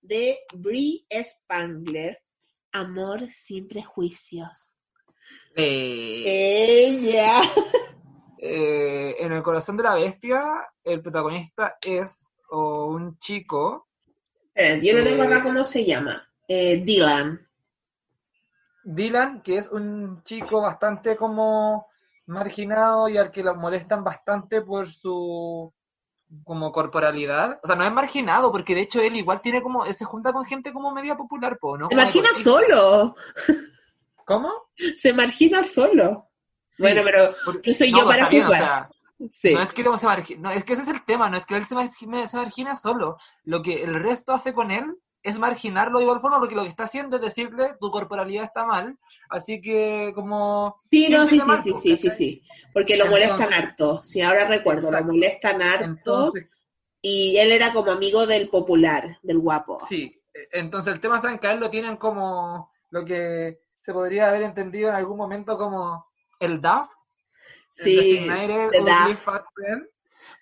de 0.00 0.40
Brie 0.54 1.06
Spangler. 1.10 2.22
Amor 2.72 3.30
sin 3.30 3.66
prejuicios. 3.66 4.78
Eh, 5.54 6.84
Ella. 6.86 7.40
eh, 8.38 9.14
en 9.18 9.32
el 9.32 9.42
corazón 9.42 9.78
de 9.78 9.84
la 9.84 9.94
bestia, 9.94 10.44
el 10.84 11.00
protagonista 11.00 11.78
es 11.80 12.28
o 12.50 12.86
un 12.86 13.18
chico, 13.18 13.88
yo 14.54 14.96
no 14.96 15.04
tengo 15.04 15.22
acá 15.24 15.42
cómo 15.42 15.64
se 15.64 15.84
llama. 15.84 16.26
Dylan. 16.48 17.45
Dylan, 18.88 19.42
que 19.42 19.56
es 19.56 19.68
un 19.68 20.22
chico 20.22 20.62
bastante 20.62 21.16
como 21.16 21.86
marginado 22.26 23.08
y 23.08 23.16
al 23.18 23.30
que 23.32 23.42
lo 23.42 23.54
molestan 23.56 24.04
bastante 24.04 24.62
por 24.62 24.88
su 24.90 25.72
como 26.44 26.70
corporalidad. 26.72 27.58
O 27.62 27.66
sea, 27.66 27.76
no 27.76 27.84
es 27.84 27.92
marginado, 27.92 28.50
porque 28.52 28.74
de 28.74 28.82
hecho 28.82 29.00
él 29.00 29.16
igual 29.16 29.40
tiene 29.42 29.60
como, 29.62 29.84
se 29.84 30.04
junta 30.04 30.32
con 30.32 30.44
gente 30.44 30.72
como 30.72 30.92
media 30.92 31.16
popular, 31.16 31.58
po, 31.58 31.76
¿no? 31.76 31.88
Se 31.88 31.96
margina 31.96 32.28
solo. 32.34 33.16
¿Cómo? 34.24 34.52
Se 34.96 35.12
margina 35.12 35.62
solo. 35.62 36.28
Sí, 36.68 36.82
bueno, 36.82 37.02
pero 37.04 37.34
por- 37.44 37.66
no 37.66 37.74
soy 37.74 37.90
no, 37.92 37.98
yo 37.98 38.04
pues, 38.04 38.16
para 38.16 38.28
o 38.28 38.30
jugar. 38.44 38.50
sea, 38.60 38.90
sí. 39.30 39.54
No 39.54 39.62
es 39.62 39.72
que 39.72 39.82
luego 39.82 39.96
se 39.98 40.06
margina, 40.06 40.40
no, 40.42 40.50
es 40.50 40.64
que 40.64 40.72
ese 40.74 40.82
es 40.82 40.88
el 40.88 41.04
tema, 41.04 41.28
no 41.30 41.36
es 41.36 41.46
que 41.46 41.56
él 41.56 41.64
se 41.64 41.74
margina, 41.74 42.26
se 42.26 42.36
margina 42.36 42.74
solo. 42.74 43.18
Lo 43.44 43.62
que 43.62 43.82
el 43.82 43.94
resto 44.00 44.32
hace 44.32 44.52
con 44.52 44.70
él 44.70 44.96
es 45.28 45.38
marginarlo 45.38 45.98
de 45.98 46.04
igual 46.04 46.20
forma, 46.20 46.38
porque 46.38 46.54
lo 46.54 46.62
que 46.62 46.68
está 46.68 46.84
haciendo 46.84 47.16
es 47.16 47.22
decirle 47.22 47.74
tu 47.80 47.90
corporalidad 47.90 48.44
está 48.44 48.64
mal, 48.64 48.96
así 49.28 49.60
que 49.60 50.12
como... 50.14 50.80
Sí, 50.90 51.08
no, 51.10 51.26
sí, 51.26 51.40
sí, 51.40 51.50
sí, 51.62 51.72
sí, 51.82 51.96
sí, 51.96 52.10
sí. 52.10 52.42
Porque 52.72 52.96
lo 52.96 53.04
Entonces- 53.06 53.28
molestan 53.30 53.52
harto. 53.52 54.02
Sí, 54.02 54.20
ahora 54.22 54.46
recuerdo, 54.46 54.88
Exacto. 54.88 55.06
lo 55.06 55.12
molestan 55.12 55.62
harto. 55.62 55.84
Entonces, 55.84 56.46
Y 57.02 57.36
él 57.38 57.52
era 57.52 57.72
como 57.72 57.90
amigo 57.92 58.26
del 58.26 58.48
popular, 58.48 59.18
del 59.22 59.38
guapo. 59.38 59.78
sí, 59.88 60.20
eh, 60.34 60.48
entonces 60.52 60.92
el 60.94 61.00
tema 61.00 61.16
está 61.16 61.30
en 61.30 61.38
que 61.38 61.46
a 61.48 61.52
él 61.52 61.60
lo 61.60 61.70
tienen 61.70 61.96
como 61.96 62.70
lo 62.90 63.04
que 63.04 63.60
se 63.80 63.92
podría 63.92 64.28
haber 64.28 64.42
entendido 64.42 64.88
en 64.88 64.94
algún 64.96 65.16
momento 65.16 65.56
como 65.58 66.06
el 66.40 66.60
DAF, 66.60 66.88
el 67.78 67.84
Sí, 67.84 67.96
Designated 67.96 68.70
the 68.70 68.82
DAF. 68.82 69.18
Fat 69.22 69.44
Friend. 69.54 69.86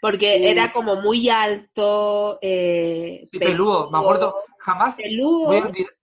Porque 0.04 0.36
Sí. 0.36 0.44
era 0.48 0.70
como 0.70 0.96
muy 0.96 1.30
alto, 1.30 2.38
eh, 2.42 3.24
Sí, 3.30 3.38
peludo, 3.38 3.90
me 3.90 3.96
acuerdo, 3.96 4.36
jamás 4.58 4.96
peludo. 4.96 5.46
voy 5.46 5.56
a 5.56 5.64
olvidar- 5.66 5.94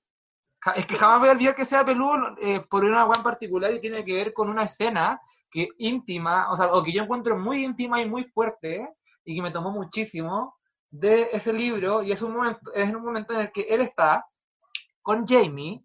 es 0.75 0.85
que 0.87 0.95
jamás 0.95 1.19
voy 1.19 1.29
a 1.29 1.33
olvidar 1.33 1.53
que 1.53 1.65
sea 1.65 1.85
peludo 1.85 2.35
eh, 2.41 2.61
por 2.67 2.83
una 2.83 3.01
agua 3.01 3.13
en 3.17 3.21
particular 3.21 3.71
y 3.71 3.79
tiene 3.79 4.03
que 4.03 4.13
ver 4.13 4.33
con 4.33 4.49
una 4.49 4.63
escena 4.63 5.21
que 5.51 5.67
íntima, 5.77 6.49
o 6.49 6.55
sea, 6.57 6.73
o 6.73 6.81
que 6.81 6.91
yo 6.91 7.03
encuentro 7.03 7.37
muy 7.37 7.63
íntima 7.63 8.01
y 8.01 8.09
muy 8.09 8.23
fuerte 8.23 8.89
y 9.23 9.35
que 9.35 9.41
me 9.43 9.51
tomó 9.51 9.69
muchísimo 9.69 10.55
de 10.89 11.29
ese 11.31 11.53
libro 11.53 12.01
y 12.01 12.11
es 12.11 12.23
un 12.23 12.33
momento, 12.33 12.73
es 12.73 12.89
un 12.89 13.03
momento 13.03 13.35
en 13.35 13.41
el 13.41 13.51
que 13.51 13.61
él 13.69 13.81
está 13.81 14.25
con 15.03 15.27
Jamie 15.27 15.79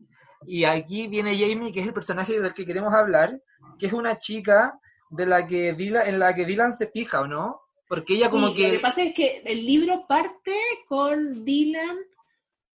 y 0.46 0.64
aquí 0.64 1.06
viene 1.06 1.38
Jamie 1.38 1.70
que 1.70 1.80
es 1.80 1.86
el 1.86 1.92
personaje 1.92 2.40
del 2.40 2.54
que 2.54 2.64
queremos 2.64 2.94
hablar, 2.94 3.38
que 3.78 3.88
es 3.88 3.92
una 3.92 4.18
chica 4.18 4.80
de 5.10 5.26
la 5.26 5.46
que 5.46 5.74
Dylan, 5.74 6.06
en 6.06 6.18
la 6.18 6.34
que 6.34 6.46
Dylan 6.46 6.72
se 6.72 6.86
fija, 6.88 7.20
¿o 7.20 7.26
no? 7.26 7.60
Porque 7.88 8.14
ella 8.14 8.30
como 8.30 8.52
que... 8.54 8.66
Lo 8.68 8.74
que 8.74 8.78
pasa 8.80 9.02
es 9.02 9.12
que 9.14 9.42
el 9.44 9.64
libro 9.64 10.06
parte 10.08 10.52
con 10.88 11.44
Dylan 11.44 11.96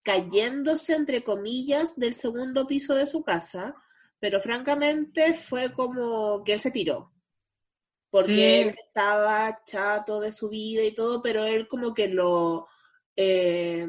cayéndose, 0.03 0.93
entre 0.93 1.23
comillas, 1.23 1.95
del 1.95 2.13
segundo 2.13 2.65
piso 2.65 2.95
de 2.95 3.05
su 3.07 3.23
casa, 3.23 3.75
pero 4.19 4.41
francamente 4.41 5.33
fue 5.33 5.73
como 5.73 6.43
que 6.43 6.53
él 6.53 6.59
se 6.59 6.71
tiró. 6.71 7.11
Porque 8.09 8.33
Sí. 8.33 8.41
él 8.43 8.75
estaba 8.77 9.61
chato 9.65 10.19
de 10.19 10.33
su 10.33 10.49
vida 10.49 10.83
y 10.83 10.93
todo, 10.93 11.21
pero 11.21 11.45
él 11.45 11.67
como 11.67 11.93
que 11.93 12.07
lo, 12.07 12.67
eh, 13.15 13.87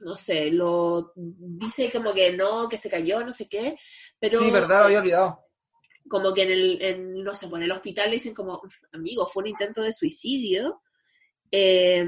no 0.00 0.14
sé, 0.16 0.50
lo 0.50 1.12
dice 1.16 1.90
como 1.90 2.12
que 2.12 2.32
no, 2.32 2.68
que 2.68 2.76
se 2.78 2.90
cayó, 2.90 3.24
no 3.24 3.32
sé 3.32 3.48
qué, 3.48 3.76
pero 4.18 4.40
Sí, 4.40 4.50
verdad, 4.50 4.80
lo 4.80 4.84
había 4.86 4.98
olvidado. 4.98 5.44
Como 6.08 6.32
que 6.32 6.42
en 6.42 6.50
el, 6.50 6.82
en, 6.82 7.22
no 7.22 7.34
sé, 7.34 7.48
pues 7.48 7.60
en 7.60 7.66
el 7.66 7.72
hospital 7.72 8.08
le 8.08 8.16
dicen 8.16 8.34
como, 8.34 8.60
amigo, 8.92 9.26
fue 9.26 9.42
un 9.42 9.50
intento 9.50 9.82
de 9.82 9.92
suicidio, 9.92 10.82
eh, 11.50 12.04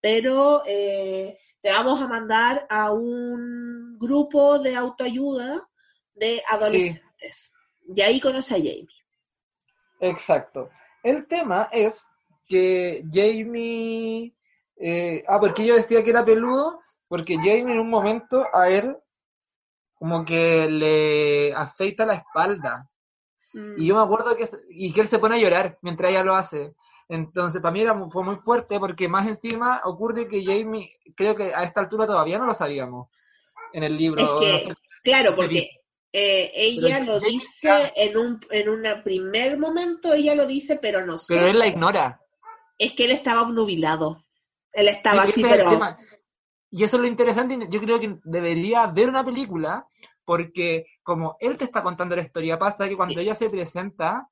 pero 0.00 0.62
eh, 0.66 1.38
te 1.60 1.70
vamos 1.70 2.00
a 2.00 2.08
mandar 2.08 2.66
a 2.68 2.92
un 2.92 3.98
grupo 3.98 4.58
de 4.58 4.76
autoayuda 4.76 5.68
de 6.14 6.42
adolescentes. 6.48 7.52
Y 7.94 8.00
ahí 8.00 8.20
conoce 8.20 8.54
a 8.54 8.58
Jamie. 8.58 8.88
Exacto. 10.00 10.70
El 11.02 11.26
tema 11.26 11.68
es 11.72 12.06
que 12.46 13.04
Jamie... 13.12 14.34
eh, 14.76 15.24
ah, 15.28 15.40
porque 15.40 15.64
yo 15.64 15.76
decía 15.76 16.02
que 16.02 16.10
era 16.10 16.24
peludo, 16.24 16.80
porque 17.08 17.36
Jamie 17.36 17.72
en 17.72 17.78
un 17.78 17.90
momento 17.90 18.46
a 18.52 18.68
él 18.68 18.96
como 19.94 20.24
que 20.24 20.66
le 20.68 21.54
afeita 21.54 22.04
la 22.04 22.14
espalda. 22.14 22.90
Mm. 23.54 23.74
Y 23.80 23.86
yo 23.86 23.94
me 23.94 24.02
acuerdo 24.02 24.36
que, 24.36 24.48
y 24.70 24.92
que 24.92 25.00
él 25.00 25.06
se 25.06 25.18
pone 25.18 25.36
a 25.36 25.38
llorar 25.38 25.78
mientras 25.82 26.10
ella 26.10 26.22
lo 26.24 26.34
hace. 26.34 26.74
Entonces, 27.08 27.60
para 27.60 27.72
mí 27.72 27.82
era, 27.82 27.94
fue 28.08 28.22
muy 28.24 28.36
fuerte 28.36 28.78
porque 28.80 29.08
más 29.08 29.26
encima 29.26 29.80
ocurre 29.84 30.26
que 30.26 30.44
Jamie, 30.44 30.90
creo 31.14 31.34
que 31.36 31.54
a 31.54 31.62
esta 31.62 31.80
altura 31.80 32.06
todavía 32.06 32.38
no 32.38 32.46
lo 32.46 32.54
sabíamos 32.54 33.08
en 33.72 33.82
el 33.82 33.96
libro. 33.96 34.22
Es 34.22 34.40
que, 34.40 34.52
no 34.52 34.58
sé. 34.74 34.74
claro, 35.02 35.34
porque. 35.36 35.68
Eh, 36.16 36.52
ella 36.54 36.98
Pero 37.00 37.14
lo 37.14 37.20
Jamie 37.20 37.32
dice 37.40 37.68
está- 37.68 37.92
en 37.96 38.16
un 38.16 38.40
en 38.50 38.68
un 38.68 38.82
primer 39.02 39.58
momento, 39.58 40.14
ella 40.14 40.36
lo 40.36 40.46
dice, 40.46 40.76
pero 40.80 41.04
no 41.04 41.18
sé. 41.18 41.34
Pero 41.34 41.48
él 41.48 41.58
la 41.58 41.66
ignora. 41.66 42.20
Es 42.78 42.92
que 42.92 43.06
él 43.06 43.10
estaba 43.10 43.42
obnubilado. 43.42 44.22
Él 44.72 44.86
estaba 44.88 45.24
Sí, 45.24 45.30
así, 45.32 45.42
es 45.42 45.48
pero. 45.48 45.96
Y 46.70 46.84
eso 46.84 46.96
es 46.96 47.02
lo 47.02 47.08
interesante. 47.08 47.58
Yo 47.68 47.80
creo 47.80 47.98
que 48.00 48.16
debería 48.24 48.86
ver 48.86 49.08
una 49.08 49.24
película 49.24 49.86
porque 50.24 50.86
como 51.04 51.36
él 51.38 51.56
te 51.56 51.64
está 51.64 51.82
contando 51.84 52.16
la 52.16 52.22
historia, 52.22 52.58
pasa 52.58 52.88
que 52.88 52.96
cuando 52.96 53.14
Sí. 53.14 53.20
ella 53.20 53.34
se 53.36 53.48
presenta, 53.48 54.28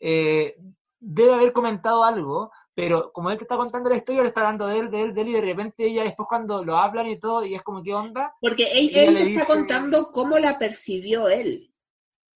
eh, 0.00 0.56
debe 0.98 1.34
haber 1.34 1.52
comentado 1.52 2.04
algo, 2.04 2.50
pero 2.74 3.12
como 3.12 3.30
él 3.30 3.36
te 3.36 3.44
está 3.44 3.56
contando 3.56 3.90
la 3.90 3.96
historia, 3.96 4.22
le 4.22 4.28
está 4.28 4.40
hablando 4.40 4.66
de 4.68 4.78
él, 4.78 4.90
de 4.90 5.02
él, 5.02 5.12
de 5.14 5.20
él, 5.20 5.28
y 5.28 5.32
de 5.34 5.40
repente 5.42 5.86
ella 5.86 6.04
después 6.04 6.28
cuando 6.28 6.64
lo 6.64 6.76
hablan 6.76 7.08
y 7.08 7.18
todo, 7.18 7.44
y 7.44 7.54
es 7.54 7.62
como, 7.62 7.82
¿qué 7.82 7.92
onda? 7.94 8.34
porque 8.40 8.68
él, 8.72 8.90
él 8.94 9.14
le 9.14 9.24
te 9.24 9.32
está 9.34 9.44
contando 9.46 10.10
cómo 10.12 10.38
la 10.38 10.58
percibió 10.58 11.28
él. 11.28 11.74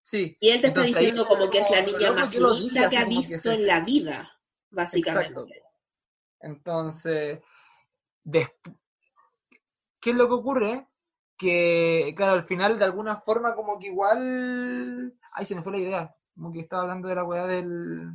Sí. 0.01 0.37
Y 0.41 0.49
él 0.49 0.59
te 0.61 0.67
está 0.67 0.81
Entonces, 0.81 0.95
diciendo 0.95 1.25
como 1.25 1.49
que 1.49 1.59
es 1.59 1.69
la 1.71 1.81
niña 1.81 2.11
más 2.11 2.35
linda 2.35 2.89
que 2.89 2.97
ha 2.97 3.03
que 3.03 3.09
visto 3.09 3.51
en 3.51 3.65
la 3.65 3.79
vida, 3.79 4.29
básicamente. 4.69 5.29
Exacto. 5.29 5.47
Entonces, 6.41 7.39
desp- 8.25 8.77
¿qué 10.01 10.09
es 10.09 10.15
lo 10.17 10.27
que 10.27 10.33
ocurre? 10.33 10.87
Que, 11.43 12.13
claro, 12.15 12.33
al 12.33 12.45
final, 12.45 12.79
de 12.79 12.85
alguna 12.85 13.17
forma, 13.19 13.53
como 13.53 13.77
que 13.77 13.87
igual. 13.87 15.13
Ay, 15.33 15.43
se 15.43 15.55
me 15.55 15.61
fue 15.61 15.73
la 15.73 15.77
idea. 15.79 16.15
Como 16.35 16.53
que 16.53 16.61
estaba 16.61 16.83
hablando 16.83 17.09
de 17.09 17.15
la 17.15 17.23
weá 17.25 17.45
del. 17.45 18.11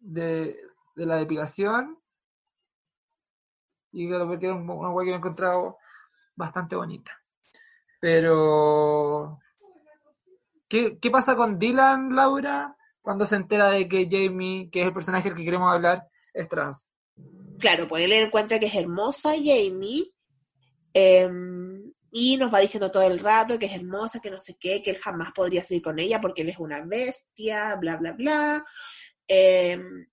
de, 0.00 0.56
de 0.96 1.06
la 1.06 1.16
depilación. 1.16 1.96
Y 3.92 4.08
claro, 4.08 4.26
porque 4.26 4.46
era 4.46 4.54
un- 4.56 4.68
una 4.68 4.90
weá 4.90 5.04
que 5.06 5.12
he 5.12 5.16
encontrado 5.16 5.78
bastante 6.34 6.74
bonita. 6.76 7.12
Pero. 8.00 9.38
¿Qué, 10.68 10.98
¿Qué 10.98 11.10
pasa 11.10 11.36
con 11.36 11.58
Dylan, 11.60 12.16
Laura, 12.16 12.76
cuando 13.00 13.24
se 13.26 13.36
entera 13.36 13.70
de 13.70 13.86
que 13.88 14.08
Jamie, 14.10 14.68
que 14.70 14.80
es 14.80 14.88
el 14.88 14.92
personaje 14.92 15.28
del 15.28 15.38
que 15.38 15.44
queremos 15.44 15.72
hablar, 15.72 16.08
es 16.34 16.48
trans? 16.48 16.90
Claro, 17.60 17.86
pues 17.88 18.04
él 18.04 18.12
encuentra 18.12 18.58
que 18.58 18.66
es 18.66 18.74
hermosa 18.74 19.30
Jamie 19.36 20.12
em, 20.98 21.92
y 22.10 22.38
nos 22.38 22.52
va 22.52 22.60
diciendo 22.60 22.90
todo 22.90 23.02
el 23.02 23.18
rato 23.18 23.58
que 23.58 23.66
es 23.66 23.74
hermosa, 23.74 24.20
que 24.20 24.30
no 24.30 24.38
sé 24.38 24.56
qué, 24.58 24.82
que 24.82 24.92
él 24.92 24.96
jamás 24.96 25.32
podría 25.32 25.62
salir 25.62 25.82
con 25.82 25.98
ella 25.98 26.20
porque 26.20 26.40
él 26.40 26.48
es 26.48 26.58
una 26.58 26.80
bestia, 26.80 27.76
bla, 27.76 27.96
bla, 27.96 28.12
bla. 28.12 28.64
Em, 29.28 30.06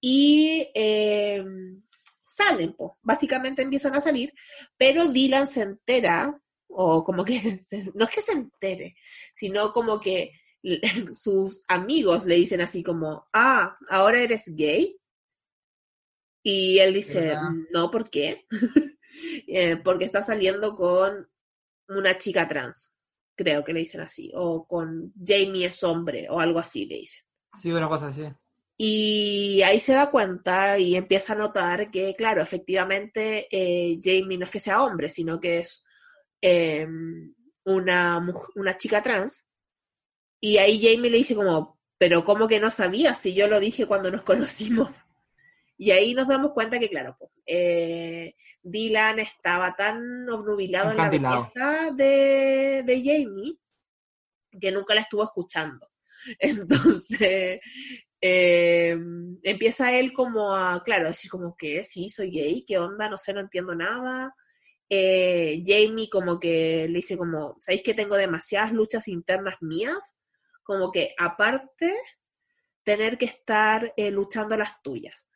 y 0.00 0.68
em, 0.74 1.82
salen, 2.24 2.74
pues, 2.74 2.92
básicamente 3.02 3.62
empiezan 3.62 3.96
a 3.96 4.00
salir, 4.00 4.32
pero 4.76 5.08
Dylan 5.08 5.48
se 5.48 5.62
entera, 5.62 6.40
o 6.68 7.02
como 7.02 7.24
que, 7.24 7.60
no 7.94 8.04
es 8.04 8.10
que 8.10 8.22
se 8.22 8.32
entere, 8.32 8.94
sino 9.34 9.72
como 9.72 10.00
que 10.00 10.32
sus 11.14 11.64
amigos 11.66 12.26
le 12.26 12.36
dicen 12.36 12.60
así 12.60 12.84
como, 12.84 13.26
ah, 13.32 13.76
ahora 13.88 14.20
eres 14.20 14.54
gay. 14.54 14.96
Y 16.44 16.78
él 16.78 16.94
dice, 16.94 17.20
¿Verdad? 17.20 17.50
no, 17.72 17.90
¿por 17.90 18.08
qué? 18.10 18.46
Eh, 19.46 19.76
porque 19.76 20.04
está 20.04 20.22
saliendo 20.22 20.74
con 20.76 21.28
una 21.88 22.18
chica 22.18 22.48
trans, 22.48 22.96
creo 23.36 23.64
que 23.64 23.72
le 23.72 23.80
dicen 23.80 24.00
así, 24.00 24.30
o 24.34 24.66
con 24.66 25.12
Jamie 25.24 25.66
es 25.66 25.82
hombre, 25.82 26.26
o 26.30 26.40
algo 26.40 26.58
así 26.58 26.86
le 26.86 26.96
dicen. 26.96 27.22
Sí, 27.60 27.70
una 27.70 27.88
cosa 27.88 28.08
así. 28.08 28.24
Y 28.76 29.62
ahí 29.62 29.78
se 29.78 29.92
da 29.92 30.10
cuenta 30.10 30.78
y 30.78 30.96
empieza 30.96 31.34
a 31.34 31.36
notar 31.36 31.90
que, 31.90 32.14
claro, 32.16 32.42
efectivamente 32.42 33.46
eh, 33.50 34.00
Jamie 34.02 34.38
no 34.38 34.44
es 34.44 34.50
que 34.50 34.60
sea 34.60 34.82
hombre, 34.82 35.08
sino 35.08 35.38
que 35.38 35.60
es 35.60 35.84
eh, 36.40 36.86
una, 37.64 38.26
una 38.56 38.76
chica 38.76 39.02
trans. 39.02 39.46
Y 40.40 40.58
ahí 40.58 40.82
Jamie 40.82 41.10
le 41.10 41.18
dice 41.18 41.36
como, 41.36 41.78
pero 41.98 42.24
¿cómo 42.24 42.48
que 42.48 42.58
no 42.58 42.70
sabías 42.70 43.20
si 43.20 43.34
yo 43.34 43.46
lo 43.46 43.60
dije 43.60 43.86
cuando 43.86 44.10
nos 44.10 44.22
conocimos? 44.24 45.04
Y 45.82 45.90
ahí 45.90 46.14
nos 46.14 46.28
damos 46.28 46.52
cuenta 46.52 46.78
que, 46.78 46.88
claro, 46.88 47.18
eh, 47.44 48.36
Dylan 48.62 49.18
estaba 49.18 49.74
tan 49.74 50.30
obnubilado 50.30 50.92
en 50.92 50.96
la 50.96 51.10
belleza 51.10 51.90
de, 51.92 52.84
de 52.86 53.02
Jamie 53.04 53.58
que 54.60 54.70
nunca 54.70 54.94
la 54.94 55.00
estuvo 55.00 55.24
escuchando. 55.24 55.90
Entonces, 56.38 57.58
eh, 58.20 58.96
empieza 59.42 59.98
él 59.98 60.12
como 60.12 60.54
a, 60.54 60.84
claro, 60.84 61.08
decir 61.08 61.28
como 61.28 61.56
que 61.56 61.82
sí, 61.82 62.08
soy 62.08 62.30
gay, 62.30 62.64
qué 62.64 62.78
onda, 62.78 63.08
no 63.08 63.18
sé, 63.18 63.34
no 63.34 63.40
entiendo 63.40 63.74
nada. 63.74 64.36
Eh, 64.88 65.64
Jamie 65.66 66.08
como 66.08 66.38
que 66.38 66.86
le 66.88 66.98
dice 66.98 67.16
como, 67.16 67.58
¿sabéis 67.60 67.82
que 67.82 67.94
tengo 67.94 68.14
demasiadas 68.14 68.70
luchas 68.70 69.08
internas 69.08 69.56
mías? 69.60 70.16
Como 70.62 70.92
que 70.92 71.12
aparte, 71.18 71.92
tener 72.84 73.18
que 73.18 73.24
estar 73.24 73.92
eh, 73.96 74.12
luchando 74.12 74.56
las 74.56 74.80
tuyas. 74.80 75.26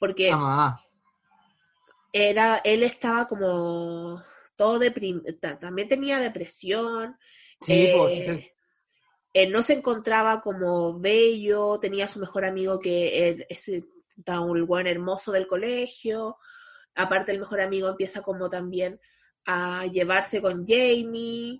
Porque 0.00 0.30
Ah, 0.32 0.80
era, 2.12 2.60
él 2.64 2.82
estaba 2.82 3.26
como 3.28 4.20
todo 4.56 4.78
deprimido, 4.78 5.24
también 5.60 5.88
tenía 5.88 6.18
depresión, 6.18 7.16
Sí, 7.60 7.72
eh, 7.72 7.92
pues, 7.96 8.14
sí, 8.16 8.40
sí. 8.40 8.50
él 9.34 9.52
no 9.52 9.62
se 9.62 9.74
encontraba 9.74 10.40
como 10.40 10.98
bello, 10.98 11.78
tenía 11.80 12.06
a 12.06 12.08
su 12.08 12.18
mejor 12.20 12.44
amigo 12.44 12.80
que 12.80 13.28
él- 13.28 13.46
tan 14.24 14.48
el 14.50 14.64
buen 14.64 14.86
hermoso 14.86 15.32
del 15.32 15.46
colegio, 15.46 16.36
aparte 16.94 17.32
el 17.32 17.40
mejor 17.40 17.60
amigo 17.60 17.88
empieza 17.88 18.22
como 18.22 18.50
también 18.50 19.00
a 19.46 19.86
llevarse 19.86 20.42
con 20.42 20.66
Jamie 20.66 21.58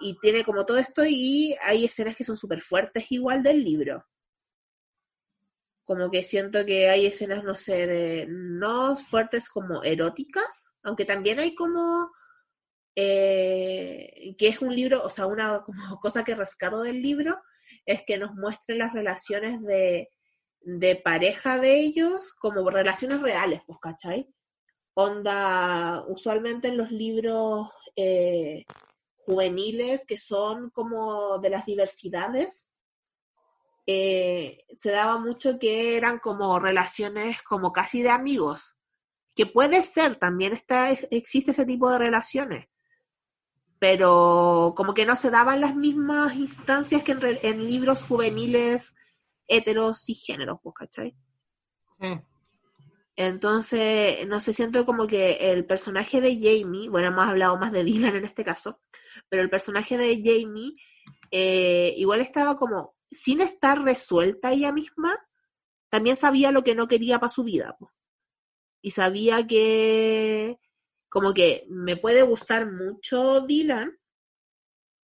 y 0.00 0.18
tiene 0.20 0.44
como 0.44 0.66
todo 0.66 0.78
esto 0.78 1.04
y 1.06 1.56
hay 1.62 1.84
escenas 1.84 2.16
que 2.16 2.24
son 2.24 2.36
súper 2.36 2.60
fuertes 2.62 3.12
igual 3.12 3.42
del 3.42 3.62
libro. 3.62 4.04
Como 5.84 6.10
que 6.10 6.22
siento 6.22 6.64
que 6.64 6.88
hay 6.88 7.06
escenas, 7.06 7.44
no 7.44 7.54
sé, 7.54 7.86
de 7.86 8.26
no 8.28 8.96
fuertes 8.96 9.48
como 9.48 9.82
eróticas, 9.82 10.72
aunque 10.82 11.04
también 11.04 11.40
hay 11.40 11.54
como 11.54 12.10
eh, 12.96 14.34
que 14.36 14.48
es 14.48 14.60
un 14.60 14.74
libro, 14.74 15.02
o 15.02 15.08
sea, 15.08 15.26
una 15.26 15.62
como 15.64 15.98
cosa 16.00 16.24
que 16.24 16.34
rescato 16.34 16.82
del 16.82 17.02
libro 17.02 17.40
es 17.86 18.02
que 18.06 18.18
nos 18.18 18.34
muestren 18.34 18.78
las 18.78 18.92
relaciones 18.92 19.62
de, 19.64 20.10
de 20.60 20.96
pareja 20.96 21.58
de 21.58 21.80
ellos 21.80 22.34
como 22.34 22.68
relaciones 22.70 23.20
reales, 23.20 23.62
pues, 23.66 23.78
¿cachai? 23.80 24.28
Onda, 24.94 26.04
usualmente 26.08 26.68
en 26.68 26.76
los 26.76 26.90
libros 26.90 27.68
eh, 27.96 28.64
juveniles 29.24 30.04
que 30.04 30.18
son 30.18 30.70
como 30.70 31.38
de 31.38 31.50
las 31.50 31.64
diversidades, 31.64 32.69
eh, 33.86 34.64
se 34.76 34.90
daba 34.90 35.18
mucho 35.18 35.58
que 35.58 35.96
eran 35.96 36.18
como 36.18 36.58
relaciones 36.58 37.42
como 37.42 37.72
casi 37.72 38.02
de 38.02 38.10
amigos, 38.10 38.76
que 39.34 39.46
puede 39.46 39.82
ser, 39.82 40.16
también 40.16 40.52
está, 40.52 40.90
es- 40.90 41.08
existe 41.10 41.50
ese 41.52 41.64
tipo 41.66 41.90
de 41.90 41.98
relaciones, 41.98 42.66
pero 43.78 44.74
como 44.76 44.92
que 44.94 45.06
no 45.06 45.16
se 45.16 45.30
daban 45.30 45.60
las 45.60 45.74
mismas 45.74 46.34
instancias 46.36 47.02
que 47.02 47.12
en, 47.12 47.20
re- 47.20 47.40
en 47.48 47.66
libros 47.66 48.04
juveniles 48.04 48.94
heteros 49.48 50.08
y 50.08 50.14
géneros, 50.14 50.58
pues, 50.62 50.74
¿cachai? 50.74 51.16
Sí. 51.98 52.06
Entonces, 53.16 54.26
no 54.28 54.40
sé, 54.40 54.52
siento 54.54 54.86
como 54.86 55.06
que 55.06 55.52
el 55.52 55.66
personaje 55.66 56.20
de 56.20 56.34
Jamie, 56.36 56.88
bueno, 56.88 57.08
hemos 57.08 57.26
hablado 57.26 57.58
más 57.58 57.72
de 57.72 57.84
Dylan 57.84 58.16
en 58.16 58.24
este 58.24 58.44
caso, 58.44 58.80
pero 59.28 59.42
el 59.42 59.50
personaje 59.50 59.98
de 59.98 60.16
Jamie 60.22 60.72
eh, 61.30 61.92
igual 61.96 62.20
estaba 62.20 62.56
como, 62.56 62.94
sin 63.10 63.40
estar 63.40 63.82
resuelta 63.82 64.52
ella 64.52 64.72
misma, 64.72 65.18
también 65.88 66.16
sabía 66.16 66.52
lo 66.52 66.62
que 66.62 66.74
no 66.74 66.88
quería 66.88 67.18
para 67.18 67.30
su 67.30 67.44
vida. 67.44 67.76
po. 67.78 67.92
Y 68.80 68.92
sabía 68.92 69.46
que, 69.46 70.58
como 71.08 71.34
que 71.34 71.66
me 71.68 71.96
puede 71.96 72.22
gustar 72.22 72.70
mucho 72.70 73.40
Dylan 73.42 73.98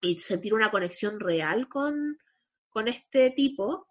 y 0.01 0.19
sentir 0.19 0.53
una 0.53 0.71
conexión 0.71 1.19
real 1.19 1.67
con, 1.67 2.17
con 2.69 2.87
este 2.87 3.31
tipo, 3.31 3.87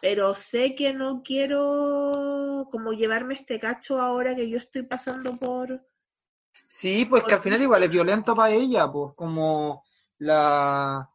pero 0.00 0.34
sé 0.34 0.74
que 0.74 0.94
no 0.94 1.22
quiero 1.22 2.68
como 2.70 2.92
llevarme 2.92 3.34
este 3.34 3.58
cacho 3.58 4.00
ahora 4.00 4.36
que 4.36 4.48
yo 4.48 4.58
estoy 4.58 4.84
pasando 4.84 5.34
por... 5.34 5.84
Sí, 6.68 7.04
pues 7.04 7.24
que 7.24 7.34
al 7.34 7.40
final 7.40 7.62
igual 7.62 7.82
es 7.82 7.90
violento 7.90 8.34
para 8.34 8.54
ella, 8.54 8.90
pues 8.90 9.14
como 9.14 9.84
la 10.18 11.08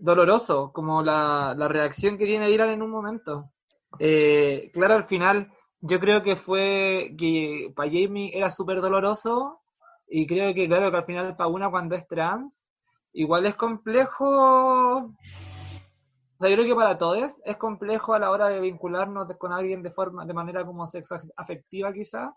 doloroso, 0.00 0.72
como 0.72 1.02
la, 1.02 1.54
la 1.56 1.68
reacción 1.68 2.18
que 2.18 2.26
tiene 2.26 2.48
Dylan 2.48 2.70
en 2.70 2.82
un 2.82 2.90
momento. 2.90 3.50
Eh, 3.98 4.70
claro, 4.72 4.94
al 4.94 5.06
final 5.06 5.52
yo 5.80 6.00
creo 6.00 6.22
que 6.22 6.36
fue 6.36 7.14
que 7.18 7.72
para 7.74 7.90
Jamie 7.90 8.36
era 8.36 8.50
súper 8.50 8.80
doloroso 8.80 9.60
y 10.08 10.26
creo 10.26 10.52
que 10.54 10.66
claro 10.66 10.90
que 10.90 10.96
al 10.96 11.04
final 11.04 11.36
para 11.36 11.48
una 11.48 11.70
cuando 11.70 11.94
es 11.94 12.06
trans 12.06 12.66
igual 13.12 13.46
es 13.46 13.54
complejo. 13.54 14.96
O 14.96 16.42
sea, 16.42 16.48
yo 16.48 16.56
creo 16.56 16.66
que 16.66 16.74
para 16.74 16.96
todos 16.96 17.36
es 17.44 17.56
complejo 17.56 18.14
a 18.14 18.18
la 18.18 18.30
hora 18.30 18.48
de 18.48 18.60
vincularnos 18.60 19.28
con 19.36 19.52
alguien 19.52 19.82
de 19.82 19.90
forma, 19.90 20.24
de 20.24 20.34
manera 20.34 20.64
como 20.64 20.86
sexo 20.86 21.18
afectiva 21.36 21.92
quizá. 21.92 22.34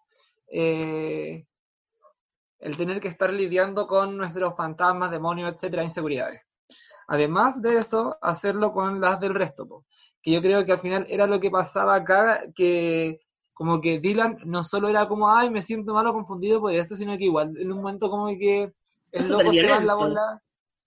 Eh, 0.52 1.46
el 2.60 2.78
tener 2.78 3.00
que 3.00 3.10
estar 3.10 3.32
lidiando 3.32 3.88
con 3.88 4.18
nuestros 4.18 4.56
fantasmas, 4.56 5.12
demonios, 5.12 5.54
etcétera, 5.54 5.84
inseguridades. 5.84 6.42
Además 7.08 7.62
de 7.62 7.78
eso, 7.78 8.18
hacerlo 8.22 8.74
con 8.74 9.02
las 9.02 9.20
del 9.20 9.34
resto, 9.34 9.68
po. 9.68 9.86
que 10.22 10.32
yo 10.32 10.42
creo 10.42 10.66
que 10.66 10.72
al 10.72 10.80
final 10.80 11.06
era 11.10 11.28
lo 11.28 11.40
que 11.40 11.52
pasaba 11.52 11.96
acá, 11.96 12.42
que 12.56 13.20
como 13.54 13.82
que 13.82 14.00
Dylan 14.00 14.38
no 14.46 14.64
solo 14.64 14.90
era 14.90 15.08
como, 15.08 15.30
ay, 15.30 15.50
me 15.50 15.62
siento 15.62 15.94
malo, 15.94 16.14
confundido 16.14 16.60
por 16.60 16.74
esto, 16.74 16.96
sino 16.96 17.18
que 17.18 17.26
igual 17.26 17.56
en 17.58 17.72
un 17.72 17.78
momento 17.78 18.10
como 18.10 18.28
que 18.28 18.64
el 18.64 18.74
Es 19.12 19.30
loco 19.30 19.54
se 19.54 19.70
va 19.70 19.78
en 19.78 19.88
la 19.88 19.96
bola. 19.96 20.44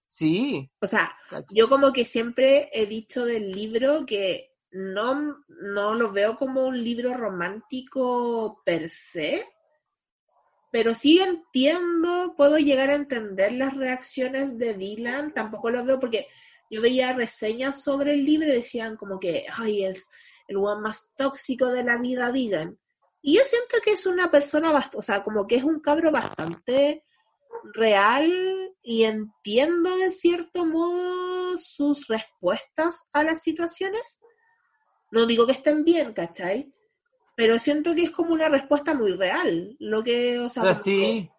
Sí, 0.08 0.70
O 0.80 0.86
sea, 0.86 1.10
yo 1.52 1.68
como 1.68 1.92
que 1.92 2.04
siempre 2.04 2.70
he 2.72 2.86
dicho 2.86 3.24
del 3.24 3.50
libro 3.50 4.06
que 4.06 4.52
no, 4.70 5.36
no 5.48 5.94
lo 5.94 6.12
veo 6.12 6.36
como 6.36 6.66
un 6.66 6.82
libro 6.82 7.14
romántico 7.14 8.62
per 8.64 8.88
se, 8.88 9.44
pero 10.76 10.94
sí 10.94 11.18
entiendo, 11.20 12.34
puedo 12.36 12.58
llegar 12.58 12.90
a 12.90 12.96
entender 12.96 13.52
las 13.52 13.74
reacciones 13.74 14.58
de 14.58 14.74
Dylan, 14.74 15.32
tampoco 15.32 15.70
lo 15.70 15.82
veo 15.82 15.98
porque 15.98 16.28
yo 16.68 16.82
veía 16.82 17.14
reseñas 17.14 17.82
sobre 17.82 18.12
el 18.12 18.26
libro 18.26 18.46
y 18.46 18.52
decían 18.52 18.98
como 18.98 19.18
que, 19.18 19.46
ay, 19.56 19.86
es 19.86 20.06
el 20.48 20.58
one 20.58 20.82
más 20.82 21.12
tóxico 21.16 21.68
de 21.68 21.82
la 21.82 21.96
vida 21.96 22.30
Dylan. 22.30 22.78
Y 23.22 23.38
yo 23.38 23.42
siento 23.46 23.78
que 23.82 23.92
es 23.92 24.04
una 24.04 24.30
persona, 24.30 24.70
o 24.92 25.00
sea, 25.00 25.22
como 25.22 25.46
que 25.46 25.56
es 25.56 25.64
un 25.64 25.80
cabro 25.80 26.12
bastante 26.12 27.02
real 27.72 28.30
y 28.82 29.04
entiendo 29.04 29.96
de 29.96 30.10
cierto 30.10 30.66
modo 30.66 31.56
sus 31.56 32.06
respuestas 32.06 33.08
a 33.14 33.24
las 33.24 33.42
situaciones. 33.42 34.20
No 35.10 35.24
digo 35.24 35.46
que 35.46 35.52
estén 35.52 35.84
bien, 35.84 36.12
¿cachai? 36.12 36.70
Pero 37.36 37.58
siento 37.60 37.94
que 37.94 38.04
es 38.04 38.10
como 38.10 38.32
una 38.34 38.48
respuesta 38.48 38.94
muy 38.94 39.12
real. 39.12 39.76
Lo 39.78 40.02
que, 40.02 40.40
o 40.40 40.48
sea, 40.48 40.62
como 40.62 40.74
sí, 40.74 41.30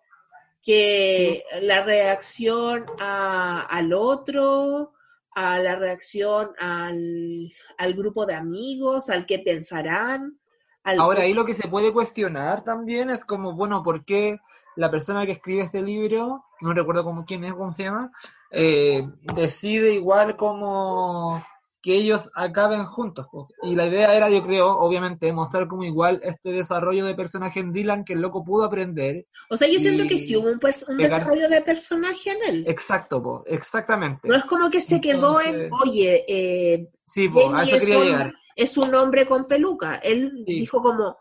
que 0.63 1.43
la 1.61 1.83
reacción 1.83 2.85
a- 2.99 3.61
al 3.69 3.93
otro, 3.93 4.93
a 5.33 5.59
la 5.59 5.75
reacción 5.75 6.51
al, 6.59 7.49
al 7.77 7.93
grupo 7.93 8.25
de 8.25 8.35
amigos, 8.35 9.09
al 9.09 9.25
que 9.25 9.39
pensarán. 9.39 10.39
Al 10.83 10.99
Ahora, 10.99 11.23
ahí 11.23 11.33
lo 11.33 11.45
que 11.45 11.53
se 11.53 11.67
puede 11.67 11.91
cuestionar 11.91 12.63
también 12.63 13.09
es 13.09 13.25
como, 13.25 13.53
bueno, 13.53 13.83
¿por 13.83 14.05
qué 14.05 14.39
la 14.75 14.91
persona 14.91 15.25
que 15.25 15.31
escribe 15.33 15.63
este 15.63 15.81
libro, 15.81 16.45
no 16.61 16.73
recuerdo 16.73 17.03
cómo 17.03 17.25
quién 17.25 17.43
es, 17.43 17.53
cómo 17.53 17.71
se 17.71 17.83
llama, 17.83 18.11
eh, 18.51 19.07
decide 19.35 19.93
igual 19.93 20.37
como 20.37 21.43
que 21.87 21.95
ellos 21.95 22.29
acaben 22.35 22.83
juntos? 22.83 23.27
Y 23.63 23.73
la 23.73 23.87
idea 23.87 24.13
era, 24.13 24.29
yo 24.29 24.43
creo, 24.43 24.77
obviamente, 24.77 25.31
mostrar 25.31 25.69
como 25.69 25.85
igual 25.85 26.19
este 26.21 26.49
desarrollo 26.51 27.05
de 27.05 27.15
personaje 27.15 27.61
en 27.61 27.71
Dylan 27.71 28.03
que 28.03 28.11
el 28.11 28.19
loco 28.19 28.43
pudo 28.43 28.65
aprender. 28.65 29.25
O 29.49 29.55
sea, 29.55 29.69
yo 29.69 29.79
siento 29.79 30.03
que 30.05 30.19
sí 30.19 30.35
hubo 30.35 30.49
un, 30.49 30.59
desarrollo 30.97 31.47
de 31.47 31.61
personaje 31.61 32.31
en 32.31 32.55
él. 32.55 32.65
Exacto, 32.67 33.23
po, 33.23 33.41
exactamente. 33.47 34.27
No 34.27 34.35
es 34.35 34.43
como 34.43 34.69
que 34.69 34.81
se 34.81 34.99
quedó 34.99 35.39
en, 35.39 35.69
oye, 35.81 36.25
eh, 36.27 36.89
Sí, 37.05 37.29
po, 37.29 37.39
a 37.55 37.59
Jamie 37.59 37.63
eso 37.63 37.75
es 37.77 37.81
quería 37.81 37.99
un- 37.99 38.05
llegar. 38.05 38.33
es 38.57 38.77
un 38.77 38.93
hombre 38.93 39.25
con 39.25 39.47
peluca. 39.47 39.95
Él 40.03 40.43
Sí. 40.45 40.59
dijo 40.59 40.81
como, 40.81 41.17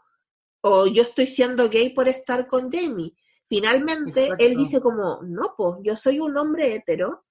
o 0.63 0.89
yo 0.89 1.03
estoy 1.03 1.29
siendo 1.29 1.69
gay 1.69 1.91
por 1.91 2.09
estar 2.09 2.49
con 2.49 2.73
Jamie. 2.73 3.15
Finalmente, 3.49 4.25
Exacto. 4.25 4.45
él 4.45 4.57
dice 4.57 4.81
como, 4.81 5.21
no, 5.23 5.55
pues 5.57 5.77
yo 5.85 5.95
soy 5.95 6.19
un 6.19 6.37
hombre 6.37 6.75
hetero 6.75 7.23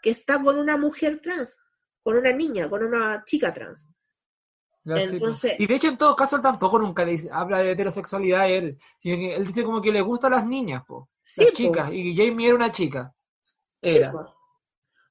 que 0.00 0.10
está 0.10 0.40
con 0.40 0.58
una 0.58 0.76
mujer 0.76 1.20
trans, 1.20 1.58
con 2.02 2.16
una 2.16 2.32
niña, 2.32 2.68
con 2.68 2.82
una 2.84 3.22
chica 3.24 3.52
trans. 3.52 3.82
Sí, 3.82 3.88
po. 4.84 4.96
Entonces- 4.96 5.54
y 5.58 5.66
de 5.66 5.74
hecho, 5.76 5.88
en 5.88 5.96
todo 5.98 6.16
caso, 6.16 6.36
él 6.36 6.42
tampoco 6.42 6.78
nunca 6.78 7.04
dice- 7.04 7.28
habla 7.32 7.58
de 7.60 7.70
heterosexualidad 7.72 8.50
él, 8.50 8.78
sino 8.98 9.16
que 9.16 9.32
él 9.32 9.46
dice 9.46 9.62
como 9.64 9.80
que 9.80 9.92
le 9.92 10.00
gustan 10.00 10.32
las 10.32 10.46
niñas, 10.46 10.82
po, 10.86 11.08
Sí, 11.22 11.42
las 11.42 11.50
po. 11.50 11.56
chicas, 11.56 11.92
y 11.92 12.16
Jamie 12.16 12.46
era 12.48 12.56
una 12.56 12.72
chica. 12.72 13.14
Era. 13.80 14.12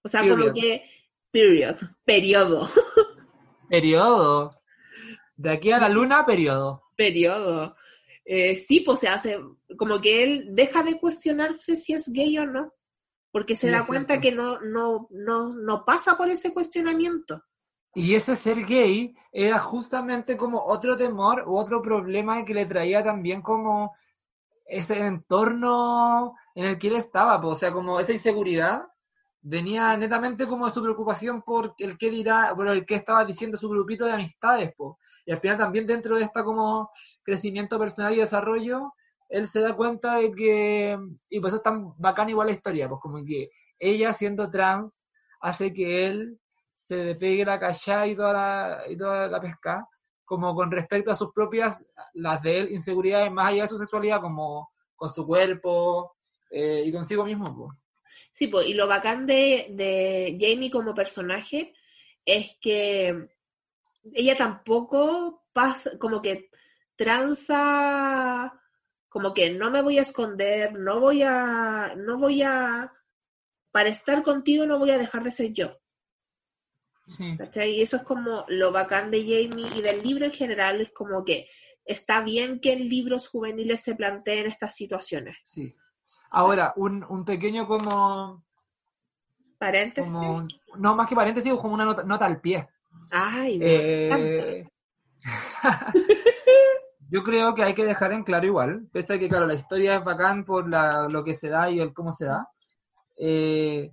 O 0.04 0.10
sea, 0.10 0.22
como 0.28 0.52
que, 0.54 0.84
period, 1.32 1.78
periodo, 2.04 2.68
Periodo. 3.70 4.62
De 5.36 5.52
aquí 5.52 5.72
a 5.72 5.80
la 5.80 5.90
luna, 5.90 6.26
periodo. 6.26 6.84
periodo. 6.98 7.76
Eh, 8.26 8.56
sí, 8.56 8.82
pues 8.82 9.00
se 9.00 9.08
hace, 9.08 9.40
como 9.78 10.00
que 10.00 10.24
él 10.24 10.48
deja 10.52 10.84
de 10.84 11.00
cuestionarse 11.00 11.76
si 11.76 11.94
es 11.94 12.10
gay 12.10 12.38
o 12.38 12.46
no, 12.46 12.74
porque 13.32 13.56
se 13.56 13.70
Sí, 13.70 13.72
da 13.72 13.86
cuenta 13.86 14.22
que 14.22 14.32
no, 14.32 14.60
no, 14.62 15.08
no, 15.12 15.56
no 15.56 15.86
pasa 15.86 16.18
por 16.18 16.30
ese 16.30 16.54
cuestionamiento. 16.54 17.44
Y 17.94 18.16
ese 18.16 18.36
ser 18.36 18.66
gay 18.66 19.16
era 19.32 19.60
justamente 19.60 20.38
como 20.38 20.64
otro 20.66 20.96
temor 20.96 21.44
u 21.48 21.58
otro 21.58 21.82
problema 21.82 22.44
que 22.46 22.54
le 22.54 22.66
traía 22.66 23.04
también 23.04 23.42
como 23.42 23.96
ese 24.66 25.00
entorno 25.00 26.36
en 26.56 26.66
el 26.66 26.80
que 26.80 26.88
él 26.90 26.96
estaba, 26.98 27.38
o 27.46 27.56
sea, 27.56 27.72
como 27.74 28.00
esa 28.00 28.14
inseguridad 28.14 28.88
venía 29.42 29.98
netamente 29.98 30.48
como 30.48 30.70
su 30.70 30.82
preocupación 30.84 31.42
por 31.44 31.76
el 31.80 31.98
que 31.98 32.10
dirá, 32.12 32.54
por 32.56 32.68
el 32.70 32.86
que 32.86 32.96
estaba 32.96 33.26
diciendo 33.26 33.58
su 33.58 33.70
grupito 33.70 34.06
de 34.06 34.14
amistades, 34.14 34.74
po. 34.76 35.00
Y 35.26 35.32
al 35.32 35.40
final 35.40 35.58
también 35.58 35.88
dentro 35.88 36.18
de 36.18 36.24
esta 36.24 36.44
como 36.44 36.92
crecimiento 37.24 37.80
personal 37.80 38.14
y 38.14 38.18
desarrollo, 38.20 38.94
él 39.32 39.48
se 39.48 39.62
da 39.62 39.76
cuenta 39.76 40.18
de 40.18 40.32
que, 40.32 40.98
y 41.30 41.40
por 41.40 41.48
eso 41.48 41.58
es 41.58 41.64
tan 41.64 41.94
bacán 41.98 42.30
igual 42.30 42.48
la 42.48 42.54
historia, 42.54 42.90
pues 42.90 43.02
como 43.02 43.24
que 43.26 43.50
ella 43.80 44.12
siendo 44.14 44.52
trans 44.52 45.06
hace 45.40 45.74
que 45.74 46.06
él 46.06 46.38
se 46.74 46.98
despegue 46.98 47.46
la 47.46 47.60
callada 47.60 48.08
y 48.08 48.16
toda 48.16 48.34
la, 48.34 48.84
y 48.90 48.98
toda 48.98 49.28
la 49.28 49.40
pesca, 49.40 49.88
como 50.26 50.54
con 50.54 50.70
respecto 50.70 51.12
a 51.12 51.16
sus 51.16 51.32
propias, 51.34 51.86
las 52.14 52.42
de 52.42 52.60
él, 52.60 52.72
inseguridades 52.72 53.32
más 53.32 53.48
allá 53.48 53.64
de 53.64 53.70
su 53.70 53.80
sexualidad, 53.80 54.22
como 54.22 54.70
con 54.96 55.12
su 55.14 55.26
cuerpo 55.26 56.18
eh, 56.50 56.84
y 56.86 56.92
consigo 56.92 57.24
mismo. 57.26 57.56
po. 57.56 57.74
Sí, 58.34 58.48
pues, 58.48 58.68
y 58.68 58.74
lo 58.74 58.88
bacán 58.88 59.26
de, 59.26 59.68
de 59.72 60.38
Jamie 60.40 60.70
como 60.70 60.94
personaje 60.94 61.74
es 62.26 62.58
que 62.62 63.30
ella 64.14 64.36
tampoco 64.38 65.46
pasa, 65.54 65.92
como 65.98 66.22
que 66.22 66.50
tranza, 66.96 68.61
como 69.12 69.34
que 69.34 69.52
no 69.52 69.70
me 69.72 69.82
voy 69.82 70.00
a 70.00 70.04
esconder, 70.04 70.80
no 70.80 71.02
voy 71.02 71.22
a, 71.22 71.96
no 71.98 72.18
voy 72.18 72.44
a, 72.44 72.94
para 73.70 73.90
estar 73.90 74.24
contigo 74.24 74.66
no 74.66 74.80
voy 74.80 74.92
a 74.92 74.98
dejar 74.98 75.24
de 75.24 75.34
ser 75.34 75.52
yo. 75.52 75.78
Sí. 77.08 77.36
Y 77.56 77.82
eso 77.82 77.98
es 77.98 78.04
como 78.04 78.46
lo 78.48 78.72
bacán 78.72 79.12
de 79.12 79.20
Jamie 79.24 79.68
y 79.76 79.82
del 79.82 80.02
libro 80.02 80.24
en 80.24 80.32
general, 80.32 80.80
es 80.80 80.94
como 80.94 81.26
que 81.26 81.50
está 81.84 82.22
bien 82.22 82.62
que 82.62 82.72
en 82.72 82.88
libros 82.88 83.28
juveniles 83.28 83.84
se 83.84 83.96
planteen 83.96 84.48
estas 84.48 84.74
situaciones. 84.76 85.38
sí. 85.44 85.76
Ahora, 86.34 86.72
un, 86.78 87.04
un 87.10 87.26
pequeño 87.26 87.68
como, 87.68 88.46
Paréntesis. 89.58 90.14
como, 90.14 90.48
no 90.78 90.96
más 90.96 91.10
que 91.10 91.16
paréntesis, 91.16 91.54
como 91.56 91.74
una 91.74 91.84
nota, 91.84 92.04
nota 92.04 92.26
al 92.26 92.40
pie. 92.40 92.70
Ay, 93.12 93.60
me. 93.60 93.66
Eh, 93.68 94.70
yo 97.12 97.24
creo 97.24 97.54
que 97.54 97.64
hay 97.64 97.74
que 97.76 97.84
dejar 97.84 98.14
en 98.14 98.24
claro 98.24 98.46
igual, 98.46 98.88
pese 98.94 99.16
a 99.16 99.20
que, 99.20 99.28
claro, 99.28 99.46
la 99.46 99.56
historia 99.56 99.98
es 99.98 100.04
bacán 100.04 100.46
por 100.46 100.70
la, 100.70 101.10
lo 101.10 101.26
que 101.26 101.34
se 101.34 101.50
da 101.50 101.70
y 101.70 101.82
el 101.82 101.94
cómo 101.94 102.14
se 102.14 102.26
da, 102.26 102.50
eh, 103.18 103.92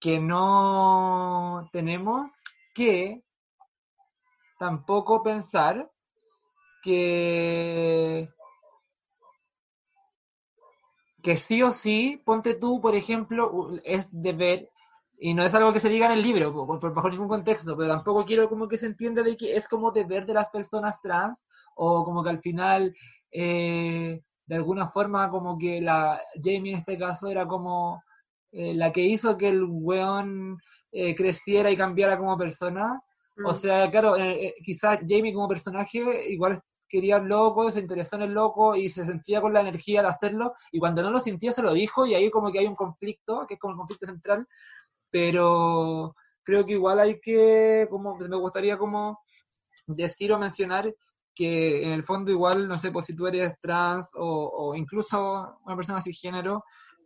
que 0.00 0.18
no 0.18 1.70
tenemos 1.72 2.42
que 2.74 3.22
tampoco 4.58 5.22
pensar 5.22 5.88
que 6.82 8.28
que 11.22 11.36
sí 11.36 11.62
o 11.62 11.70
sí, 11.70 12.20
ponte 12.24 12.54
tú, 12.54 12.80
por 12.80 12.96
ejemplo, 12.96 13.70
es 13.84 14.08
deber, 14.10 14.71
y 15.24 15.34
no 15.34 15.44
es 15.44 15.54
algo 15.54 15.72
que 15.72 15.78
se 15.78 15.88
diga 15.88 16.06
en 16.06 16.12
el 16.12 16.22
libro, 16.22 16.52
po- 16.52 16.66
por, 16.80 16.92
bajo 16.94 17.08
ningún 17.10 17.28
contexto, 17.28 17.76
pero 17.76 17.88
tampoco 17.88 18.24
quiero 18.24 18.48
como 18.48 18.66
que 18.68 18.76
se 18.76 18.86
entienda 18.86 19.22
de 19.22 19.36
que 19.36 19.54
es 19.56 19.68
como 19.68 19.90
deber 19.92 20.26
de 20.26 20.34
las 20.34 20.50
personas 20.50 21.00
trans, 21.00 21.46
o 21.76 22.04
como 22.04 22.22
que 22.24 22.30
al 22.30 22.40
final, 22.40 22.94
eh, 23.30 24.20
de 24.46 24.54
alguna 24.56 24.88
forma, 24.88 25.30
como 25.30 25.56
que 25.58 25.80
la 25.80 26.20
Jamie 26.42 26.72
en 26.72 26.78
este 26.78 26.98
caso 26.98 27.28
era 27.28 27.46
como 27.46 28.02
eh, 28.52 28.74
la 28.74 28.90
que 28.92 29.02
hizo 29.02 29.36
que 29.36 29.48
el 29.48 29.64
weón 29.64 30.58
eh, 30.92 31.14
creciera 31.14 31.70
y 31.70 31.76
cambiara 31.76 32.18
como 32.18 32.36
persona. 32.36 33.00
O 33.44 33.52
Mm. 33.52 33.54
sea, 33.54 33.90
claro, 33.90 34.16
eh, 34.18 34.54
quizás 34.64 34.98
Jamie 35.08 35.32
como 35.32 35.48
personaje 35.48 36.00
igual 36.30 36.60
quería 36.88 37.16
al 37.16 37.26
loco, 37.28 37.70
se 37.70 37.80
interesó 37.80 38.16
en 38.16 38.22
el 38.22 38.32
loco 38.34 38.76
y 38.76 38.88
se 38.88 39.06
sentía 39.06 39.40
con 39.40 39.54
la 39.54 39.62
energía 39.62 40.02
de 40.02 40.08
hacerlo, 40.08 40.52
y 40.70 40.78
cuando 40.78 41.02
no 41.02 41.10
lo 41.10 41.18
sintió 41.18 41.50
se 41.52 41.62
lo 41.62 41.72
dijo, 41.72 42.04
y 42.06 42.14
ahí 42.14 42.30
como 42.30 42.52
que 42.52 42.58
hay 42.58 42.66
un 42.66 42.74
conflicto, 42.74 43.46
que 43.46 43.54
es 43.54 43.60
como 43.60 43.72
el 43.72 43.78
conflicto 43.78 44.04
central, 44.06 44.46
pero 45.12 46.16
creo 46.42 46.66
que 46.66 46.72
igual 46.72 46.98
hay 46.98 47.20
que, 47.20 47.86
como 47.90 48.16
me 48.16 48.36
gustaría 48.36 48.76
como 48.76 49.20
decir 49.86 50.32
o 50.32 50.38
mencionar 50.38 50.92
que 51.34 51.84
en 51.84 51.92
el 51.92 52.02
fondo 52.02 52.30
igual, 52.30 52.66
no 52.66 52.76
sé, 52.76 52.90
pues 52.90 53.06
si 53.06 53.14
tú 53.14 53.26
eres 53.26 53.54
trans 53.60 54.10
o, 54.16 54.50
o 54.54 54.74
incluso 54.74 55.58
una 55.64 55.76
persona 55.76 56.00
cisgénero 56.00 56.64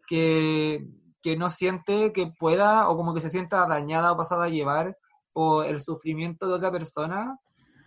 que, 0.08 0.86
que 1.20 1.36
no 1.36 1.50
siente 1.50 2.12
que 2.12 2.32
pueda 2.38 2.88
o 2.88 2.96
como 2.96 3.12
que 3.12 3.20
se 3.20 3.30
sienta 3.30 3.66
dañada 3.66 4.12
o 4.12 4.16
pasada 4.16 4.44
a 4.44 4.48
llevar 4.48 4.96
por 5.32 5.66
el 5.66 5.80
sufrimiento 5.80 6.48
de 6.48 6.54
otra 6.54 6.72
persona, 6.72 7.38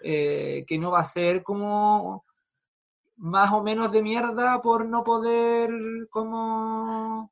eh, 0.04 0.64
que 0.68 0.78
no 0.78 0.92
va 0.92 1.00
a 1.00 1.04
ser 1.04 1.44
como 1.44 2.26
más 3.18 3.52
o 3.52 3.64
menos 3.64 3.92
de 3.92 4.02
mierda 4.02 4.62
por 4.62 4.86
no 4.86 5.04
poder 5.04 5.72
como 6.10 7.32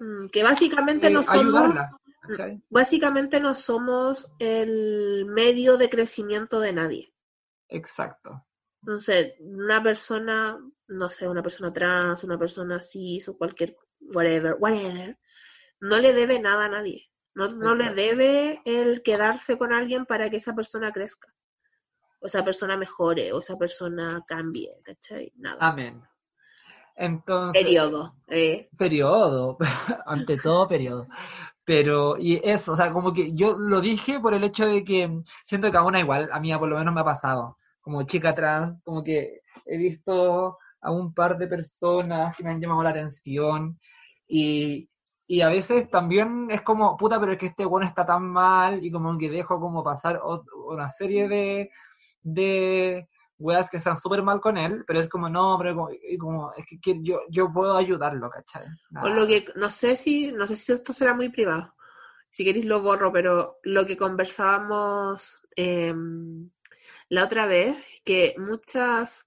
Mm, 0.00 0.28
Que 0.28 0.42
básicamente 0.42 1.08
eh, 1.08 1.10
no 1.10 1.22
somos, 1.22 1.42
ayudarla. 1.42 1.98
¿Cachai? 2.28 2.62
básicamente 2.68 3.40
no 3.40 3.54
somos 3.54 4.28
el 4.38 5.26
medio 5.26 5.76
de 5.76 5.88
crecimiento 5.90 6.60
de 6.60 6.72
nadie. 6.72 7.12
Exacto. 7.68 8.46
Entonces, 8.82 9.34
una 9.40 9.82
persona, 9.82 10.58
no 10.86 11.08
sé, 11.08 11.28
una 11.28 11.42
persona 11.42 11.72
trans, 11.72 12.22
una 12.24 12.38
persona 12.38 12.78
cis 12.80 13.28
o 13.28 13.36
cualquier, 13.36 13.74
whatever, 14.14 14.56
whatever, 14.58 15.18
no 15.80 15.98
le 15.98 16.12
debe 16.12 16.40
nada 16.40 16.66
a 16.66 16.68
nadie. 16.68 17.10
No, 17.34 17.48
no 17.48 17.74
le 17.74 17.94
debe 17.94 18.62
el 18.64 19.02
quedarse 19.02 19.56
con 19.58 19.72
alguien 19.72 20.06
para 20.06 20.28
que 20.28 20.38
esa 20.38 20.54
persona 20.54 20.92
crezca. 20.92 21.32
O 22.20 22.26
esa 22.26 22.44
persona 22.44 22.76
mejore, 22.76 23.32
o 23.32 23.40
esa 23.40 23.56
persona 23.56 24.24
cambie, 24.26 24.80
¿cachai? 24.84 25.32
Nada. 25.36 25.58
Amén. 25.60 26.02
Entonces, 26.96 27.62
Periodo. 27.62 28.16
eh. 28.26 28.68
periodo, 28.76 29.56
ante 30.06 30.36
todo 30.36 30.66
periodo. 30.66 31.06
Pero, 31.68 32.16
y 32.16 32.40
eso, 32.48 32.72
o 32.72 32.76
sea, 32.76 32.90
como 32.94 33.12
que 33.12 33.34
yo 33.34 33.54
lo 33.58 33.82
dije 33.82 34.18
por 34.20 34.32
el 34.32 34.42
hecho 34.42 34.66
de 34.66 34.82
que 34.82 35.20
siento 35.44 35.70
que 35.70 35.76
a 35.76 35.82
una 35.82 36.00
igual, 36.00 36.30
a 36.32 36.40
mí 36.40 36.50
por 36.56 36.66
lo 36.66 36.78
menos 36.78 36.94
me 36.94 37.02
ha 37.02 37.04
pasado, 37.04 37.56
como 37.82 38.04
chica 38.04 38.32
trans, 38.32 38.82
como 38.84 39.04
que 39.04 39.42
he 39.66 39.76
visto 39.76 40.56
a 40.80 40.90
un 40.90 41.12
par 41.12 41.36
de 41.36 41.46
personas 41.46 42.34
que 42.34 42.42
me 42.42 42.52
han 42.52 42.60
llamado 42.62 42.82
la 42.82 42.88
atención 42.88 43.78
y, 44.26 44.88
y 45.26 45.42
a 45.42 45.50
veces 45.50 45.90
también 45.90 46.48
es 46.50 46.62
como, 46.62 46.96
puta, 46.96 47.20
pero 47.20 47.32
es 47.32 47.38
que 47.38 47.48
este 47.48 47.66
bueno 47.66 47.86
está 47.86 48.06
tan 48.06 48.22
mal 48.24 48.82
y 48.82 48.90
como 48.90 49.18
que 49.18 49.28
dejo 49.28 49.60
como 49.60 49.84
pasar 49.84 50.22
una 50.70 50.88
serie 50.88 51.28
de, 51.28 51.70
de 52.22 53.06
weas 53.38 53.70
que 53.70 53.76
están 53.76 53.96
súper 53.96 54.22
mal 54.22 54.40
con 54.40 54.58
él, 54.58 54.84
pero 54.86 54.98
es 54.98 55.08
como, 55.08 55.28
no, 55.28 55.56
pero 55.58 55.74
como, 55.74 55.88
como, 56.18 56.52
es 56.54 56.66
que, 56.80 56.98
yo, 57.02 57.20
yo 57.30 57.52
puedo 57.52 57.76
ayudarlo, 57.76 58.28
¿cachai? 58.30 58.66
Lo 58.90 59.26
que, 59.26 59.44
no 59.54 59.70
sé 59.70 59.96
si, 59.96 60.32
no 60.32 60.46
sé 60.46 60.56
si 60.56 60.72
esto 60.72 60.92
será 60.92 61.14
muy 61.14 61.28
privado. 61.28 61.74
Si 62.30 62.44
queréis 62.44 62.66
lo 62.66 62.82
borro, 62.82 63.12
pero 63.12 63.58
lo 63.62 63.86
que 63.86 63.96
conversábamos 63.96 65.40
em, 65.56 66.50
la 67.08 67.24
otra 67.24 67.46
vez, 67.46 67.76
que 68.04 68.34
muchas 68.38 69.26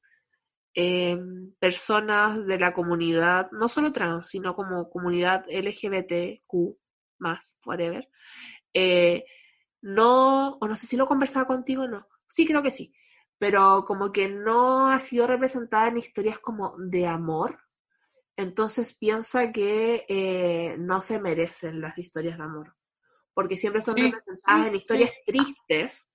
em, 0.74 1.54
personas 1.60 2.46
de 2.46 2.60
la 2.60 2.74
comunidad, 2.74 3.50
no 3.52 3.70
solo 3.70 3.92
trans, 3.92 4.28
sino 4.28 4.56
como 4.56 4.90
comunidad 4.90 5.46
LGBTQ, 5.50 6.78
más, 7.20 7.58
whatever, 7.66 8.10
eh, 8.74 9.26
no, 9.82 10.58
o 10.60 10.68
no 10.68 10.76
sé 10.76 10.86
si 10.86 10.96
lo 10.96 11.08
conversaba 11.08 11.48
contigo 11.48 11.84
o 11.84 11.88
no, 11.88 12.08
sí 12.28 12.46
creo 12.46 12.62
que 12.62 12.72
sí, 12.72 12.94
pero 13.42 13.86
como 13.88 14.12
que 14.12 14.30
no 14.30 14.92
ha 14.92 15.00
sido 15.00 15.26
representada 15.26 15.88
en 15.88 15.98
historias 15.98 16.38
como 16.38 16.76
de 16.78 17.08
amor, 17.08 17.58
entonces 18.38 18.96
piensa 18.96 19.52
que 19.52 20.06
eh, 20.08 20.76
no 20.78 21.02
se 21.02 21.20
merecen 21.20 21.82
las 21.82 21.98
historias 21.98 22.38
de 22.38 22.44
amor, 22.44 22.76
porque 23.34 23.58
siempre 23.58 23.82
son 23.82 23.96
Sí, 23.96 24.04
representadas 24.04 24.62
sí, 24.62 24.68
en 24.68 24.76
historias 24.76 25.10
sí. 25.10 25.22
tristes 25.26 26.08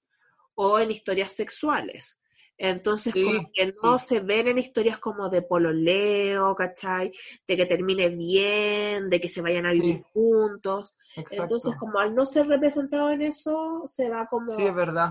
o 0.55 0.79
en 0.79 0.93
historias 0.93 1.33
sexuales. 1.33 2.17
Entonces, 2.59 3.13
como 3.13 3.51
que 3.53 3.75
no 3.83 3.99
se 3.99 4.21
ven 4.21 4.47
en 4.47 4.59
historias 4.59 5.01
como 5.01 5.29
de 5.29 5.43
pololeo, 5.43 6.55
¿cachai? 6.55 7.11
De 7.45 7.57
que 7.57 7.67
termine 7.67 8.09
bien, 8.09 9.11
de 9.11 9.21
que 9.21 9.29
se 9.29 9.43
vayan 9.43 9.67
a 9.67 9.73
vivir 9.73 10.01
juntos. 10.01 10.95
Exacto. 11.17 11.43
Entonces, 11.43 11.75
como 11.77 11.99
al 11.99 12.15
no 12.15 12.25
ser 12.25 12.47
representado 12.47 13.11
en 13.11 13.23
eso, 13.23 13.83
se 13.87 14.09
va 14.09 14.27
como 14.27 14.55
Sí, 14.55 14.65
es 14.65 14.75
verdad. 14.75 15.11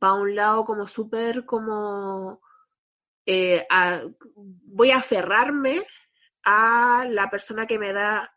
Para 0.00 0.14
un 0.14 0.34
lado 0.34 0.64
como 0.64 0.86
súper 0.86 1.44
como 1.44 2.40
eh, 3.26 3.66
a- 3.70 4.02
voy 4.34 4.90
a 4.90 4.98
aferrarme 4.98 5.82
a 6.44 7.04
la 7.08 7.28
persona 7.30 7.66
que 7.66 7.78
me 7.78 7.92
da 7.92 8.34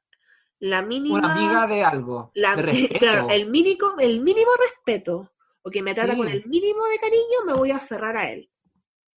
la 0.59 0.81
mínima 0.81 1.19
Una 1.19 1.31
amiga 1.33 1.67
de 1.67 1.83
algo, 1.83 2.31
la- 2.35 2.55
de 2.55 2.89
claro, 2.99 3.27
el 3.29 3.49
mínimo 3.49 3.95
el 3.99 4.19
mínimo 4.21 4.51
respeto 4.59 5.31
o 5.63 5.69
que 5.69 5.81
me 5.83 5.93
trata 5.93 6.13
Sí. 6.13 6.17
con 6.17 6.27
el 6.27 6.45
mínimo 6.45 6.83
de 6.85 6.97
cariño 6.99 7.37
me 7.45 7.53
voy 7.53 7.71
a 7.71 7.77
aferrar 7.77 8.17
a 8.17 8.31
él 8.31 8.49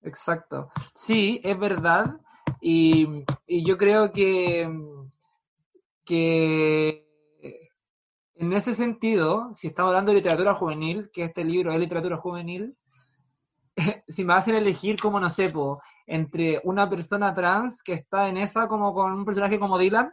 Exacto. 0.03 0.71
Sí, 0.95 1.41
es 1.43 1.59
verdad. 1.59 2.21
Y, 2.61 3.25
y 3.47 3.65
yo 3.67 3.79
creo 3.79 4.13
que, 4.13 4.69
que 6.05 7.04
en 8.37 8.53
ese 8.53 8.75
sentido, 8.75 9.55
si 9.55 9.69
estamos 9.69 9.91
hablando 9.91 10.11
de 10.11 10.19
literatura 10.19 10.55
juvenil, 10.55 11.11
que 11.13 11.23
este 11.23 11.45
libro 11.45 11.73
es 11.73 11.79
literatura 11.79 12.17
juvenil, 12.17 12.77
si 14.09 14.25
me 14.25 14.35
hacen 14.35 14.57
elegir 14.57 15.01
como, 15.01 15.21
no 15.21 15.29
sé, 15.29 15.51
po, 15.51 15.81
entre 16.07 16.61
una 16.65 16.89
persona 16.89 17.35
trans 17.35 17.83
que 17.83 17.95
está 17.95 18.29
en 18.29 18.37
esa 18.37 18.69
como 18.69 18.93
con 18.93 19.13
un 19.13 19.25
personaje 19.25 19.59
como 19.59 19.79
Dylan, 19.79 20.13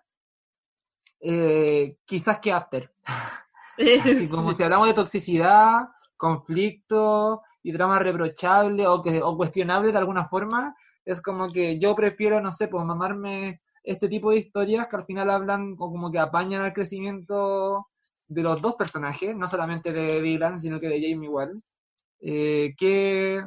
eh, 1.19 1.97
quizás 2.05 2.39
que 2.39 2.51
After. 2.51 2.93
Así 3.78 4.28
como 4.28 4.53
si 4.53 4.63
hablamos 4.63 4.88
de 4.88 4.93
toxicidad, 4.93 5.89
conflicto 6.17 7.41
y 7.63 7.72
drama 7.72 7.99
reprochable 7.99 8.88
o, 8.88 9.01
que, 9.01 9.22
o 9.22 9.36
cuestionable 9.36 9.91
de 9.91 9.97
alguna 9.97 10.26
forma, 10.26 10.76
es 11.05 11.22
como 11.22 11.47
que 11.47 11.80
yo 11.80 11.95
prefiero, 11.95 12.41
no 12.41 12.51
sé, 12.51 12.67
pues 12.67 12.86
mamarme 12.86 13.61
este 13.84 14.07
tipo 14.07 14.30
de 14.30 14.38
historias 14.38 14.88
que 14.88 14.95
al 14.95 15.05
final 15.05 15.32
hablan 15.32 15.74
o 15.80 15.91
como 15.91 16.11
que 16.11 16.19
apañan 16.19 16.61
al 16.61 16.74
crecimiento 16.74 17.88
de 18.34 18.41
los 18.43 18.61
dos 18.61 18.75
personajes, 18.75 19.36
no 19.36 19.45
solamente 19.47 19.91
de 19.91 20.21
Dylan, 20.21 20.59
sino 20.59 20.79
que 20.79 20.88
de 20.88 21.01
Jamie 21.01 21.27
igual, 21.27 21.61
eh, 22.21 22.73
que 22.77 23.43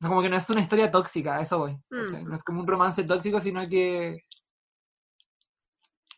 como 0.00 0.22
que 0.22 0.28
no 0.28 0.36
es 0.36 0.48
una 0.50 0.60
historia 0.60 0.90
tóxica, 0.90 1.36
a 1.36 1.40
eso 1.40 1.58
voy. 1.58 1.72
Mm. 1.90 2.28
No 2.28 2.34
es 2.34 2.44
como 2.44 2.60
un 2.60 2.66
romance 2.68 3.02
tóxico, 3.04 3.40
sino 3.40 3.66
que 3.68 4.18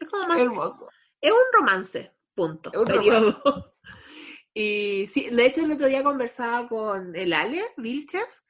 es 0.00 0.10
como 0.10 0.26
más 0.28 0.38
hermoso. 0.38 0.88
es 1.20 1.32
un 1.32 1.38
romance 1.60 2.12
punto 2.34 2.70
Es 2.72 2.78
un 2.78 2.84
periodo 2.84 3.74
y 4.54 5.06
sí 5.08 5.30
de 5.30 5.46
hecho 5.46 5.62
el 5.64 5.72
otro 5.72 5.86
día 5.86 6.02
conversaba 6.02 6.68
con 6.68 7.16
el 7.16 7.32
Ale 7.32 7.62
Vilches 7.78 8.42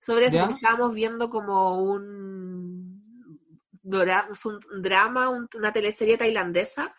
sobre 0.00 0.26
eso 0.26 0.38
porque 0.40 0.54
estábamos 0.54 0.94
viendo 0.94 1.30
como 1.30 1.80
un, 1.82 3.00
un 3.84 4.82
drama 4.82 5.28
un- 5.28 5.48
una 5.54 5.72
teleserie 5.72 6.18
tailandesa 6.18 6.94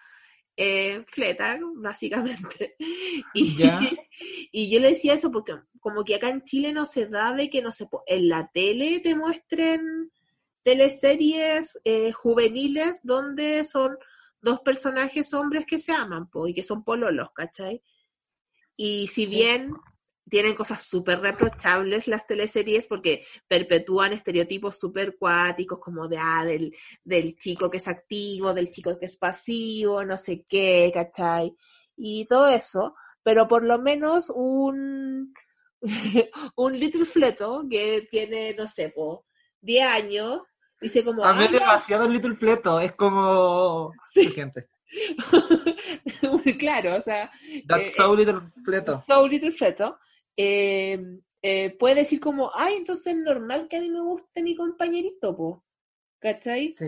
eh, 0.57 1.03
fleta 1.07 1.57
básicamente 1.75 2.75
y, 3.33 3.55
¿Ya? 3.55 3.79
y 4.51 4.69
yo 4.69 4.79
le 4.79 4.89
decía 4.89 5.13
eso 5.13 5.31
porque 5.31 5.53
como 5.79 6.03
que 6.03 6.15
acá 6.15 6.29
en 6.29 6.43
Chile 6.43 6.73
no 6.73 6.85
se 6.85 7.07
da 7.07 7.33
de 7.33 7.49
que 7.49 7.61
no 7.61 7.71
se 7.71 7.85
po- 7.87 8.03
en 8.07 8.27
la 8.29 8.49
tele 8.53 8.99
te 8.99 9.15
muestren 9.15 10.11
teleseries 10.63 11.79
eh, 11.83 12.11
juveniles 12.11 12.99
donde 13.03 13.63
son 13.63 13.97
dos 14.41 14.59
personajes 14.59 15.33
hombres 15.33 15.65
que 15.65 15.79
se 15.79 15.91
aman 15.93 16.29
po, 16.29 16.47
y 16.47 16.53
que 16.53 16.63
son 16.63 16.83
pololos, 16.83 17.29
¿cachai? 17.33 17.81
Y 18.75 19.07
si 19.07 19.25
bien 19.25 19.73
tienen 20.29 20.55
cosas 20.55 20.81
súper 20.81 21.19
reprochables 21.19 22.07
las 22.07 22.27
teleseries 22.27 22.87
porque 22.87 23.25
perpetúan 23.47 24.13
estereotipos 24.13 24.79
súper 24.79 25.17
cuáticos 25.17 25.79
como 25.79 26.07
de, 26.07 26.17
ah, 26.17 26.43
del, 26.45 26.75
del 27.03 27.35
chico 27.35 27.69
que 27.69 27.77
es 27.77 27.87
activo, 27.87 28.53
del 28.53 28.71
chico 28.71 28.97
que 28.99 29.05
es 29.05 29.17
pasivo, 29.17 30.03
no 30.05 30.17
sé 30.17 30.45
qué, 30.47 30.91
¿cachai? 30.93 31.55
Y 31.95 32.25
todo 32.25 32.47
eso, 32.49 32.95
pero 33.23 33.47
por 33.47 33.63
lo 33.63 33.79
menos 33.79 34.29
un, 34.29 35.33
un 36.55 36.79
Little 36.79 37.05
Fleto 37.05 37.63
que 37.69 38.07
tiene, 38.09 38.53
no 38.53 38.67
sé, 38.67 38.89
po, 38.89 39.25
10 39.61 39.87
años, 39.87 40.41
dice 40.79 41.03
como, 41.03 41.25
A 41.25 41.33
ver, 41.33 41.49
"Ah, 41.49 41.51
ya, 41.51 41.59
demasiado 41.59 42.07
Little 42.07 42.35
Fleto, 42.35 42.79
es 42.79 42.93
como... 42.93 43.91
Sí. 44.05 44.29
Gente. 44.31 44.69
Claro, 46.59 46.95
o 46.95 47.01
sea, 47.01 47.31
That's 47.67 47.91
Eh, 47.91 47.93
so 47.95 48.15
Little 48.15 48.39
Fleto. 48.65 48.97
So 48.97 49.27
Little 49.27 49.51
Fleto, 49.51 49.99
eh, 50.41 51.19
eh, 51.41 51.69
puede 51.77 51.95
decir 51.95 52.19
como, 52.21 52.49
ay, 52.55 52.75
entonces 52.75 53.07
es 53.07 53.17
normal 53.17 53.67
que 53.67 53.75
a 53.77 53.81
mí 53.81 53.89
me 53.89 53.99
guste 54.01 54.41
mi 54.41 54.55
compañerito, 54.55 55.35
po. 55.35 55.65
¿Cachai? 56.19 56.73
Sí. 56.73 56.87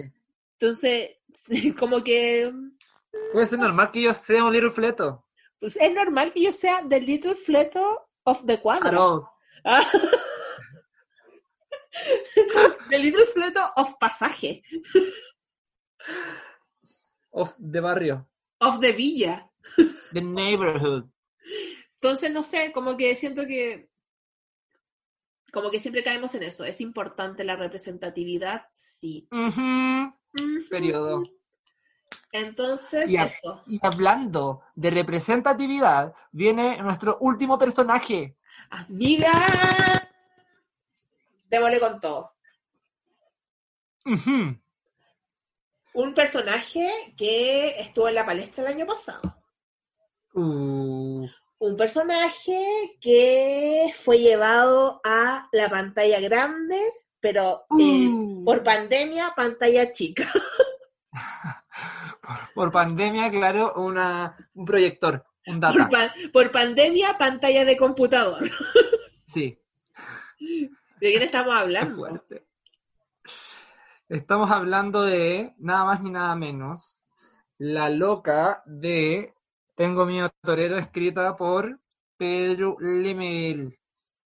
Entonces, 0.59 1.17
como 1.77 2.01
que, 2.03 2.51
Puede 3.33 3.47
ser 3.47 3.59
normal 3.59 3.91
que 3.91 4.03
yo 4.03 4.13
sea 4.13 4.45
un 4.45 4.53
Little 4.53 4.71
Fleto. 4.71 5.27
pues 5.59 5.75
es 5.75 5.93
normal 5.93 6.31
que 6.31 6.43
yo 6.43 6.51
sea 6.53 6.81
the 6.87 7.01
Little 7.01 7.35
Fleto 7.35 8.07
of 8.23 8.45
the 8.45 8.61
Cuadro. 8.61 8.89
Claro. 8.89 9.29
Ah. 9.65 9.85
the 12.89 12.99
Little 12.99 13.25
Fleto 13.25 13.69
of 13.75 13.95
Pasaje, 13.99 14.63
Of 17.31 17.53
the 17.59 17.81
barrio. 17.81 18.27
of 18.61 18.79
the 18.79 18.93
Villa. 18.93 19.49
The 20.13 20.21
neighborhood. 20.21 21.10
Entonces, 22.01 22.31
no 22.31 22.41
sé, 22.41 22.71
como 22.71 22.97
que 22.97 23.15
siento 23.15 23.45
que, 23.45 23.91
como 25.51 25.69
que 25.69 25.79
siempre 25.79 26.01
caemos 26.03 26.33
en 26.33 26.41
eso. 26.41 26.65
¿Es 26.65 26.81
importante 26.81 27.43
la 27.43 27.55
representatividad? 27.55 28.65
Sí. 28.71 29.29
Periodo. 30.71 31.23
Entonces, 32.31 33.11
Y, 33.11 33.17
a- 33.17 33.25
eso. 33.25 33.63
y 33.67 33.79
hablando 33.83 34.63
de 34.73 34.89
representatividad, 34.89 36.13
viene 36.31 36.81
nuestro 36.81 37.17
último 37.21 37.57
personaje. 37.59 38.35
Amiga. 38.71 39.31
démosle 41.49 41.79
con 41.81 41.99
todo. 41.99 42.33
Ujú. 44.05 44.57
Un 45.93 46.13
personaje 46.15 47.13
que 47.15 47.79
estuvo 47.81 48.07
en 48.07 48.15
la 48.15 48.25
palestra 48.25 48.63
el 48.65 48.73
año 48.73 48.85
pasado. 48.87 49.37
Un 51.61 51.77
personaje 51.77 52.97
que 52.99 53.93
fue 53.93 54.17
llevado 54.17 54.99
a 55.03 55.47
la 55.51 55.69
pantalla 55.69 56.19
grande, 56.19 56.75
pero 57.19 57.65
eh, 57.79 58.07
Uh. 58.09 58.43
por 58.43 58.63
pandemia, 58.63 59.31
pantalla 59.35 59.91
chica. 59.91 60.23
por, 62.23 62.53
por 62.55 62.71
pandemia, 62.71 63.29
claro, 63.29 63.73
una, 63.75 64.35
un 64.55 64.65
proyector, 64.65 65.23
un 65.45 65.59
data. 65.59 65.73
Por, 65.77 65.89
pa- 65.89 66.13
por 66.33 66.51
pandemia, 66.51 67.15
pantalla 67.19 67.63
de 67.65 67.77
computador. 67.77 68.41
Sí, 69.23 69.57
¿De 70.39 70.67
quién 70.99 71.21
estamos 71.21 71.55
hablando? 71.55 71.95
fuerte. 71.95 72.45
Estamos 74.09 74.51
hablando 74.51 75.03
de 75.03 75.53
nada 75.57 75.85
más 75.85 76.01
ni 76.01 76.09
nada 76.09 76.35
menos 76.35 77.01
La 77.57 77.89
loca 77.89 78.61
de 78.65 79.33
Tengo 79.75 80.05
miedo 80.05 80.29
torero, 80.41 80.77
escrita 80.77 81.35
por 81.35 81.79
Pedro 82.17 82.77
Lemel. 82.79 83.79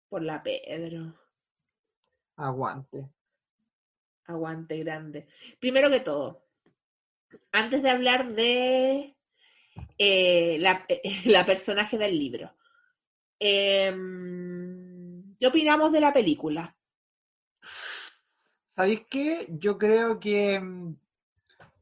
Por 0.09 0.21
la 0.21 0.41
Pedro. 0.41 1.13
Aguante. 2.37 3.09
Aguante 4.25 4.77
grande. 4.79 5.27
Primero 5.59 5.89
que 5.89 5.99
todo, 5.99 6.45
antes 7.51 7.81
de 7.83 7.89
hablar 7.89 8.33
de 8.33 9.15
eh, 9.97 10.57
la, 10.59 10.85
la 11.25 11.45
personaje 11.45 11.97
del 11.97 12.17
libro, 12.17 12.55
em, 13.39 15.35
¿qué 15.39 15.47
opinamos 15.47 15.91
de 15.91 16.01
la 16.01 16.11
película? 16.11 16.75
¿Sabéis 17.61 19.05
qué? 19.09 19.47
Yo 19.49 19.77
creo 19.77 20.19
que, 20.19 20.59
mm, 20.59 20.95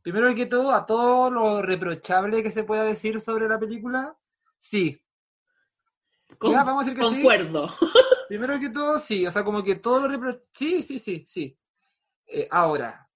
primero 0.04 0.36
que 0.36 0.46
todo, 0.46 0.72
a 0.72 0.86
todo 0.86 1.32
lo 1.32 1.62
reprochable 1.64 2.44
que 2.44 2.52
se 2.52 2.64
pueda 2.64 2.84
decir 2.84 3.20
sobre 3.20 3.48
la 3.50 3.58
película, 3.60 4.16
sí. 4.58 5.02
Con- 6.38 6.52
Ya, 6.52 6.64
vamos 6.64 6.86
a 6.86 6.90
decir 6.90 7.00
que 7.02 7.08
sí. 7.10 7.16
concuerdo. 7.16 7.70
Primero 8.28 8.60
que 8.60 8.70
todo, 8.70 9.00
sí. 9.00 9.26
O 9.26 9.32
sea, 9.32 9.44
como 9.44 9.64
que 9.64 9.76
todo 9.76 10.02
lo 10.02 10.08
reprochable. 10.10 10.48
Sí, 10.52 10.82
sí, 10.82 11.00
sí, 11.00 11.24
sí. 11.28 11.58
Eh, 12.28 12.48
ahora. 12.52 13.10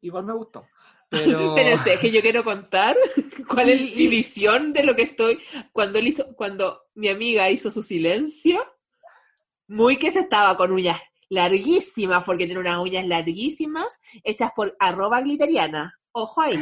Igual 0.00 0.24
me 0.24 0.32
gustó. 0.34 0.66
Pero. 1.08 1.54
Pero 1.56 1.78
sé, 1.78 1.94
es 1.94 2.00
que 2.00 2.10
yo 2.10 2.20
quiero 2.20 2.44
contar 2.44 2.96
cuál 3.48 3.68
es 3.68 3.80
Y- 3.80 3.96
mi 3.96 4.06
visión 4.08 4.72
de 4.72 4.84
lo 4.84 4.94
que 4.96 5.02
estoy. 5.02 5.38
Cuando 5.72 5.98
él 5.98 6.08
hizo, 6.08 6.34
cuando 6.34 6.84
mi 6.94 7.08
amiga 7.08 7.50
hizo 7.50 7.70
su 7.70 7.82
silencio, 7.82 8.64
muy 9.68 9.96
que 9.98 10.10
se 10.10 10.20
estaba 10.20 10.56
con 10.56 10.72
uñas 10.72 11.00
larguísimas, 11.28 12.24
porque 12.24 12.46
tiene 12.46 12.60
unas 12.60 12.78
uñas 12.78 13.06
larguísimas, 13.06 13.98
hechas 14.24 14.50
por 14.54 14.76
arroba 14.78 15.20
gliteriana. 15.20 15.98
Ojo 16.12 16.40
ahí. 16.40 16.56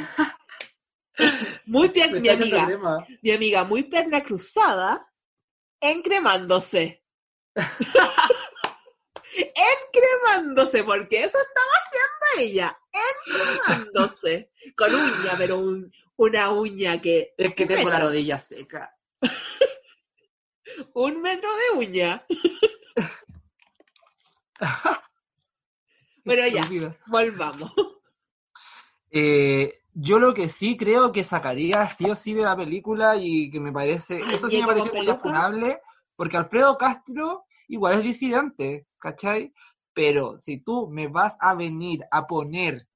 Muy 1.67 1.89
mi 1.91 2.01
echando 2.01 2.33
amiga, 2.61 3.07
mi 3.23 3.31
amiga 3.31 3.63
muy 3.65 3.85
perna 3.85 4.21
cruzada, 4.25 5.09
encremándose. 5.81 7.05
encremándose, 9.35 10.83
porque 10.85 11.25
eso 11.25 11.39
estaba 11.39 11.71
haciendo 11.79 12.51
ella, 12.51 12.79
encremándose. 13.27 14.51
Con 14.77 14.95
uña, 14.95 15.35
pero 15.39 15.59
un- 15.59 15.93
una 16.17 16.51
uña 16.51 17.01
que. 17.01 17.33
Es 17.37 17.55
que 17.55 17.67
tengo 17.67 17.89
la 17.89 18.01
rodilla 18.01 18.39
seca. 18.39 18.97
Un 20.95 21.23
metro 21.23 21.49
de 21.57 21.79
uña. 21.79 22.27
Bueno, 26.25 26.47
ya. 26.47 26.97
Volvamos. 27.07 27.71
Eh, 29.11 29.75
yo 29.93 30.19
lo 30.19 30.35
que 30.35 30.49
sí 30.49 30.77
creo 30.77 31.13
que 31.13 31.23
sacaría 31.23 31.87
sí 31.87 32.11
o 32.11 32.15
sí 32.15 32.35
de 32.35 32.43
la 32.43 32.57
película 32.57 33.17
y 33.17 33.51
que 33.51 33.61
me 33.61 33.73
parece, 33.73 34.21
eso 34.21 34.49
sí 34.49 34.57
me 34.61 34.65
¿Diego 34.65 34.69
parece 34.69 34.93
muy 34.93 35.77
porque 36.17 36.37
Alfredo 36.37 36.77
Castro 36.79 37.45
igual 37.69 37.99
es 37.99 38.03
disidente, 38.03 38.87
¿cachai? 38.99 39.53
Pero 39.93 40.39
si 40.41 40.59
tú 40.59 40.89
me 40.89 41.09
vas 41.09 41.37
a 41.41 41.55
venir 41.55 42.05
a 42.11 42.27
poner, 42.27 42.89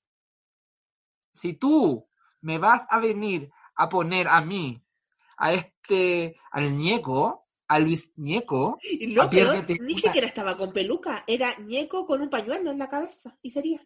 si 1.32 1.52
tú 1.52 2.08
me 2.40 2.58
vas 2.58 2.86
a 2.90 2.98
venir 2.98 3.50
a 3.76 3.88
poner 3.88 4.26
a 4.26 4.40
mí, 4.40 4.82
a 5.36 5.52
este, 5.52 6.36
al 6.50 6.76
ñeco, 6.76 7.47
a 7.68 7.78
Luis 7.78 8.12
Ñeco, 8.16 8.78
Y 8.82 9.08
no, 9.08 9.28
ni 9.30 9.42
una- 9.42 9.96
siquiera 9.96 10.26
estaba 10.26 10.56
con 10.56 10.72
peluca, 10.72 11.24
era 11.26 11.54
ñeco 11.58 12.06
con 12.06 12.22
un 12.22 12.30
pañuelo 12.30 12.70
en 12.70 12.78
la 12.78 12.88
cabeza, 12.88 13.36
y 13.42 13.50
sería. 13.50 13.80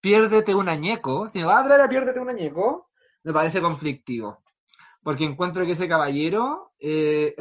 piérdete 0.00 0.54
un 0.54 0.68
añeco, 0.68 1.28
si 1.28 1.38
me 1.38 1.44
vas 1.44 1.60
a 1.62 1.66
traer 1.66 1.80
a 1.82 1.88
piérdete 1.88 2.20
un 2.20 2.28
añeco, 2.30 2.90
me 3.22 3.32
parece 3.32 3.60
conflictivo. 3.60 4.42
Porque 5.02 5.24
encuentro 5.24 5.64
que 5.64 5.72
ese 5.72 5.88
caballero, 5.88 6.72
eh, 6.78 7.34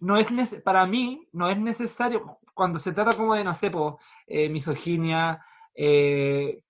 no 0.00 0.16
es 0.16 0.28
para 0.64 0.86
mí, 0.86 1.28
no 1.32 1.48
es 1.50 1.58
necesario, 1.58 2.38
cuando 2.54 2.78
se 2.78 2.92
trata 2.92 3.16
como 3.16 3.34
de, 3.34 3.44
no 3.44 3.52
sé, 3.52 3.70
po, 3.70 3.98
eh, 4.26 4.48
misoginia, 4.48 5.44
eh, 5.74 6.62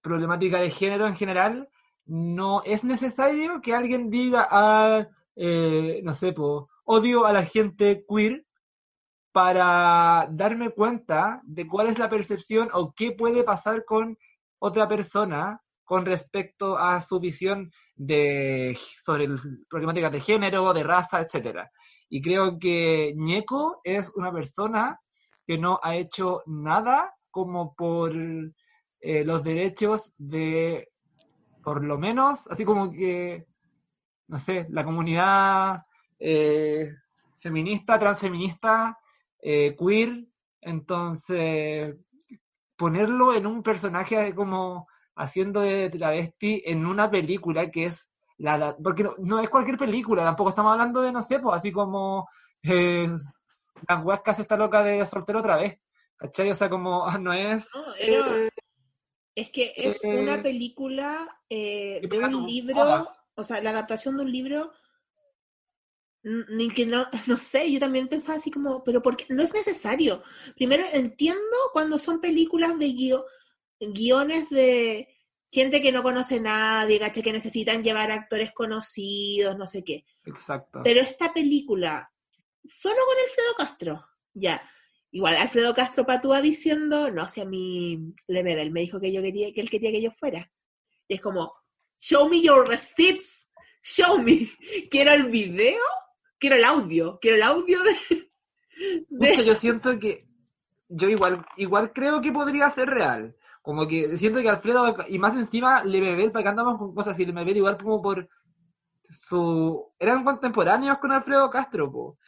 problemática 0.00 0.58
de 0.60 0.70
género 0.70 1.06
en 1.06 1.14
general, 1.14 1.68
no 2.06 2.62
es 2.64 2.84
necesario 2.84 3.60
que 3.62 3.74
alguien 3.74 4.10
diga, 4.10 4.46
ah, 4.50 5.06
eh, 5.36 6.00
no 6.04 6.12
sé, 6.12 6.34
odio 6.84 7.26
a 7.26 7.32
la 7.32 7.44
gente 7.44 8.04
queer 8.08 8.44
para 9.32 10.28
darme 10.30 10.70
cuenta 10.70 11.40
de 11.44 11.66
cuál 11.66 11.88
es 11.88 11.98
la 11.98 12.08
percepción 12.08 12.68
o 12.72 12.92
qué 12.94 13.12
puede 13.12 13.42
pasar 13.42 13.84
con 13.84 14.16
otra 14.60 14.88
persona 14.88 15.60
con 15.84 16.06
respecto 16.06 16.78
a 16.78 17.00
su 17.00 17.18
visión 17.20 17.70
de 17.94 18.76
sobre 19.02 19.24
el- 19.24 19.38
problemáticas 19.68 20.12
de 20.12 20.20
género, 20.20 20.72
de 20.72 20.82
raza, 20.82 21.20
etcétera. 21.20 21.70
Y 22.08 22.22
creo 22.22 22.58
que 22.58 23.12
Ñeco 23.16 23.80
es 23.84 24.10
una 24.14 24.32
persona 24.32 24.98
que 25.46 25.58
no 25.58 25.78
ha 25.82 25.96
hecho 25.96 26.42
nada 26.46 27.12
como 27.30 27.74
por 27.74 28.12
eh, 29.00 29.24
los 29.24 29.42
derechos 29.42 30.12
de, 30.16 30.88
por 31.62 31.84
lo 31.84 31.98
menos, 31.98 32.46
así 32.48 32.64
como 32.64 32.90
que, 32.92 33.46
no 34.28 34.38
sé, 34.38 34.66
la 34.70 34.84
comunidad 34.84 35.82
eh, 36.18 36.90
feminista, 37.36 37.98
transfeminista, 37.98 38.98
eh, 39.40 39.74
queer, 39.78 40.24
entonces 40.60 41.96
ponerlo 42.76 43.34
en 43.34 43.46
un 43.46 43.62
personaje 43.62 44.34
como 44.34 44.88
haciendo 45.16 45.60
de 45.60 45.90
travesti 45.90 46.62
en 46.64 46.86
una 46.86 47.10
película 47.10 47.70
que 47.70 47.84
es 47.84 48.10
la 48.38 48.76
porque 48.82 49.04
no, 49.04 49.14
no 49.18 49.38
es 49.38 49.48
cualquier 49.48 49.76
película, 49.78 50.24
tampoco 50.24 50.50
estamos 50.50 50.72
hablando 50.72 51.00
de, 51.02 51.12
no 51.12 51.22
sé, 51.22 51.38
pues 51.38 51.56
así 51.56 51.70
como 51.70 52.26
eh, 52.62 53.06
hace 54.24 54.42
esta 54.42 54.56
loca 54.56 54.82
de 54.82 55.04
soltero 55.06 55.38
otra 55.40 55.56
vez, 55.56 55.78
¿cachai? 56.16 56.50
O 56.50 56.54
sea, 56.54 56.68
como 56.68 57.06
no 57.20 57.32
es... 57.32 57.68
No, 57.74 57.94
era- 57.94 58.44
eh, 58.46 58.50
es 59.36 59.50
que 59.50 59.72
es 59.76 60.04
eh, 60.04 60.20
una 60.22 60.42
película 60.42 61.40
de 61.50 62.00
un 62.24 62.46
libro. 62.46 63.12
O 63.36 63.44
sea, 63.44 63.60
la 63.62 63.70
adaptación 63.70 64.16
de 64.16 64.24
un 64.24 64.32
libro, 64.32 64.72
ni 66.22 66.70
que 66.70 66.86
no, 66.86 67.06
no 67.26 67.36
sé, 67.36 67.70
yo 67.70 67.78
también 67.80 68.08
pensaba 68.08 68.38
así 68.38 68.50
como, 68.50 68.82
pero 68.82 69.02
¿por 69.02 69.16
qué? 69.16 69.26
No 69.28 69.42
es 69.42 69.52
necesario. 69.52 70.22
Primero 70.56 70.84
entiendo 70.92 71.56
cuando 71.72 71.98
son 71.98 72.20
películas 72.20 72.78
de 72.78 72.86
guio- 72.86 73.26
guiones 73.80 74.48
de 74.50 75.08
gente 75.52 75.82
que 75.82 75.92
no 75.92 76.02
conoce 76.02 76.40
nadie, 76.40 76.98
¿cachai? 76.98 77.22
Que 77.22 77.32
necesitan 77.32 77.82
llevar 77.82 78.10
actores 78.10 78.52
conocidos, 78.52 79.56
no 79.56 79.66
sé 79.66 79.84
qué. 79.84 80.04
Exacto. 80.24 80.80
Pero 80.82 81.00
esta 81.00 81.32
película, 81.32 82.10
solo 82.64 82.96
con 83.06 83.22
Alfredo 83.22 83.54
Castro, 83.56 84.06
ya. 84.32 84.62
Igual 85.12 85.36
Alfredo 85.36 85.74
Castro 85.74 86.04
patúa 86.06 86.40
diciendo, 86.42 87.12
no 87.12 87.28
sé, 87.28 87.42
a 87.42 87.44
mí 87.44 88.14
Lemebel 88.26 88.72
me 88.72 88.80
dijo 88.80 88.98
que 89.00 89.12
yo 89.12 89.22
quería, 89.22 89.52
que 89.52 89.60
él 89.60 89.70
quería 89.70 89.92
que 89.92 90.02
yo 90.02 90.10
fuera. 90.10 90.50
Y 91.06 91.14
es 91.14 91.20
como, 91.20 91.52
show 91.98 92.28
me 92.28 92.42
your 92.42 92.66
receipts, 92.68 93.48
show 93.82 94.18
me. 94.22 94.48
Quiero 94.90 95.12
el 95.12 95.28
video, 95.30 95.80
quiero 96.38 96.56
el 96.56 96.64
audio, 96.64 97.18
quiero 97.20 97.36
el 97.36 97.42
audio 97.42 97.78
de... 97.82 97.92
de- 99.08 99.30
Pucha, 99.30 99.42
yo 99.42 99.54
siento 99.54 99.98
que 99.98 100.26
yo 100.88 101.08
igual, 101.08 101.44
igual 101.56 101.92
creo 101.92 102.20
que 102.20 102.32
podría 102.32 102.68
ser 102.70 102.88
real. 102.88 103.34
Como 103.62 103.86
que 103.88 104.16
siento 104.16 104.42
que 104.42 104.48
Alfredo, 104.48 104.94
y 105.08 105.18
más 105.18 105.34
encima, 105.36 105.82
Lemebel, 105.84 106.30
para 106.30 106.42
que 106.42 106.48
andamos 106.50 106.78
con 106.78 106.94
cosas 106.94 107.14
así, 107.14 107.24
Lemebel 107.24 107.56
igual 107.56 107.78
como 107.78 108.02
por 108.02 108.28
su... 109.08 109.92
Eran 109.98 110.22
contemporáneos 110.24 110.98
con 110.98 111.12
Alfredo 111.12 111.48
Castro, 111.50 111.90
po. 111.90 112.18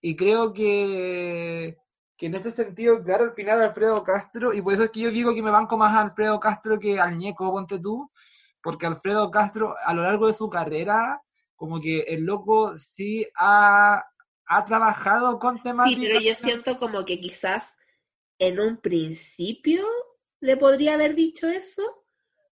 Y 0.00 0.14
creo 0.16 0.52
que, 0.52 1.78
que 2.16 2.26
en 2.26 2.34
ese 2.34 2.50
sentido, 2.50 3.02
claro, 3.02 3.24
al 3.24 3.32
final 3.34 3.62
Alfredo 3.62 4.02
Castro, 4.04 4.52
y 4.52 4.60
por 4.60 4.74
eso 4.74 4.82
es 4.84 4.90
que 4.90 5.00
yo 5.00 5.10
digo 5.10 5.34
que 5.34 5.42
me 5.42 5.50
banco 5.50 5.78
más 5.78 5.94
a 5.96 6.00
Alfredo 6.02 6.38
Castro 6.40 6.78
que 6.78 7.00
al 7.00 7.16
Ñeco, 7.16 7.50
ponte 7.50 7.78
tú, 7.78 8.10
porque 8.62 8.86
Alfredo 8.86 9.30
Castro, 9.30 9.74
a 9.84 9.92
lo 9.94 10.02
largo 10.02 10.26
de 10.26 10.32
su 10.32 10.48
carrera, 10.48 11.22
como 11.56 11.80
que 11.80 12.00
el 12.00 12.24
loco 12.24 12.76
sí 12.76 13.26
ha, 13.36 14.04
ha 14.46 14.64
trabajado 14.64 15.38
con 15.38 15.56
Sí, 15.56 15.62
temáticas. 15.62 16.08
pero 16.08 16.20
yo 16.20 16.34
siento 16.36 16.76
como 16.76 17.04
que 17.04 17.18
quizás 17.18 17.76
en 18.38 18.60
un 18.60 18.76
principio 18.78 19.84
le 20.40 20.56
podría 20.56 20.94
haber 20.94 21.14
dicho 21.14 21.48
eso, 21.48 21.82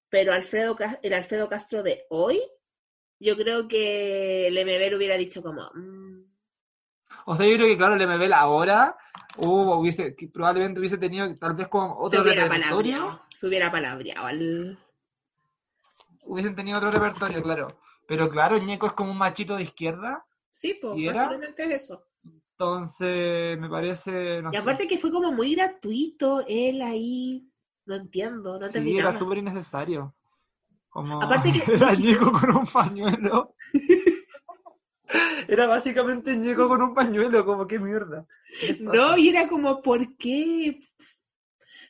pero 0.08 0.32
Alfredo, 0.32 0.76
el 1.02 1.12
Alfredo 1.12 1.48
Castro 1.48 1.82
de 1.82 2.06
hoy, 2.10 2.40
yo 3.18 3.36
creo 3.36 3.68
que 3.68 4.48
Lemever 4.52 4.94
hubiera 4.94 5.16
dicho 5.16 5.42
como, 5.42 5.70
mm, 5.74 6.24
O 7.26 7.34
sea, 7.34 7.46
yo 7.46 7.54
creo 7.56 7.66
que, 7.66 7.76
claro, 7.76 7.94
el 7.94 8.32
ahora 8.32 8.96
hubiese, 9.38 10.14
probablemente 10.32 10.80
hubiese 10.80 10.98
tenido 10.98 11.26
tal 11.38 11.54
vez 11.54 11.68
se 11.70 11.98
otro 11.98 12.22
hubiera 12.22 12.44
repertorio. 12.44 12.92
palabreado, 12.92 13.22
se 13.34 13.46
hubiera 13.46 13.70
palabreado 13.72 14.26
al- 14.26 14.78
Hubiesen 16.30 16.54
tenido 16.54 16.78
otro 16.78 16.92
repertorio, 16.92 17.42
claro. 17.42 17.66
Pero 18.06 18.30
claro, 18.30 18.56
Ñeco 18.58 18.86
es 18.86 18.92
como 18.92 19.10
un 19.10 19.18
machito 19.18 19.56
de 19.56 19.64
izquierda. 19.64 20.24
Sí, 20.48 20.78
pues, 20.80 20.94
básicamente 21.06 21.64
es 21.64 21.70
eso. 21.82 22.04
Entonces, 22.24 23.58
me 23.58 23.68
parece. 23.68 24.40
No 24.40 24.50
Y 24.52 24.54
sé. 24.54 24.58
aparte 24.60 24.86
que 24.86 24.96
fue 24.98 25.10
como 25.10 25.32
muy 25.32 25.56
gratuito, 25.56 26.44
él 26.46 26.82
ahí, 26.82 27.50
no 27.86 27.96
entiendo, 27.96 28.60
no 28.60 28.66
entendí 28.66 28.92
Sí, 28.92 28.98
era 28.98 29.18
súper 29.18 29.38
innecesario. 29.38 30.14
Como 30.88 31.20
Aparte 31.20 31.50
que- 31.52 31.72
era 31.74 31.94
Ñeco 31.94 32.30
con 32.32 32.56
un 32.58 32.66
pañuelo. 32.66 33.54
Era 35.48 35.66
básicamente 35.66 36.36
Ñeco 36.36 36.68
con 36.68 36.80
un 36.82 36.94
pañuelo, 36.94 37.44
como 37.44 37.66
qué 37.66 37.80
mierda. 37.80 38.24
¿Qué 38.60 38.74
les 38.74 38.80
No, 38.80 39.16
y 39.18 39.28
era 39.30 39.48
como, 39.48 39.82
¿por 39.82 40.16
qué? 40.16 40.78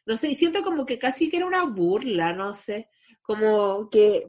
No 0.07 0.17
sé, 0.17 0.31
y 0.31 0.35
siento 0.35 0.63
como 0.63 0.87
que 0.87 0.99
casi 0.99 1.29
que 1.29 1.37
era 1.37 1.45
una 1.47 1.65
burla, 1.65 2.33
no 2.33 2.55
sé, 2.55 2.89
como 3.23 3.89
que, 3.91 4.29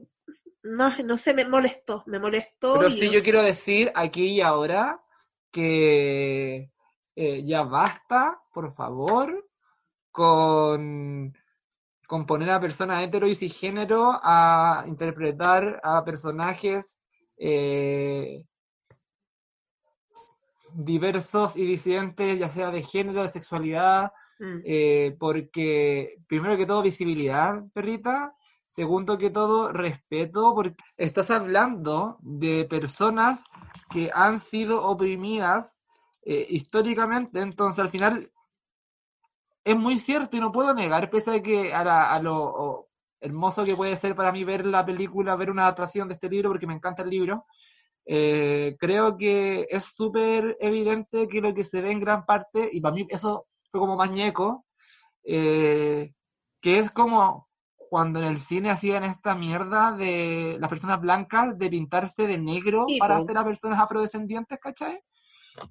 no, 0.63 0.89
no 1.05 1.17
sé, 1.17 1.33
me 1.33 1.47
molestó, 1.47 2.03
me 2.07 2.19
molestó. 2.19 2.75
Pero 2.77 2.89
sí, 2.89 3.07
yo 3.07 3.19
sé. 3.19 3.23
quiero 3.23 3.41
decir 3.41 3.91
aquí 3.95 4.27
y 4.27 4.41
ahora 4.41 5.01
que 5.51 6.71
eh, 7.15 7.43
ya 7.45 7.63
basta, 7.63 8.41
por 8.53 8.73
favor, 8.73 9.49
con, 10.11 11.33
con 12.07 12.25
poner 12.25 12.51
a 12.51 12.59
personas 12.59 13.03
hetero 13.03 13.27
y 13.27 13.35
cisgénero 13.35 14.19
a 14.21 14.83
interpretar 14.87 15.79
a 15.83 16.03
personajes 16.03 16.99
eh, 17.37 18.43
diversos 20.73 21.57
y 21.57 21.65
disidentes, 21.65 22.39
ya 22.39 22.49
sea 22.49 22.71
de 22.71 22.83
género, 22.83 23.21
de 23.23 23.27
sexualidad, 23.27 24.11
Mm. 24.41 24.61
eh, 24.65 25.15
porque 25.19 26.17
primero 26.27 26.57
que 26.57 26.65
todo 26.65 26.81
visibilidad, 26.81 27.61
perrita, 27.73 28.33
segundo 28.71 29.17
que 29.17 29.29
todo 29.29 29.67
respeto, 29.73 30.53
porque 30.55 30.75
estás 30.95 31.29
hablando 31.29 32.17
de 32.21 32.65
personas 32.69 33.43
que 33.89 34.09
han 34.13 34.39
sido 34.39 34.81
oprimidas 34.83 35.77
eh, 36.23 36.45
históricamente, 36.49 37.41
entonces 37.41 37.79
al 37.79 37.89
final 37.89 38.31
es 39.65 39.75
muy 39.75 39.97
cierto 39.99 40.37
y 40.37 40.39
no 40.39 40.51
puedo 40.53 40.73
negar, 40.73 41.09
pese 41.09 41.31
a 41.35 41.41
que 41.41 41.73
a, 41.73 41.83
la- 41.83 42.11
a 42.13 42.21
lo 42.21 42.35
o- 42.37 42.87
hermoso 43.19 43.63
que 43.65 43.75
puede 43.75 43.95
ser 43.97 44.15
para 44.15 44.31
mí 44.31 44.43
ver 44.43 44.65
la 44.65 44.83
película, 44.85 45.35
ver 45.35 45.51
una 45.51 45.63
adaptación 45.63 46.07
de 46.07 46.15
este 46.15 46.29
libro, 46.29 46.49
porque 46.49 46.65
me 46.65 46.73
encanta 46.73 47.03
el 47.03 47.09
libro, 47.09 47.45
eh, 48.05 48.75
creo 48.79 49.17
que 49.17 49.67
es 49.69 49.83
súper 49.95 50.57
evidente 50.61 51.27
que 51.27 51.41
lo 51.41 51.53
que 51.53 51.63
se 51.63 51.81
ve 51.81 51.91
en 51.91 51.99
gran 51.99 52.25
parte, 52.25 52.69
y 52.71 52.79
para 52.81 52.95
mí 52.95 53.05
eso 53.09 53.47
fue 53.69 53.79
como 53.81 53.95
más 53.97 54.09
ñeco, 54.11 54.65
eh, 55.23 56.13
que 56.61 56.77
es 56.77 56.91
como 56.91 57.47
cuando 57.91 58.19
en 58.19 58.25
el 58.25 58.37
cine 58.37 58.69
hacían 58.69 59.03
esta 59.03 59.35
mierda 59.35 59.91
de 59.91 60.55
las 60.61 60.69
personas 60.69 61.01
blancas 61.01 61.57
de 61.57 61.69
pintarse 61.69 62.25
de 62.25 62.37
negro 62.37 62.85
Sí, 62.87 62.97
para 62.97 63.17
hacer 63.17 63.37
a 63.37 63.43
personas 63.43 63.81
afrodescendientes, 63.81 64.57
¿cachai? 64.59 65.03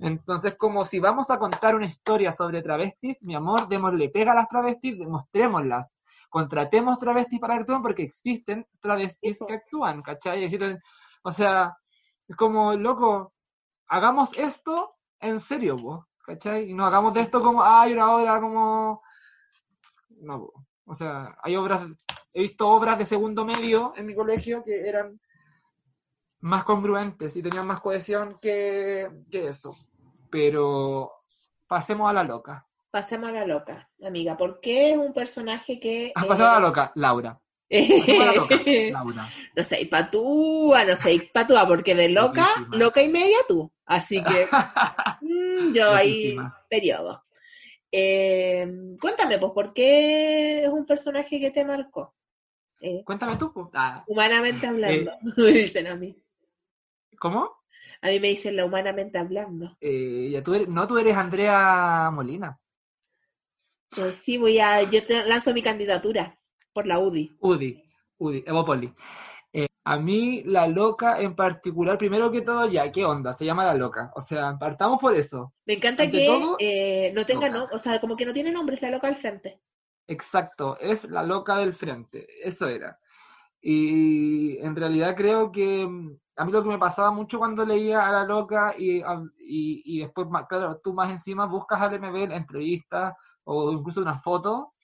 Entonces, 0.01 0.55
como 0.59 0.85
si 0.85 0.99
vamos 0.99 1.31
a 1.31 1.39
contar 1.39 1.75
una 1.75 1.87
historia 1.87 2.31
sobre 2.31 2.61
travestis, 2.61 3.25
mi 3.25 3.35
amor, 3.35 3.69
démosle 3.69 4.11
pega 4.11 4.33
a 4.33 4.35
las 4.35 4.49
travestis, 4.49 4.99
demostrémoslas. 4.99 5.97
Contratemos 6.29 6.99
travestis 6.99 7.41
para 7.41 7.55
que 7.55 7.61
actúen 7.61 7.81
porque 7.81 8.03
existen 8.03 8.67
travestis 8.81 9.39
Sí, 9.39 9.45
que 9.47 9.55
actúan, 9.55 10.03
¿cachai? 10.03 10.45
Existen, 10.45 10.79
o 11.23 11.33
sea, 11.33 11.75
es 12.29 12.37
como, 12.37 12.75
loco, 12.75 13.33
hagamos 13.87 14.37
esto 14.37 14.97
en 15.21 15.41
serio, 15.41 15.79
vos, 15.79 16.05
¿cachai? 16.27 16.69
Y 16.69 16.75
no 16.75 16.85
hagamos 16.85 17.15
de 17.15 17.23
esto 17.23 17.41
como, 17.41 17.65
ay, 17.65 17.95
una 17.95 18.15
obra 18.15 18.41
como... 18.43 19.03
No, 20.21 20.39
po. 20.41 20.70
O 20.91 20.95
sea, 20.95 21.37
hay 21.41 21.55
obras, 21.55 21.87
he 22.35 22.43
visto 22.43 22.69
obras 22.69 22.99
de 22.99 23.05
segundo 23.07 23.45
medio 23.45 23.93
en 23.97 24.07
mi 24.07 24.15
colegio 24.15 24.65
que 24.65 24.89
eran 24.89 25.21
más 26.41 26.65
congruentes 26.65 27.37
y 27.37 27.43
tenían 27.43 27.69
más 27.69 27.81
cohesión 27.81 28.39
que, 28.43 29.09
que 29.31 29.47
eso. 29.47 29.77
Pero 30.31 31.13
pasemos 31.69 32.11
a 32.11 32.13
la 32.13 32.25
loca. 32.25 32.67
Pasemos 32.91 33.29
a 33.29 33.33
la 33.33 33.47
loca, 33.47 33.89
amiga, 34.05 34.37
¿por 34.37 34.59
qué 34.61 34.91
es 34.91 34.99
un 34.99 35.13
personaje 35.13 35.79
que... 35.79 36.11
Has 36.13 36.25
eh, 36.25 36.29
pasado 36.29 36.51
a 36.51 36.55
la 36.55 36.67
loca, 36.67 36.91
Laura. 36.97 37.41
Pasemos 37.71 38.21
a 38.21 38.25
la 38.25 38.33
loca, 38.33 38.57
Laura. 38.91 39.31
no 39.55 39.63
sé, 39.65 39.87
patúa, 39.89 40.85
no 40.85 40.97
sé, 40.97 41.31
patúa, 41.33 41.69
porque 41.69 41.95
de 41.95 42.09
loca, 42.09 42.45
Loquísima. 42.59 42.77
loca 42.79 43.01
y 43.01 43.09
media 43.11 43.39
tú. 43.47 43.73
Así 43.87 44.21
que 44.25 44.49
mm, 45.21 45.73
yo 45.73 45.95
ahí, 45.95 46.35
Loquísima. 46.35 46.65
periodo. 46.69 47.23
Eh, 47.93 48.67
cuéntame, 49.01 49.39
pues, 49.39 49.53
¿por 49.53 49.73
qué 49.75 50.63
es 50.65 50.69
un 50.69 50.87
personaje 50.87 51.41
que 51.41 51.51
te 51.51 51.65
marcó? 51.65 52.15
Eh, 52.81 53.03
Cuéntame 53.05 53.37
tú. 53.37 53.53
po. 53.53 53.71
Ah, 53.75 54.05
humanamente 54.07 54.67
hablando, 54.67 55.11
Eh. 55.13 55.19
me 55.37 55.49
dicen 55.53 55.87
a 55.89 55.97
mí. 55.97 56.17
¿Cómo? 57.19 57.51
A 58.03 58.09
mí 58.09 58.19
me 58.21 58.29
dicen 58.29 58.57
la 58.57 58.65
humanamente 58.65 59.19
hablando. 59.19 59.77
Eh, 59.81 60.31
ya 60.33 60.43
tú 60.43 60.55
eres- 60.55 60.69
no, 60.69 60.87
tú 60.87 60.97
eres 60.97 61.15
Andrea 61.17 62.11
Molina. 62.13 62.59
Eh, 63.97 64.13
sí, 64.15 64.39
voy 64.39 64.59
a, 64.61 64.83
yo 64.85 65.05
te 65.05 65.27
lanzo 65.27 65.53
mi 65.53 65.63
candidatura 65.63 66.39
por 66.73 66.87
la 66.87 66.99
UDI. 66.99 67.37
Udi, 67.41 67.85
Udi, 68.19 68.45
Evopoli. 68.47 68.95
Eh, 69.53 69.67
a 69.85 69.97
mí, 69.99 70.43
la 70.45 70.67
loca 70.69 71.21
en 71.21 71.35
particular, 71.35 71.99
primero 71.99 72.31
que 72.31 72.43
todo, 72.43 72.69
ya, 72.69 72.91
¿qué 72.93 73.05
onda? 73.05 73.33
Se 73.33 73.45
llama 73.45 73.65
la 73.65 73.75
loca. 73.75 74.13
O 74.15 74.21
sea, 74.21 74.57
partamos 74.59 74.99
por 75.01 75.15
eso. 75.15 75.53
Me 75.67 75.75
encanta 75.75 76.05
Ante 76.05 76.19
que 76.19 76.27
todo, 76.27 76.57
eh, 76.61 77.13
no 77.15 77.27
tenga, 77.27 77.49
loca. 77.49 77.59
no, 77.71 77.77
o 77.77 77.79
sea, 77.79 78.01
como 78.01 78.17
que 78.17 78.27
no 78.27 78.33
tiene 78.33 78.53
nombre, 78.53 78.77
es 78.77 78.83
la 78.83 78.91
loca 78.91 79.09
al 79.09 79.17
frente. 79.17 79.61
Exacto, 80.09 80.77
es 80.81 81.09
la 81.09 81.23
loca 81.23 81.57
del 81.59 81.73
frente, 81.75 82.27
eso 82.43 82.67
era. 82.69 82.99
Y 83.61 84.59
en 84.59 84.75
realidad 84.75 85.15
creo 85.17 85.53
que 85.53 85.87
mm, 85.87 86.17
a 86.37 86.45
mí 86.45 86.53
lo 86.53 86.63
que 86.63 86.69
me 86.71 86.79
pasaba 86.79 87.11
mucho 87.11 87.39
cuando 87.39 87.65
leía 87.65 88.07
a 88.09 88.13
la 88.13 88.25
loca 88.25 88.75
y, 88.77 89.03
a- 89.03 89.23
y, 89.39 89.83
y 89.85 90.01
después, 90.01 90.27
claro, 90.49 90.81
tú 90.83 90.95
más 90.95 91.11
encima 91.11 91.47
buscas 91.47 91.81
al 91.81 91.95
MB 91.95 92.17
en 92.25 92.33
entrevistas 92.33 93.15
o 93.45 93.73
incluso 93.73 94.01
una 94.01 94.19
foto 94.19 94.75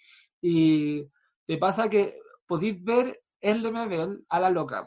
y 0.41 1.05
te 1.47 1.57
pasa 1.59 1.89
que 1.89 2.19
podéis 2.47 2.83
ver 2.85 3.21
el 3.41 3.71
MB 3.71 4.25
a 4.29 4.41
la 4.41 4.51
loca. 4.51 4.87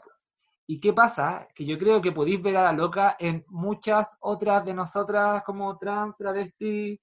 ¿Y 0.66 0.78
qué 0.78 0.92
pasa? 0.92 1.48
Que 1.54 1.64
yo 1.64 1.76
creo 1.76 2.00
que 2.00 2.12
podéis 2.12 2.40
ver 2.40 2.56
a 2.56 2.64
la 2.64 2.72
loca 2.72 3.16
en 3.18 3.44
muchas 3.48 4.06
otras 4.20 4.64
de 4.64 4.72
nosotras 4.72 5.42
como 5.44 5.76
trans, 5.76 6.16
travesti, 6.16 7.00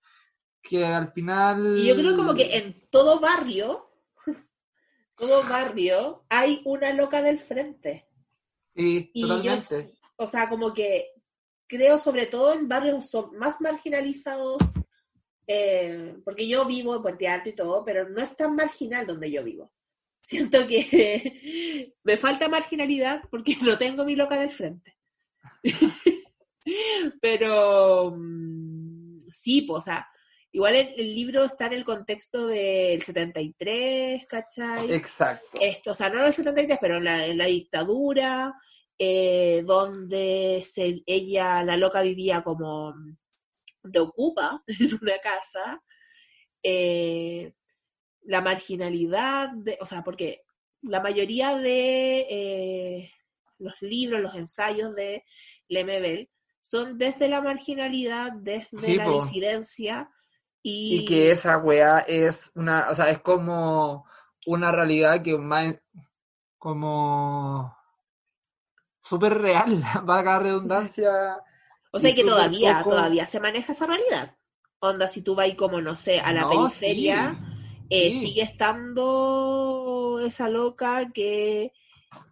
que 0.61 0.85
al 0.85 1.11
final... 1.11 1.77
Y 1.77 1.87
yo 1.87 1.95
creo 1.95 2.15
como 2.15 2.33
que 2.33 2.57
en 2.57 2.87
todo 2.89 3.19
barrio, 3.19 3.91
todo 5.15 5.43
barrio, 5.43 6.25
hay 6.29 6.61
una 6.63 6.93
loca 6.93 7.21
del 7.21 7.39
frente. 7.39 8.07
Sí, 8.73 9.11
Y 9.13 9.27
yo, 9.43 9.55
o 10.17 10.27
sea, 10.27 10.47
como 10.47 10.73
que 10.73 11.11
creo 11.67 11.99
sobre 11.99 12.27
todo 12.27 12.53
en 12.53 12.67
barrios 12.67 13.09
son 13.09 13.35
más 13.37 13.59
marginalizados, 13.61 14.57
eh, 15.45 16.17
porque 16.23 16.47
yo 16.47 16.65
vivo 16.65 16.95
en 16.95 17.01
Puente 17.01 17.27
Alto 17.27 17.49
y 17.49 17.53
todo, 17.55 17.83
pero 17.83 18.07
no 18.09 18.21
es 18.21 18.35
tan 18.35 18.55
marginal 18.55 19.05
donde 19.05 19.31
yo 19.31 19.43
vivo. 19.43 19.71
Siento 20.21 20.67
que 20.67 21.93
me 22.03 22.17
falta 22.17 22.49
marginalidad 22.49 23.21
porque 23.29 23.55
no 23.61 23.77
tengo 23.77 24.05
mi 24.05 24.15
loca 24.15 24.39
del 24.39 24.49
frente. 24.51 24.97
pero 27.21 28.13
mm, 28.15 29.19
sí, 29.29 29.61
pues, 29.61 29.79
o 29.79 29.85
sea, 29.85 30.07
igual 30.51 30.75
el, 30.75 30.93
el 30.97 31.15
libro 31.15 31.43
está 31.45 31.67
en 31.67 31.73
el 31.73 31.83
contexto 31.83 32.47
del 32.47 33.01
73, 33.01 34.25
¿cachai? 34.25 34.91
Exacto. 34.91 35.59
esto, 35.61 35.91
o 35.91 35.93
sea, 35.93 36.09
no 36.09 36.19
en 36.19 36.25
el 36.25 36.33
73, 36.33 36.77
pero 36.81 36.97
en 36.97 37.03
la, 37.05 37.25
en 37.25 37.37
la 37.37 37.45
dictadura, 37.45 38.53
eh, 38.99 39.63
donde 39.65 40.61
se, 40.63 41.03
ella, 41.05 41.63
la 41.63 41.77
loca, 41.77 42.01
vivía 42.01 42.41
como 42.41 42.95
de 43.83 43.99
ocupa 43.99 44.63
en 44.67 44.97
una 45.01 45.19
casa, 45.19 45.83
eh, 46.63 47.53
la 48.27 48.41
marginalidad, 48.41 49.51
de, 49.55 49.79
o 49.81 49.87
sea, 49.87 50.03
porque 50.03 50.43
la 50.83 51.01
mayoría 51.01 51.57
de 51.57 52.21
eh, 52.29 53.11
los 53.59 53.81
libros, 53.81 54.21
los 54.21 54.35
ensayos 54.35 54.95
de 54.95 55.25
Lemebel 55.69 56.29
son 56.61 56.99
desde 56.99 57.29
la 57.29 57.41
marginalidad, 57.41 58.33
desde 58.33 58.93
Sí, 58.93 58.95
la 58.95 59.09
po. 59.09 59.17
disidencia 59.17 60.11
y, 60.63 60.73
Y 60.89 61.05
que 61.05 61.31
esa 61.31 61.57
weá 61.59 61.99
es 61.99 62.51
una, 62.55 62.89
o 62.89 62.93
sea, 62.95 63.09
es 63.09 63.19
como 63.19 64.05
una 64.45 64.71
realidad 64.71 65.23
que 65.23 65.37
más 65.37 65.75
como 66.59 67.75
súper 69.01 69.33
real, 69.41 69.71
valga 70.05 70.33
la 70.33 70.39
redundancia. 70.39 71.11
O 71.91 71.99
sea 71.99 72.13
que 72.15 72.23
todavía, 72.23 72.85
poco- 72.85 72.87
todavía 72.87 73.25
se 73.25 73.39
maneja 73.39 73.73
esa 73.73 73.87
realidad. 73.87 74.35
Onda, 74.79 75.07
si 75.07 75.21
tú 75.21 75.35
vas 75.35 75.53
como, 75.55 75.81
no 75.81 75.95
sé, 75.95 76.19
a 76.19 76.31
la 76.33 76.47
No, 76.47 76.49
periferia, 76.49 77.37
sí, 77.37 77.37
eh, 77.89 78.11
sí. 78.11 78.19
sigue 78.19 78.41
estando 78.41 80.19
esa 80.25 80.49
loca 80.49 81.11
que, 81.13 81.71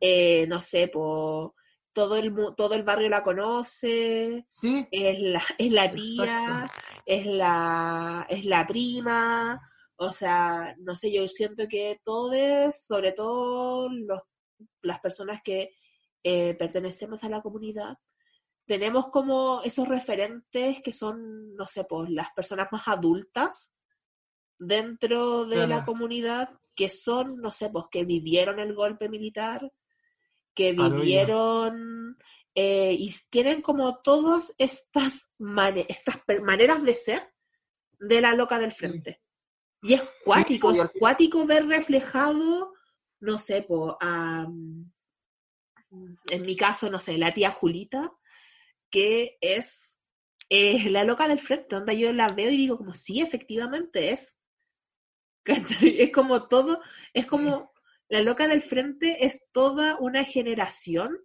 eh, 0.01 0.45
no 0.47 0.61
sé, 0.61 0.87
po, 0.87 1.55
todo 1.93 2.17
el, 2.17 2.33
todo 2.57 2.75
el 2.75 2.83
barrio 2.83 3.09
la 3.09 3.23
conoce, 3.23 4.45
Sí, 4.49 4.87
es 4.91 5.19
la, 5.19 5.41
es 5.57 5.71
la 5.71 5.91
tía, 5.91 6.63
Exacto. 6.65 7.01
es 7.05 7.25
la, 7.25 8.25
es 8.29 8.45
la 8.45 8.67
prima, 8.67 9.61
o 9.97 10.11
sea, 10.11 10.75
no 10.79 10.95
sé, 10.95 11.11
yo 11.11 11.27
siento 11.27 11.67
que 11.69 12.01
todos, 12.03 12.75
sobre 12.75 13.13
todo 13.13 13.89
los, 13.89 14.21
las 14.81 14.99
personas 14.99 15.41
que 15.41 15.73
eh, 16.23 16.53
pertenecemos 16.55 17.23
a 17.23 17.29
la 17.29 17.41
comunidad, 17.41 17.97
tenemos 18.65 19.07
como 19.07 19.61
esos 19.63 19.87
referentes 19.87 20.81
que 20.81 20.91
son, 20.91 21.55
no 21.55 21.65
sé, 21.65 21.85
pues 21.85 22.09
las 22.09 22.31
personas 22.35 22.67
más 22.71 22.87
adultas 22.87 23.74
dentro 24.57 25.45
de 25.45 25.67
la 25.67 25.85
comunidad, 25.85 26.49
que 26.75 26.89
son, 26.89 27.37
no 27.37 27.51
sé, 27.51 27.69
pues 27.69 27.85
que 27.91 28.05
vivieron 28.05 28.59
el 28.59 28.73
golpe 28.73 29.09
militar, 29.09 29.71
que 30.53 30.71
hoyo. 30.71 30.95
vivieron 30.95 32.17
eh, 32.53 32.95
y 32.97 33.13
tienen 33.29 33.61
como 33.61 34.01
todas 34.01 34.53
estas, 34.57 35.31
estas 35.87 36.21
maneras 36.41 36.83
de 36.83 36.95
ser 36.95 37.33
de 37.99 38.21
la 38.21 38.33
loca 38.33 38.59
del 38.59 38.71
frente. 38.71 39.21
Y 39.81 39.93
es 39.93 40.01
cuático, 40.23 40.73
y 40.73 40.79
es 40.79 40.91
cuático 40.97 41.45
ver 41.45 41.67
reflejado, 41.67 42.73
no 43.19 43.37
sé, 43.37 43.61
po, 43.61 43.97
a, 44.01 44.47
en 46.29 46.41
mi 46.41 46.55
caso, 46.55 46.89
no 46.89 46.97
sé, 46.97 47.17
la 47.17 47.31
tía 47.31 47.51
Julita, 47.51 48.11
que 48.89 49.37
es 49.41 49.99
eh, 50.49 50.89
la 50.89 51.03
loca 51.03 51.27
del 51.27 51.39
frente, 51.39 51.75
donde 51.75 51.97
yo 51.97 52.13
la 52.13 52.29
veo 52.29 52.49
y 52.49 52.57
digo 52.57 52.77
como, 52.77 52.93
sí, 52.93 53.21
efectivamente 53.21 54.11
es. 54.11 54.39
¿Cachai? 55.45 56.01
Es 56.01 56.11
como 56.11 56.47
todo, 56.47 56.81
es 57.13 57.27
como, 57.27 57.71
la 58.09 58.21
loca 58.21 58.47
del 58.47 58.61
frente 58.61 59.25
es 59.25 59.49
toda 59.51 59.95
una 59.99 60.23
generación 60.23 61.17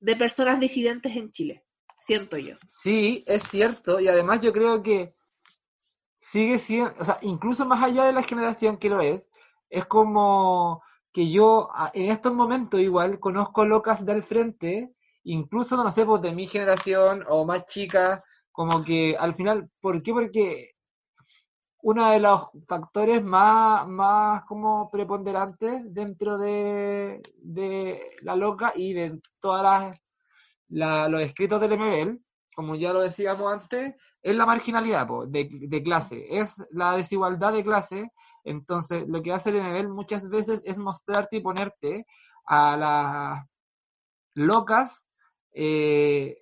de 0.00 0.14
personas 0.14 0.60
disidentes 0.60 1.16
en 1.16 1.30
Chile, 1.30 1.64
siento 1.98 2.38
yo. 2.38 2.54
Sí, 2.68 3.24
es 3.26 3.42
cierto, 3.42 3.98
y 3.98 4.06
además 4.06 4.40
yo 4.40 4.52
creo 4.52 4.80
que 4.82 5.12
sigue 6.20 6.58
siendo, 6.58 6.94
o 7.00 7.04
sea, 7.04 7.18
incluso 7.22 7.66
más 7.66 7.82
allá 7.82 8.04
de 8.04 8.12
la 8.12 8.22
generación 8.22 8.76
que 8.76 8.88
lo 8.88 9.00
es, 9.00 9.28
es 9.68 9.84
como 9.86 10.82
que 11.12 11.30
yo 11.30 11.68
en 11.94 12.12
estos 12.12 12.32
momentos 12.32 12.80
igual 12.80 13.18
conozco 13.18 13.64
locas 13.64 14.06
del 14.06 14.22
frente, 14.22 14.94
incluso, 15.24 15.76
no 15.76 15.90
sé, 15.90 16.06
pues 16.06 16.22
de 16.22 16.32
mi 16.32 16.46
generación 16.46 17.24
o 17.28 17.44
más 17.44 17.66
chicas, 17.66 18.22
como 18.52 18.84
que 18.84 19.16
al 19.18 19.34
final, 19.34 19.68
¿por 19.80 20.00
qué? 20.00 20.12
Porque 20.12 20.77
uno 21.82 22.10
de 22.10 22.20
los 22.20 22.48
factores 22.66 23.22
más, 23.24 23.86
más 23.88 24.44
como 24.44 24.90
preponderantes 24.90 25.82
dentro 25.94 26.38
de, 26.38 27.20
de 27.42 28.00
la 28.22 28.36
loca 28.36 28.72
y 28.74 28.92
de 28.94 29.20
todas 29.40 29.62
las 29.62 30.04
la- 30.68 31.08
los 31.08 31.20
escritos 31.22 31.60
del 31.60 31.72
MBL, 31.72 32.18
como 32.54 32.74
ya 32.74 32.92
lo 32.92 33.00
decíamos 33.02 33.52
antes, 33.52 33.94
es 34.22 34.36
la 34.36 34.46
marginalidad 34.46 35.08
de, 35.28 35.48
de 35.52 35.82
clase, 35.82 36.26
es 36.38 36.56
la 36.72 36.92
desigualdad 36.96 37.52
de 37.52 37.64
clase. 37.64 38.10
Entonces, 38.44 39.06
lo 39.08 39.22
que 39.22 39.32
hace 39.32 39.50
el 39.50 39.56
MBL 39.56 39.88
muchas 39.88 40.28
veces 40.28 40.60
es 40.64 40.78
mostrarte 40.78 41.36
y 41.36 41.40
ponerte 41.40 42.06
a 42.46 42.76
las 42.76 43.46
locas 44.34 45.04
eh, 45.52 46.36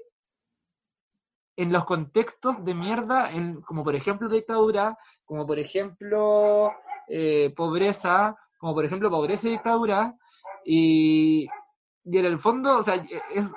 en 1.57 1.73
los 1.73 1.85
contextos 1.85 2.65
de 2.65 2.75
mierda, 2.75 3.31
en, 3.33 3.61
como 3.63 3.83
por 3.83 3.95
ejemplo 3.95 4.29
dictadura, 4.29 4.97
como 5.25 5.47
por 5.47 5.59
ejemplo 5.59 6.73
eh, 7.09 7.53
pobreza, 7.57 8.37
como 8.59 8.75
por 8.75 8.85
ejemplo 8.85 9.11
pobreza 9.11 9.49
y 9.49 9.53
dictadura, 9.53 10.15
y, 10.65 11.47
y 12.05 12.19
en 12.19 12.25
el 12.25 12.39
fondo, 12.39 12.79
o 12.79 12.83
sea, 12.83 12.97
es 13.35 13.51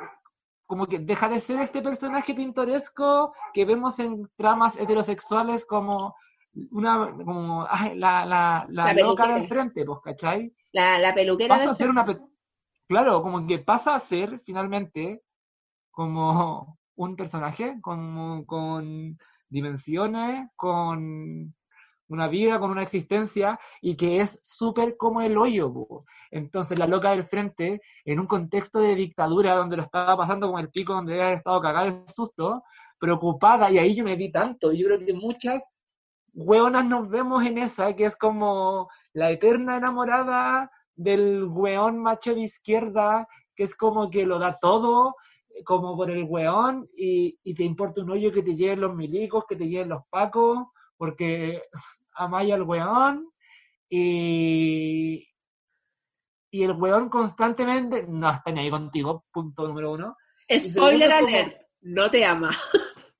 como 0.65 0.85
que 0.85 0.99
deja 0.99 1.27
de 1.29 1.39
ser 1.41 1.59
este 1.61 1.81
personaje 1.81 2.33
pintoresco 2.35 3.33
que 3.53 3.65
vemos 3.65 3.99
en 3.99 4.29
tramas 4.37 4.77
heterosexuales 4.79 5.65
como 5.65 6.15
una 6.71 7.11
como 7.11 7.65
ay, 7.69 7.97
la, 7.97 8.25
la, 8.25 8.65
la, 8.69 8.85
La 8.85 8.93
loca 8.93 9.23
peluquera. 9.23 9.33
del 9.35 9.47
frente, 9.47 9.85
pues, 9.85 9.99
¿cachai? 10.03 10.53
La, 10.71 10.99
la 10.99 11.13
peluquera 11.13 11.55
Pasa 11.57 11.71
a 11.71 11.75
ser 11.75 11.89
una 11.89 12.05
pe- 12.05 12.19
claro, 12.87 13.21
como 13.23 13.45
que 13.47 13.59
pasa 13.59 13.95
a 13.95 13.99
ser 13.99 14.41
finalmente 14.45 15.23
como 15.91 16.78
un 16.99 17.15
personaje 17.15 17.77
con, 17.81 18.43
con 18.43 19.17
dimensiones, 19.47 20.49
con 20.57 21.55
una 22.09 22.27
vida, 22.27 22.59
con 22.59 22.71
una 22.71 22.81
existencia 22.81 23.57
y 23.81 23.95
que 23.95 24.17
es 24.17 24.41
súper 24.43 24.97
como 24.97 25.21
el 25.21 25.37
hoyo. 25.37 25.73
Entonces 26.29 26.77
la 26.77 26.87
loca 26.87 27.11
del 27.11 27.23
frente, 27.23 27.81
en 28.03 28.19
un 28.19 28.27
contexto 28.27 28.79
de 28.79 28.95
dictadura 28.95 29.55
donde 29.55 29.77
lo 29.77 29.83
estaba 29.83 30.17
pasando 30.17 30.51
con 30.51 30.59
el 30.59 30.71
pico, 30.71 30.93
donde 30.93 31.13
había 31.13 31.31
estado 31.31 31.61
cagada 31.61 31.89
de 31.89 32.07
susto, 32.07 32.63
preocupada, 32.99 33.71
y 33.71 33.77
ahí 33.77 33.95
yo 33.95 34.03
me 34.03 34.17
vi 34.17 34.29
tanto, 34.29 34.73
yo 34.73 34.87
creo 34.87 34.99
que 34.99 35.13
muchas 35.13 35.71
hueonas 36.33 36.83
nos 36.83 37.07
vemos 37.07 37.45
en 37.45 37.59
esa, 37.59 37.95
que 37.95 38.03
es 38.03 38.17
como 38.17 38.89
la 39.13 39.31
eterna 39.31 39.77
enamorada 39.77 40.69
del 40.95 41.45
hueón 41.45 41.99
macho 41.99 42.35
de 42.35 42.41
izquierda, 42.41 43.25
que 43.55 43.63
es 43.63 43.73
como 43.73 44.09
que 44.09 44.25
lo 44.25 44.37
da 44.37 44.59
todo, 44.59 45.15
como 45.65 45.95
por 45.95 46.09
el 46.11 46.23
hueón, 46.23 46.87
y, 46.97 47.37
y 47.43 47.53
te 47.53 47.63
importa 47.63 48.01
un 48.01 48.11
hoyo 48.11 48.31
que 48.31 48.43
te 48.43 48.55
lleven 48.55 48.81
los 48.81 48.95
milicos, 48.95 49.45
que 49.47 49.55
te 49.55 49.67
lleven 49.67 49.89
los 49.89 50.03
pacos, 50.09 50.67
porque 50.97 51.61
amáis 52.13 52.53
al 52.53 52.63
weón 52.63 53.29
y, 53.89 55.25
y 56.51 56.63
el 56.63 56.71
weón 56.73 57.09
constantemente 57.09 58.05
no 58.07 58.29
está 58.29 58.51
ni 58.51 58.61
ahí 58.61 58.69
contigo, 58.69 59.25
punto 59.31 59.67
número 59.67 59.91
uno. 59.93 60.17
Spoiler 60.49 60.61
segundo, 60.71 61.05
como- 61.05 61.27
alert, 61.27 61.61
no 61.81 62.11
te 62.11 62.25
ama. 62.25 62.51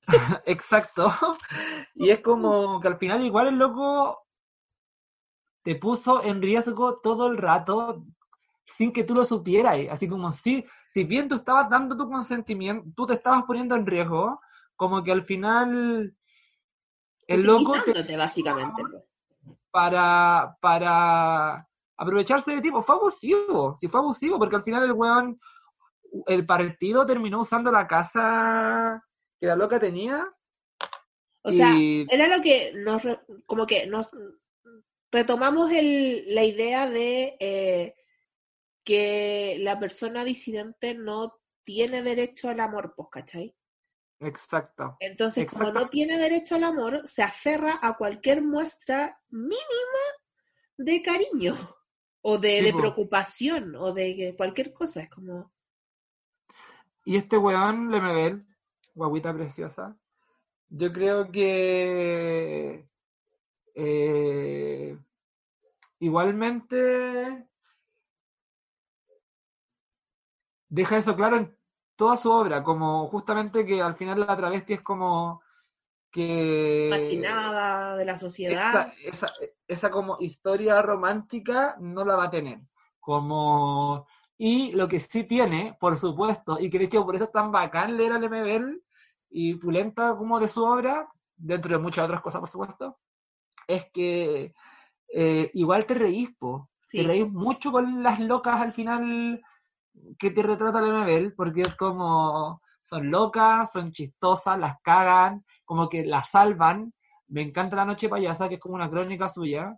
Exacto. 0.46 1.12
Y 1.94 2.10
es 2.10 2.20
como 2.20 2.80
que 2.80 2.88
al 2.88 2.98
final 2.98 3.24
igual 3.24 3.48
el 3.48 3.56
loco 3.58 4.26
te 5.62 5.76
puso 5.76 6.22
en 6.24 6.40
riesgo 6.42 7.00
todo 7.00 7.26
el 7.28 7.36
rato 7.36 8.04
sin 8.76 8.92
que 8.92 9.04
tú 9.04 9.14
lo 9.14 9.24
supieras. 9.24 9.78
Así 9.90 10.08
como 10.08 10.30
si, 10.30 10.64
si 10.86 11.04
bien 11.04 11.28
tú 11.28 11.36
estabas 11.36 11.68
dando 11.68 11.96
tu 11.96 12.08
consentimiento, 12.08 12.86
tú 12.96 13.06
te 13.06 13.14
estabas 13.14 13.44
poniendo 13.44 13.74
en 13.74 13.86
riesgo, 13.86 14.40
como 14.76 15.02
que 15.02 15.12
al 15.12 15.24
final 15.24 16.14
el 17.26 17.42
loco 17.42 17.74
te 17.82 18.16
básicamente. 18.16 18.82
pues. 18.82 19.56
para, 19.70 20.56
para 20.60 21.68
aprovecharse 21.96 22.50
de 22.50 22.60
ti, 22.60 22.70
pues 22.70 22.84
fue 22.84 22.96
abusivo, 22.96 23.76
sí 23.78 23.86
fue 23.86 24.00
abusivo, 24.00 24.38
porque 24.38 24.56
al 24.56 24.64
final 24.64 24.84
el 24.84 24.92
weón, 24.92 25.40
el 26.26 26.46
partido 26.46 27.06
terminó 27.06 27.40
usando 27.40 27.70
la 27.70 27.86
casa 27.86 29.04
que 29.38 29.46
la 29.46 29.54
loca 29.54 29.78
tenía. 29.78 30.24
O 31.42 31.52
sea, 31.52 31.74
era 31.78 32.34
lo 32.34 32.42
que 32.42 32.72
nos, 32.74 33.02
como 33.46 33.66
que 33.66 33.86
nos 33.86 34.10
retomamos 35.10 35.70
el, 35.72 36.34
la 36.34 36.44
idea 36.44 36.88
de 36.88 37.36
eh, 37.38 37.94
que 38.90 39.56
la 39.60 39.78
persona 39.78 40.24
disidente 40.24 40.94
no 40.94 41.38
tiene 41.62 42.02
derecho 42.02 42.48
al 42.48 42.58
amor, 42.60 42.92
pues, 42.96 43.08
¿cachai? 43.12 43.54
exacto. 44.18 44.96
Entonces, 44.98 45.46
como 45.46 45.68
Exacto. 45.68 45.80
no 45.80 45.88
tiene 45.88 46.18
derecho 46.18 46.56
al 46.56 46.64
amor, 46.64 47.02
se 47.06 47.22
aferra 47.22 47.78
a 47.82 47.96
cualquier 47.96 48.42
muestra 48.42 49.20
mínima 49.28 50.04
de 50.76 51.02
cariño 51.02 51.54
o 52.22 52.38
de, 52.38 52.58
Sí, 52.58 52.64
de 52.64 52.72
po. 52.72 52.78
preocupación 52.78 53.76
o 53.76 53.92
de 53.92 54.34
cualquier 54.36 54.72
cosa. 54.72 55.02
Es 55.02 55.08
como, 55.08 55.52
Y 57.04 57.16
este 57.16 57.36
weón, 57.38 57.90
Lemebel, 57.90 58.44
guaguita 58.94 59.32
preciosa, 59.32 59.96
yo 60.68 60.92
creo 60.92 61.30
que 61.30 62.88
eh, 63.74 64.98
igualmente 66.00 67.46
deja 70.70 70.96
eso 70.96 71.14
claro 71.14 71.36
en 71.36 71.56
toda 71.96 72.16
su 72.16 72.30
obra, 72.30 72.62
como 72.62 73.06
justamente 73.08 73.66
que 73.66 73.82
al 73.82 73.94
final 73.94 74.20
la 74.20 74.36
travesti 74.36 74.72
es 74.72 74.80
como 74.80 75.42
que 76.10 76.88
marginada 76.90 77.96
de 77.96 78.04
la 78.04 78.18
sociedad. 78.18 78.92
esa, 79.04 79.26
esa, 79.26 79.32
esa 79.68 79.90
como 79.90 80.16
historia 80.20 80.80
romántica 80.80 81.76
no 81.78 82.04
la 82.04 82.16
va 82.16 82.24
a 82.24 82.30
tener. 82.30 82.60
Como, 82.98 84.06
y 84.38 84.72
lo 84.72 84.88
que 84.88 85.00
sí 85.00 85.24
tiene, 85.24 85.76
por 85.78 85.96
supuesto, 85.96 86.58
y 86.58 86.70
que 86.70 86.78
de 86.78 86.84
hecho 86.84 87.04
por 87.04 87.16
eso 87.16 87.24
es 87.24 87.32
tan 87.32 87.52
bacán 87.52 87.96
leer 87.96 88.12
al 88.12 88.28
MBL 88.28 88.82
y 89.30 89.54
pulenta 89.54 90.16
como 90.16 90.40
de 90.40 90.48
su 90.48 90.64
obra, 90.64 91.08
dentro 91.36 91.76
de 91.76 91.82
muchas 91.82 92.04
otras 92.04 92.20
cosas, 92.20 92.40
por 92.40 92.48
supuesto, 92.48 92.98
es 93.66 93.90
que 93.92 94.54
eh, 95.12 95.50
igual 95.54 95.86
te 95.86 95.94
reís, 95.94 96.30
po. 96.38 96.70
Sí. 96.84 96.98
Te 96.98 97.04
reís 97.04 97.30
mucho 97.30 97.70
con 97.70 98.02
las 98.02 98.20
locas 98.20 98.60
al 98.60 98.72
final 98.72 99.40
que 100.18 100.30
te 100.30 100.42
retrata 100.42 100.80
el 100.80 100.92
MBL, 100.92 101.34
porque 101.34 101.62
es 101.62 101.76
como 101.76 102.60
son 102.82 103.10
locas, 103.10 103.72
son 103.72 103.92
chistosas, 103.92 104.58
las 104.58 104.80
cagan, 104.82 105.44
como 105.64 105.88
que 105.88 106.04
las 106.04 106.30
salvan. 106.30 106.92
Me 107.28 107.42
encanta 107.42 107.76
La 107.76 107.84
Noche 107.84 108.08
Payasa, 108.08 108.48
que 108.48 108.56
es 108.56 108.60
como 108.60 108.74
una 108.74 108.90
crónica 108.90 109.28
suya, 109.28 109.76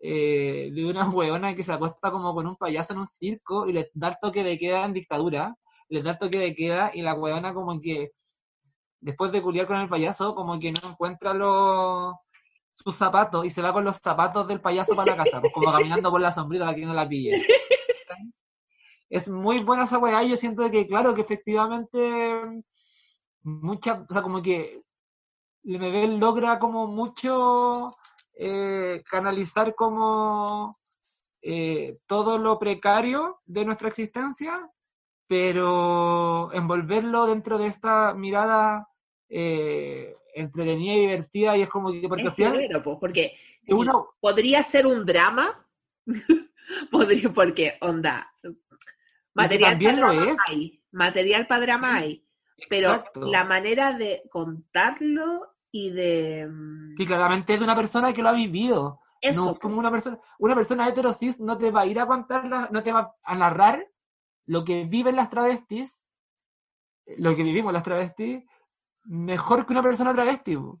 eh, 0.00 0.70
de 0.72 0.86
una 0.86 1.08
hueona 1.10 1.54
que 1.54 1.62
se 1.62 1.72
acuesta 1.72 2.10
como 2.10 2.34
con 2.34 2.46
un 2.46 2.56
payaso 2.56 2.94
en 2.94 3.00
un 3.00 3.06
circo 3.06 3.68
y 3.68 3.72
le 3.72 3.90
da 3.94 4.08
el 4.08 4.16
toque 4.20 4.42
de 4.42 4.58
queda 4.58 4.84
en 4.84 4.92
dictadura, 4.94 5.54
le 5.88 6.02
da 6.02 6.12
el 6.12 6.18
toque 6.18 6.38
de 6.38 6.54
queda 6.54 6.90
y 6.94 7.02
la 7.02 7.14
hueona 7.14 7.52
como 7.54 7.80
que 7.80 8.12
después 9.00 9.32
de 9.32 9.42
culiar 9.42 9.66
con 9.66 9.76
el 9.76 9.88
payaso, 9.88 10.34
como 10.34 10.58
que 10.58 10.72
no 10.72 10.80
encuentra 10.90 11.34
los 11.34 12.14
sus 12.74 12.96
zapatos 12.96 13.44
y 13.44 13.50
se 13.50 13.62
va 13.62 13.72
con 13.72 13.84
los 13.84 13.96
zapatos 13.96 14.48
del 14.48 14.60
payaso 14.60 14.96
para 14.96 15.12
la 15.14 15.22
casa, 15.22 15.40
pues, 15.40 15.52
como 15.52 15.70
caminando 15.70 16.10
por 16.10 16.20
la 16.20 16.32
sombrita 16.32 16.64
para 16.64 16.76
que 16.76 16.86
no 16.86 16.94
la 16.94 17.08
pille. 17.08 17.46
Es 19.14 19.28
muy 19.30 19.62
buena 19.62 19.84
esa 19.84 19.98
weá, 19.98 20.24
yo 20.24 20.34
siento 20.34 20.68
que, 20.72 20.88
claro, 20.88 21.14
que 21.14 21.20
efectivamente 21.20 22.64
mucha, 23.44 24.04
o 24.08 24.12
sea, 24.12 24.22
como 24.22 24.42
que 24.42 24.82
Lemebel 25.62 26.18
logra 26.18 26.58
como 26.58 26.88
mucho 26.88 27.86
eh, 28.34 29.04
canalizar 29.08 29.76
como 29.76 30.74
eh, 31.42 31.98
todo 32.06 32.38
lo 32.38 32.58
precario 32.58 33.40
de 33.44 33.64
nuestra 33.64 33.86
existencia, 33.86 34.68
pero 35.28 36.52
envolverlo 36.52 37.26
dentro 37.26 37.56
de 37.56 37.66
esta 37.66 38.14
mirada 38.14 38.88
eh, 39.28 40.16
entretenida 40.34 40.94
y 40.94 41.00
divertida 41.02 41.56
y 41.56 41.62
es 41.62 41.68
como 41.68 41.92
que 41.92 42.08
porque, 42.08 42.32
porque 42.98 43.38
podría 44.20 44.64
ser 44.64 44.88
un 44.88 45.06
drama, 45.06 45.64
podría, 46.90 47.30
porque 47.30 47.78
onda, 47.80 48.34
material 49.34 49.78
para 49.78 49.96
drama 49.96 50.36
hay, 50.48 50.82
material 50.92 51.46
para 51.46 51.60
drama 51.60 51.96
hay, 51.96 52.26
pero 52.68 53.04
la 53.14 53.44
manera 53.44 53.92
de 53.92 54.22
contarlo 54.30 55.54
y 55.70 55.90
de... 55.90 56.48
Mm, 56.48 56.96
sí, 56.96 57.06
claramente 57.06 57.54
es 57.54 57.58
de 57.58 57.64
una 57.64 57.76
persona 57.76 58.12
que 58.12 58.22
lo 58.22 58.28
ha 58.28 58.32
vivido. 58.32 59.00
Eso. 59.20 59.58
como 59.58 59.78
una 59.78 59.90
persona, 59.90 60.18
una 60.38 60.54
persona 60.54 60.86
heterosis 60.86 61.40
no 61.40 61.56
te 61.56 61.70
va 61.70 61.80
a 61.80 61.86
ir 61.86 61.98
a 61.98 62.06
contar, 62.06 62.70
no 62.70 62.82
te 62.82 62.92
va 62.92 63.14
a 63.22 63.34
narrar 63.34 63.88
lo 64.44 64.64
que 64.64 64.84
viven 64.84 65.16
las 65.16 65.30
travestis, 65.30 66.06
lo 67.18 67.34
que 67.34 67.42
vivimos 67.42 67.72
las 67.72 67.82
travestis, 67.82 68.44
mejor 69.04 69.66
que 69.66 69.72
una 69.72 69.82
persona 69.82 70.12
travesti. 70.12 70.56
Mm, 70.56 70.78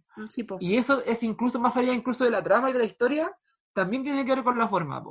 y 0.60 0.76
eso 0.76 1.02
es 1.04 1.22
incluso 1.22 1.58
más 1.58 1.76
allá 1.76 1.92
incluso 1.92 2.24
de 2.24 2.30
la 2.30 2.42
trama 2.42 2.70
y 2.70 2.72
de 2.72 2.80
la 2.80 2.84
historia, 2.84 3.34
también 3.72 4.02
tiene 4.02 4.24
que 4.24 4.34
ver 4.34 4.44
con 4.44 4.58
la 4.58 4.68
forma, 4.68 5.02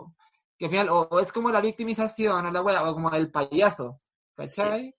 que 0.69 0.77
al 0.77 0.85
final 0.85 1.07
o, 1.09 1.19
es 1.19 1.31
como 1.33 1.51
la 1.51 1.59
victimización 1.59 2.45
o 2.45 2.51
la 2.51 2.61
wea, 2.61 2.89
o 2.89 2.93
como 2.93 3.11
el 3.11 3.29
payaso, 3.29 4.01
¿cachai? 4.35 4.95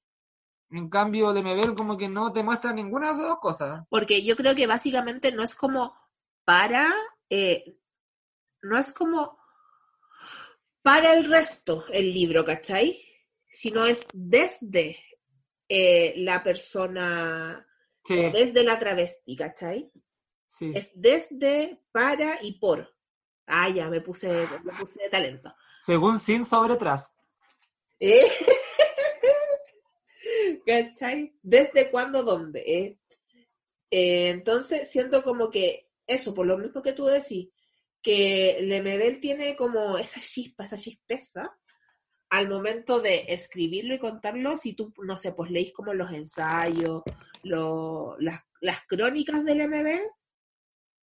En 0.70 0.91
cambio, 0.91 1.32
de 1.32 1.43
Mebel 1.43 1.74
como 1.74 1.97
que 1.97 2.09
no 2.09 2.32
te 2.32 2.43
muestra 2.43 2.73
ninguna 2.73 3.09
de 3.09 3.15
esas 3.15 3.28
dos 3.28 3.39
cosas. 3.39 3.86
Porque 3.89 4.23
yo 4.23 4.36
creo 4.36 4.55
que 4.55 4.66
básicamente 4.66 5.32
no 5.32 5.43
es 5.43 5.55
como 5.55 5.97
para, 6.45 6.93
eh, 7.31 7.78
no 8.62 8.78
es 8.78 8.93
como 8.93 9.39
para 10.82 11.15
el 11.15 11.31
resto 11.31 11.85
el 11.91 12.12
libro, 12.12 12.45
¿cachai? 12.45 13.01
Sino 13.49 13.86
es 13.86 14.07
desde 14.12 14.99
eh, 15.69 16.12
la 16.19 16.43
persona 16.43 17.66
desde 18.07 18.65
la 18.65 18.78
travesti, 18.78 19.35
¿cachai? 19.35 19.91
Sí. 20.47 20.73
Es 20.74 20.93
desde, 21.01 21.81
para 21.91 22.43
y 22.43 22.59
por. 22.59 22.94
Ah, 23.47 23.69
ya, 23.69 23.89
me 23.89 24.01
puse, 24.01 24.29
me 24.65 24.73
puse 24.79 25.03
de 25.03 25.11
talento. 25.11 25.55
Según 25.81 26.19
sin 26.19 26.45
sobre 26.45 26.77
tras. 26.77 27.12
¿Eh? 28.01 28.21
¿Cachai? 30.66 31.35
¿Desde 31.43 31.91
cuándo, 31.91 32.23
dónde? 32.23 32.62
¿Eh? 32.66 32.99
Eh, 33.91 34.31
entonces, 34.31 34.91
siento 34.91 35.23
como 35.23 35.51
que 35.51 35.89
eso, 36.07 36.35
por 36.35 36.47
lo 36.47 36.59
mismo 36.59 36.83
que 36.83 36.93
tú 36.93 37.07
decís, 37.07 37.49
que 38.03 38.59
Lemebel 38.61 39.21
tiene 39.21 39.57
como 39.57 39.99
esa 39.99 40.21
chispa, 40.21 40.65
esa 40.65 40.77
chispeza, 40.77 41.57
al 42.31 42.49
momento 42.49 43.01
de 43.01 43.27
escribirlo 43.29 43.95
y 43.95 43.99
contarlo, 43.99 44.59
si 44.59 44.75
tú, 44.75 44.93
no 45.05 45.16
sé, 45.16 45.33
pues 45.33 45.51
leís 45.51 45.73
como 45.73 45.95
los 45.95 46.11
ensayos, 46.11 47.03
las, 47.43 48.41
las, 48.61 48.81
crónicas 48.89 49.45
del 49.45 49.69
MB, 49.69 50.01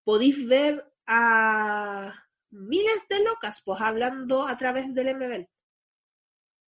podéis 0.04 0.48
ver 0.48 0.86
a 1.08 2.14
miles 2.52 3.08
de 3.10 3.24
locas, 3.24 3.62
pues 3.66 3.82
hablando 3.82 4.48
a 4.48 4.58
través 4.58 4.94
del 4.94 5.16
MB. 5.16 5.48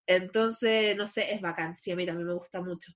Entonces, 0.06 0.96
no 0.96 1.06
sé, 1.06 1.32
es 1.32 1.40
bacán. 1.40 1.76
Sí, 1.78 1.92
a 1.92 1.96
mí 1.96 2.06
también 2.06 2.26
me 2.26 2.34
gusta 2.34 2.60
mucho. 2.60 2.92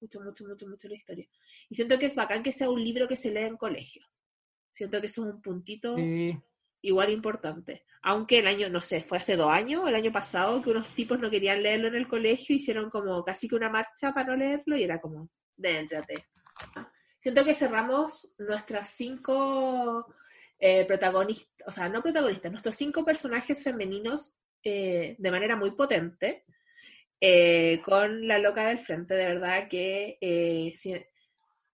Mucho, 0.00 0.20
mucho, 0.20 0.44
mucho, 0.46 0.66
mucho 0.66 0.88
la 0.88 0.94
historia. 0.94 1.28
Y 1.68 1.74
siento 1.74 1.98
que 1.98 2.06
es 2.06 2.16
bacán 2.16 2.42
que 2.42 2.52
sea 2.52 2.68
un 2.68 2.82
libro 2.82 3.08
que 3.08 3.16
se 3.16 3.30
lee 3.30 3.44
en 3.44 3.56
colegio. 3.56 4.04
Siento 4.72 5.00
que 5.00 5.06
eso 5.06 5.26
es 5.26 5.34
un 5.34 5.40
puntito 5.40 5.96
igual 6.82 7.10
importante. 7.10 7.84
Aunque 8.02 8.38
el 8.40 8.46
año, 8.46 8.68
no 8.68 8.80
sé, 8.80 9.02
fue 9.02 9.18
hace 9.18 9.36
dos 9.36 9.50
años, 9.50 9.88
el 9.88 9.94
año 9.94 10.12
pasado, 10.12 10.62
que 10.62 10.70
unos 10.70 10.94
tipos 10.94 11.18
no 11.18 11.30
querían 11.30 11.62
leerlo 11.62 11.88
en 11.88 11.96
el 11.96 12.06
colegio, 12.06 12.54
hicieron 12.54 12.90
como 12.90 13.24
casi 13.24 13.48
que 13.48 13.56
una 13.56 13.70
marcha 13.70 14.12
para 14.12 14.28
no 14.28 14.36
leerlo 14.36 14.76
y 14.76 14.84
era 14.84 15.00
como, 15.00 15.30
déntrate. 15.56 16.28
Siento 17.18 17.44
que 17.44 17.54
cerramos 17.54 18.36
nuestras 18.38 18.90
cinco 18.90 20.14
eh, 20.58 20.86
o 21.66 21.70
sea, 21.70 21.88
no 21.88 22.02
protagonistas, 22.02 22.50
nuestros 22.50 22.74
cinco 22.74 23.04
personajes 23.04 23.62
femeninos 23.62 24.34
eh, 24.62 25.16
de 25.18 25.30
manera 25.30 25.56
muy 25.56 25.72
potente. 25.72 26.44
Eh, 27.18 27.80
con 27.82 28.28
la 28.28 28.38
loca 28.38 28.66
del 28.66 28.78
frente, 28.78 29.14
de 29.14 29.24
verdad 29.24 29.68
que 29.70 30.18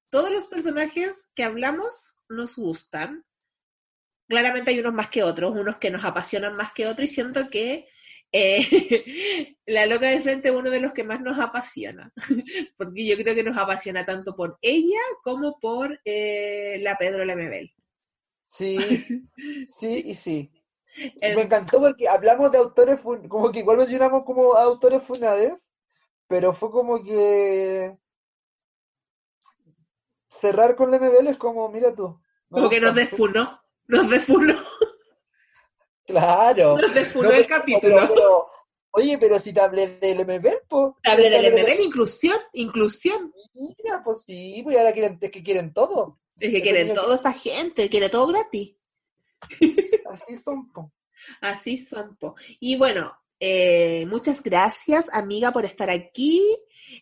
todos 0.09 0.31
los 0.31 0.47
personajes 0.47 1.33
que 1.35 1.43
hablamos 1.43 2.17
nos 2.29 2.55
gustan, 2.55 3.25
claramente 4.29 4.71
hay 4.71 4.79
unos 4.79 4.95
más 4.95 5.09
que 5.09 5.25
otros, 5.25 5.53
unos 5.53 5.79
que 5.79 5.91
nos 5.91 6.05
apasionan 6.05 6.55
más 6.55 6.73
que 6.73 6.87
otros 6.87 7.11
y 7.11 7.15
siento 7.15 7.51
que 7.51 7.89
eh, 8.33 9.57
la 9.67 9.85
loca 9.87 10.09
del 10.09 10.23
frente 10.23 10.49
es 10.49 10.55
uno 10.55 10.71
de 10.71 10.81
los 10.81 10.95
que 10.95 11.05
más 11.05 11.21
nos 11.21 11.39
apasiona, 11.39 12.13
porque 12.77 13.07
yo 13.07 13.17
creo 13.17 13.35
que 13.35 13.43
nos 13.43 13.59
apasiona 13.59 14.07
tanto 14.07 14.35
por 14.35 14.59
ella 14.63 15.01
como 15.23 15.61
por 15.61 16.01
eh, 16.05 16.79
la 16.81 16.97
Pedro 16.97 17.25
Lemebel. 17.25 17.73
Sí, 18.59 18.79
sí, 19.67 20.03
y 20.05 20.15
sí. 20.15 20.53
Me 21.23 21.41
encantó 21.41 21.81
porque 21.81 22.07
hablamos 22.07 22.53
de 22.53 22.59
autores, 22.59 23.01
como 23.01 23.51
que 23.51 23.61
igual 23.61 23.79
mencionamos 23.79 24.25
como 24.25 24.55
autores 24.55 25.03
funades, 25.03 25.73
pero 26.29 26.53
fue 26.53 26.71
como 26.71 27.03
que 27.03 27.97
cerrar 30.29 30.77
con 30.77 30.91
Lemebel 30.91 31.29
es 31.29 31.39
como, 31.39 31.69
mira 31.71 31.95
tú. 31.95 32.21
Como 32.51 32.69
que 32.69 32.81
nos 32.81 32.95
desfunó. 32.95 33.63
Nos 33.87 34.11
defunó. 34.11 34.55
Claro. 36.05 36.77
Nos 36.77 36.93
defunó 36.93 37.31
el 37.31 37.47
capítulo. 37.47 38.49
oye, 38.91 39.17
pero 39.19 39.39
si 39.39 39.53
te 39.53 39.61
hablé 39.61 39.99
del 39.99 40.27
MB, 40.27 40.69
pues. 40.69 40.93
Te 41.03 41.11
hablé 41.11 41.31
del 41.31 41.53
MB, 41.53 41.81
inclusión, 41.81 42.39
inclusión. 42.53 43.33
Mira, 43.55 44.03
pues 44.05 44.25
sí, 44.27 44.61
pues 44.63 44.77
ahora 44.77 44.93
quieren, 44.93 45.19
es 45.21 45.31
que 45.31 45.43
quieren 45.43 45.73
todo. 45.73 46.19
Es 46.41 46.51
que 46.51 46.63
quieren 46.63 46.95
todo 46.95 47.15
esta 47.15 47.33
gente, 47.33 47.89
quiere 47.89 48.09
todo 48.09 48.27
gratis. 48.27 48.75
Así 50.11 50.37
son, 50.37 50.73
po. 50.73 50.93
Así 51.41 51.79
son, 51.79 52.17
po. 52.17 52.35
Y 52.61 52.77
bueno, 52.77 53.17
eh, 53.39 54.07
muchas 54.07 54.43
gracias, 54.43 55.09
amiga, 55.13 55.53
por 55.53 55.65
estar 55.65 55.91
aquí. 55.91 56.41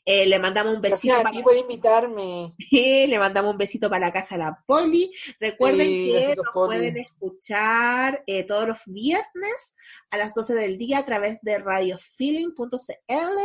Eh, 0.04 0.26
le 0.26 0.38
mandamos 0.38 0.74
un 0.74 0.80
besito. 0.80 1.14
Gracias 1.14 1.32
para... 1.32 1.44
por 1.44 1.56
invitarme. 1.56 2.54
le 2.70 3.18
mandamos 3.18 3.52
un 3.52 3.58
besito 3.58 3.90
para 3.90 4.06
la 4.06 4.12
casa 4.12 4.36
de 4.36 4.44
la 4.44 4.64
Poli. 4.66 5.12
Recuerden 5.38 5.86
que 5.86 6.34
nos 6.36 6.46
pueden 6.54 6.96
escuchar 6.96 8.22
eh, 8.26 8.44
todos 8.44 8.68
los 8.68 8.78
viernes 8.86 9.74
a 10.10 10.16
las 10.16 10.32
12 10.34 10.54
del 10.54 10.78
día 10.78 10.98
a 10.98 11.04
través 11.04 11.40
de 11.42 11.58
radiofeeling.cl 11.58 13.38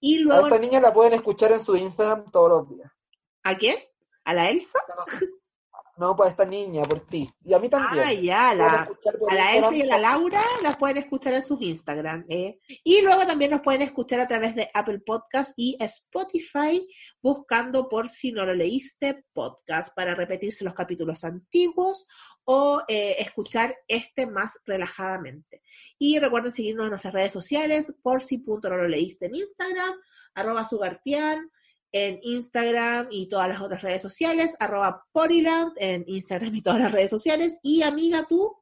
y 0.00 0.18
luego... 0.18 0.44
A 0.44 0.48
esta 0.48 0.60
niña 0.60 0.80
la 0.80 0.92
pueden 0.92 1.14
escuchar 1.14 1.52
en 1.52 1.60
su 1.60 1.76
Instagram 1.76 2.30
todos 2.30 2.50
los 2.50 2.68
días. 2.68 2.92
¿A 3.42 3.56
quién? 3.56 3.76
¿A 4.26 4.34
la 4.34 4.50
Elsa? 4.50 4.80
No, 5.98 6.14
para 6.14 6.28
esta 6.28 6.44
niña, 6.44 6.82
por 6.82 7.00
ti. 7.06 7.30
Y 7.42 7.54
a 7.54 7.58
mí 7.58 7.70
también. 7.70 8.04
Ah, 8.06 8.12
ya, 8.12 8.54
la, 8.54 8.88
a 9.30 9.34
la 9.34 9.56
Elsa 9.56 9.74
y 9.74 9.82
a 9.82 9.86
la 9.86 9.98
Laura 9.98 10.42
las 10.62 10.76
pueden 10.76 10.98
escuchar 10.98 11.32
en 11.32 11.42
sus 11.42 11.62
Instagram. 11.62 12.26
¿eh? 12.28 12.58
Y 12.84 13.00
luego 13.02 13.24
también 13.24 13.52
nos 13.52 13.62
pueden 13.62 13.80
escuchar 13.80 14.20
a 14.20 14.28
través 14.28 14.54
de 14.54 14.68
Apple 14.74 14.98
Podcast 14.98 15.54
y 15.56 15.78
Spotify, 15.80 16.86
buscando 17.22 17.88
por 17.88 18.10
si 18.10 18.32
no 18.32 18.44
lo 18.44 18.52
leíste, 18.52 19.24
podcast, 19.32 19.94
para 19.94 20.14
repetirse 20.14 20.64
los 20.64 20.74
capítulos 20.74 21.24
antiguos 21.24 22.06
o 22.44 22.82
eh, 22.88 23.16
escuchar 23.20 23.74
este 23.88 24.26
más 24.26 24.58
relajadamente. 24.66 25.62
Y 25.98 26.18
recuerden 26.18 26.52
seguirnos 26.52 26.84
en 26.84 26.90
nuestras 26.90 27.14
redes 27.14 27.32
sociales, 27.32 27.94
por 28.02 28.22
si 28.22 28.38
punto 28.38 28.68
no 28.68 28.76
lo 28.76 28.88
leíste 28.88 29.26
en 29.26 29.36
Instagram, 29.36 29.94
arroba 30.34 30.66
sugartian, 30.66 31.50
en 31.96 32.18
Instagram 32.22 33.08
y 33.10 33.28
todas 33.28 33.48
las 33.48 33.60
otras 33.60 33.82
redes 33.82 34.02
sociales, 34.02 34.54
arroba 34.60 35.06
Poriland 35.12 35.72
en 35.76 36.04
Instagram 36.06 36.54
y 36.54 36.62
todas 36.62 36.80
las 36.80 36.92
redes 36.92 37.10
sociales. 37.10 37.58
Y 37.62 37.82
amiga, 37.82 38.26
tú. 38.28 38.54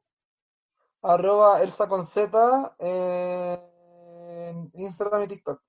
Arroba 1.01 1.61
Elsa 1.61 1.87
con 1.87 2.05
Z 2.05 2.75
en 2.79 4.71
Instagram 4.73 5.23
y 5.23 5.27
TikTok. 5.27 5.61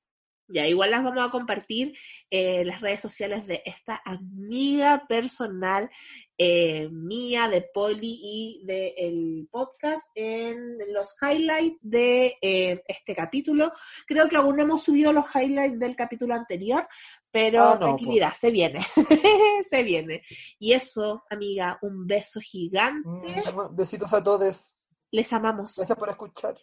Ya, 0.48 0.68
igual 0.68 0.92
las 0.92 1.02
vamos 1.02 1.24
a 1.24 1.30
compartir 1.30 1.98
en 2.30 2.68
las 2.68 2.80
redes 2.80 3.00
sociales 3.00 3.48
de 3.48 3.62
esta 3.64 4.00
amiga 4.04 5.04
personal 5.08 5.90
eh, 6.38 6.88
mía, 6.90 7.48
de 7.48 7.62
Poli 7.62 8.20
y 8.22 8.62
del 8.64 9.48
podcast 9.50 10.06
en 10.14 10.78
los 10.92 11.16
highlights 11.20 11.78
de 11.80 12.36
eh, 12.40 12.80
este 12.86 13.14
capítulo. 13.16 13.72
Creo 14.06 14.28
que 14.28 14.36
aún 14.36 14.56
no 14.56 14.62
hemos 14.62 14.84
subido 14.84 15.12
los 15.12 15.24
highlights 15.34 15.80
del 15.80 15.96
capítulo 15.96 16.34
anterior, 16.34 16.86
pero 17.36 17.64
Ah, 17.64 17.74
no, 17.74 17.80
tranquilidad, 17.80 18.32
se 18.32 18.50
viene, 18.50 18.80
se 19.68 19.82
viene. 19.82 20.22
Y 20.58 20.72
eso, 20.72 21.22
amiga, 21.28 21.78
un 21.82 22.06
beso 22.06 22.40
gigante. 22.40 23.06
Mm, 23.06 23.76
Besitos 23.76 24.10
a 24.14 24.24
todos. 24.24 24.74
Les 25.10 25.30
amamos. 25.34 25.76
Gracias 25.76 25.98
por 25.98 26.08
escuchar. 26.08 26.56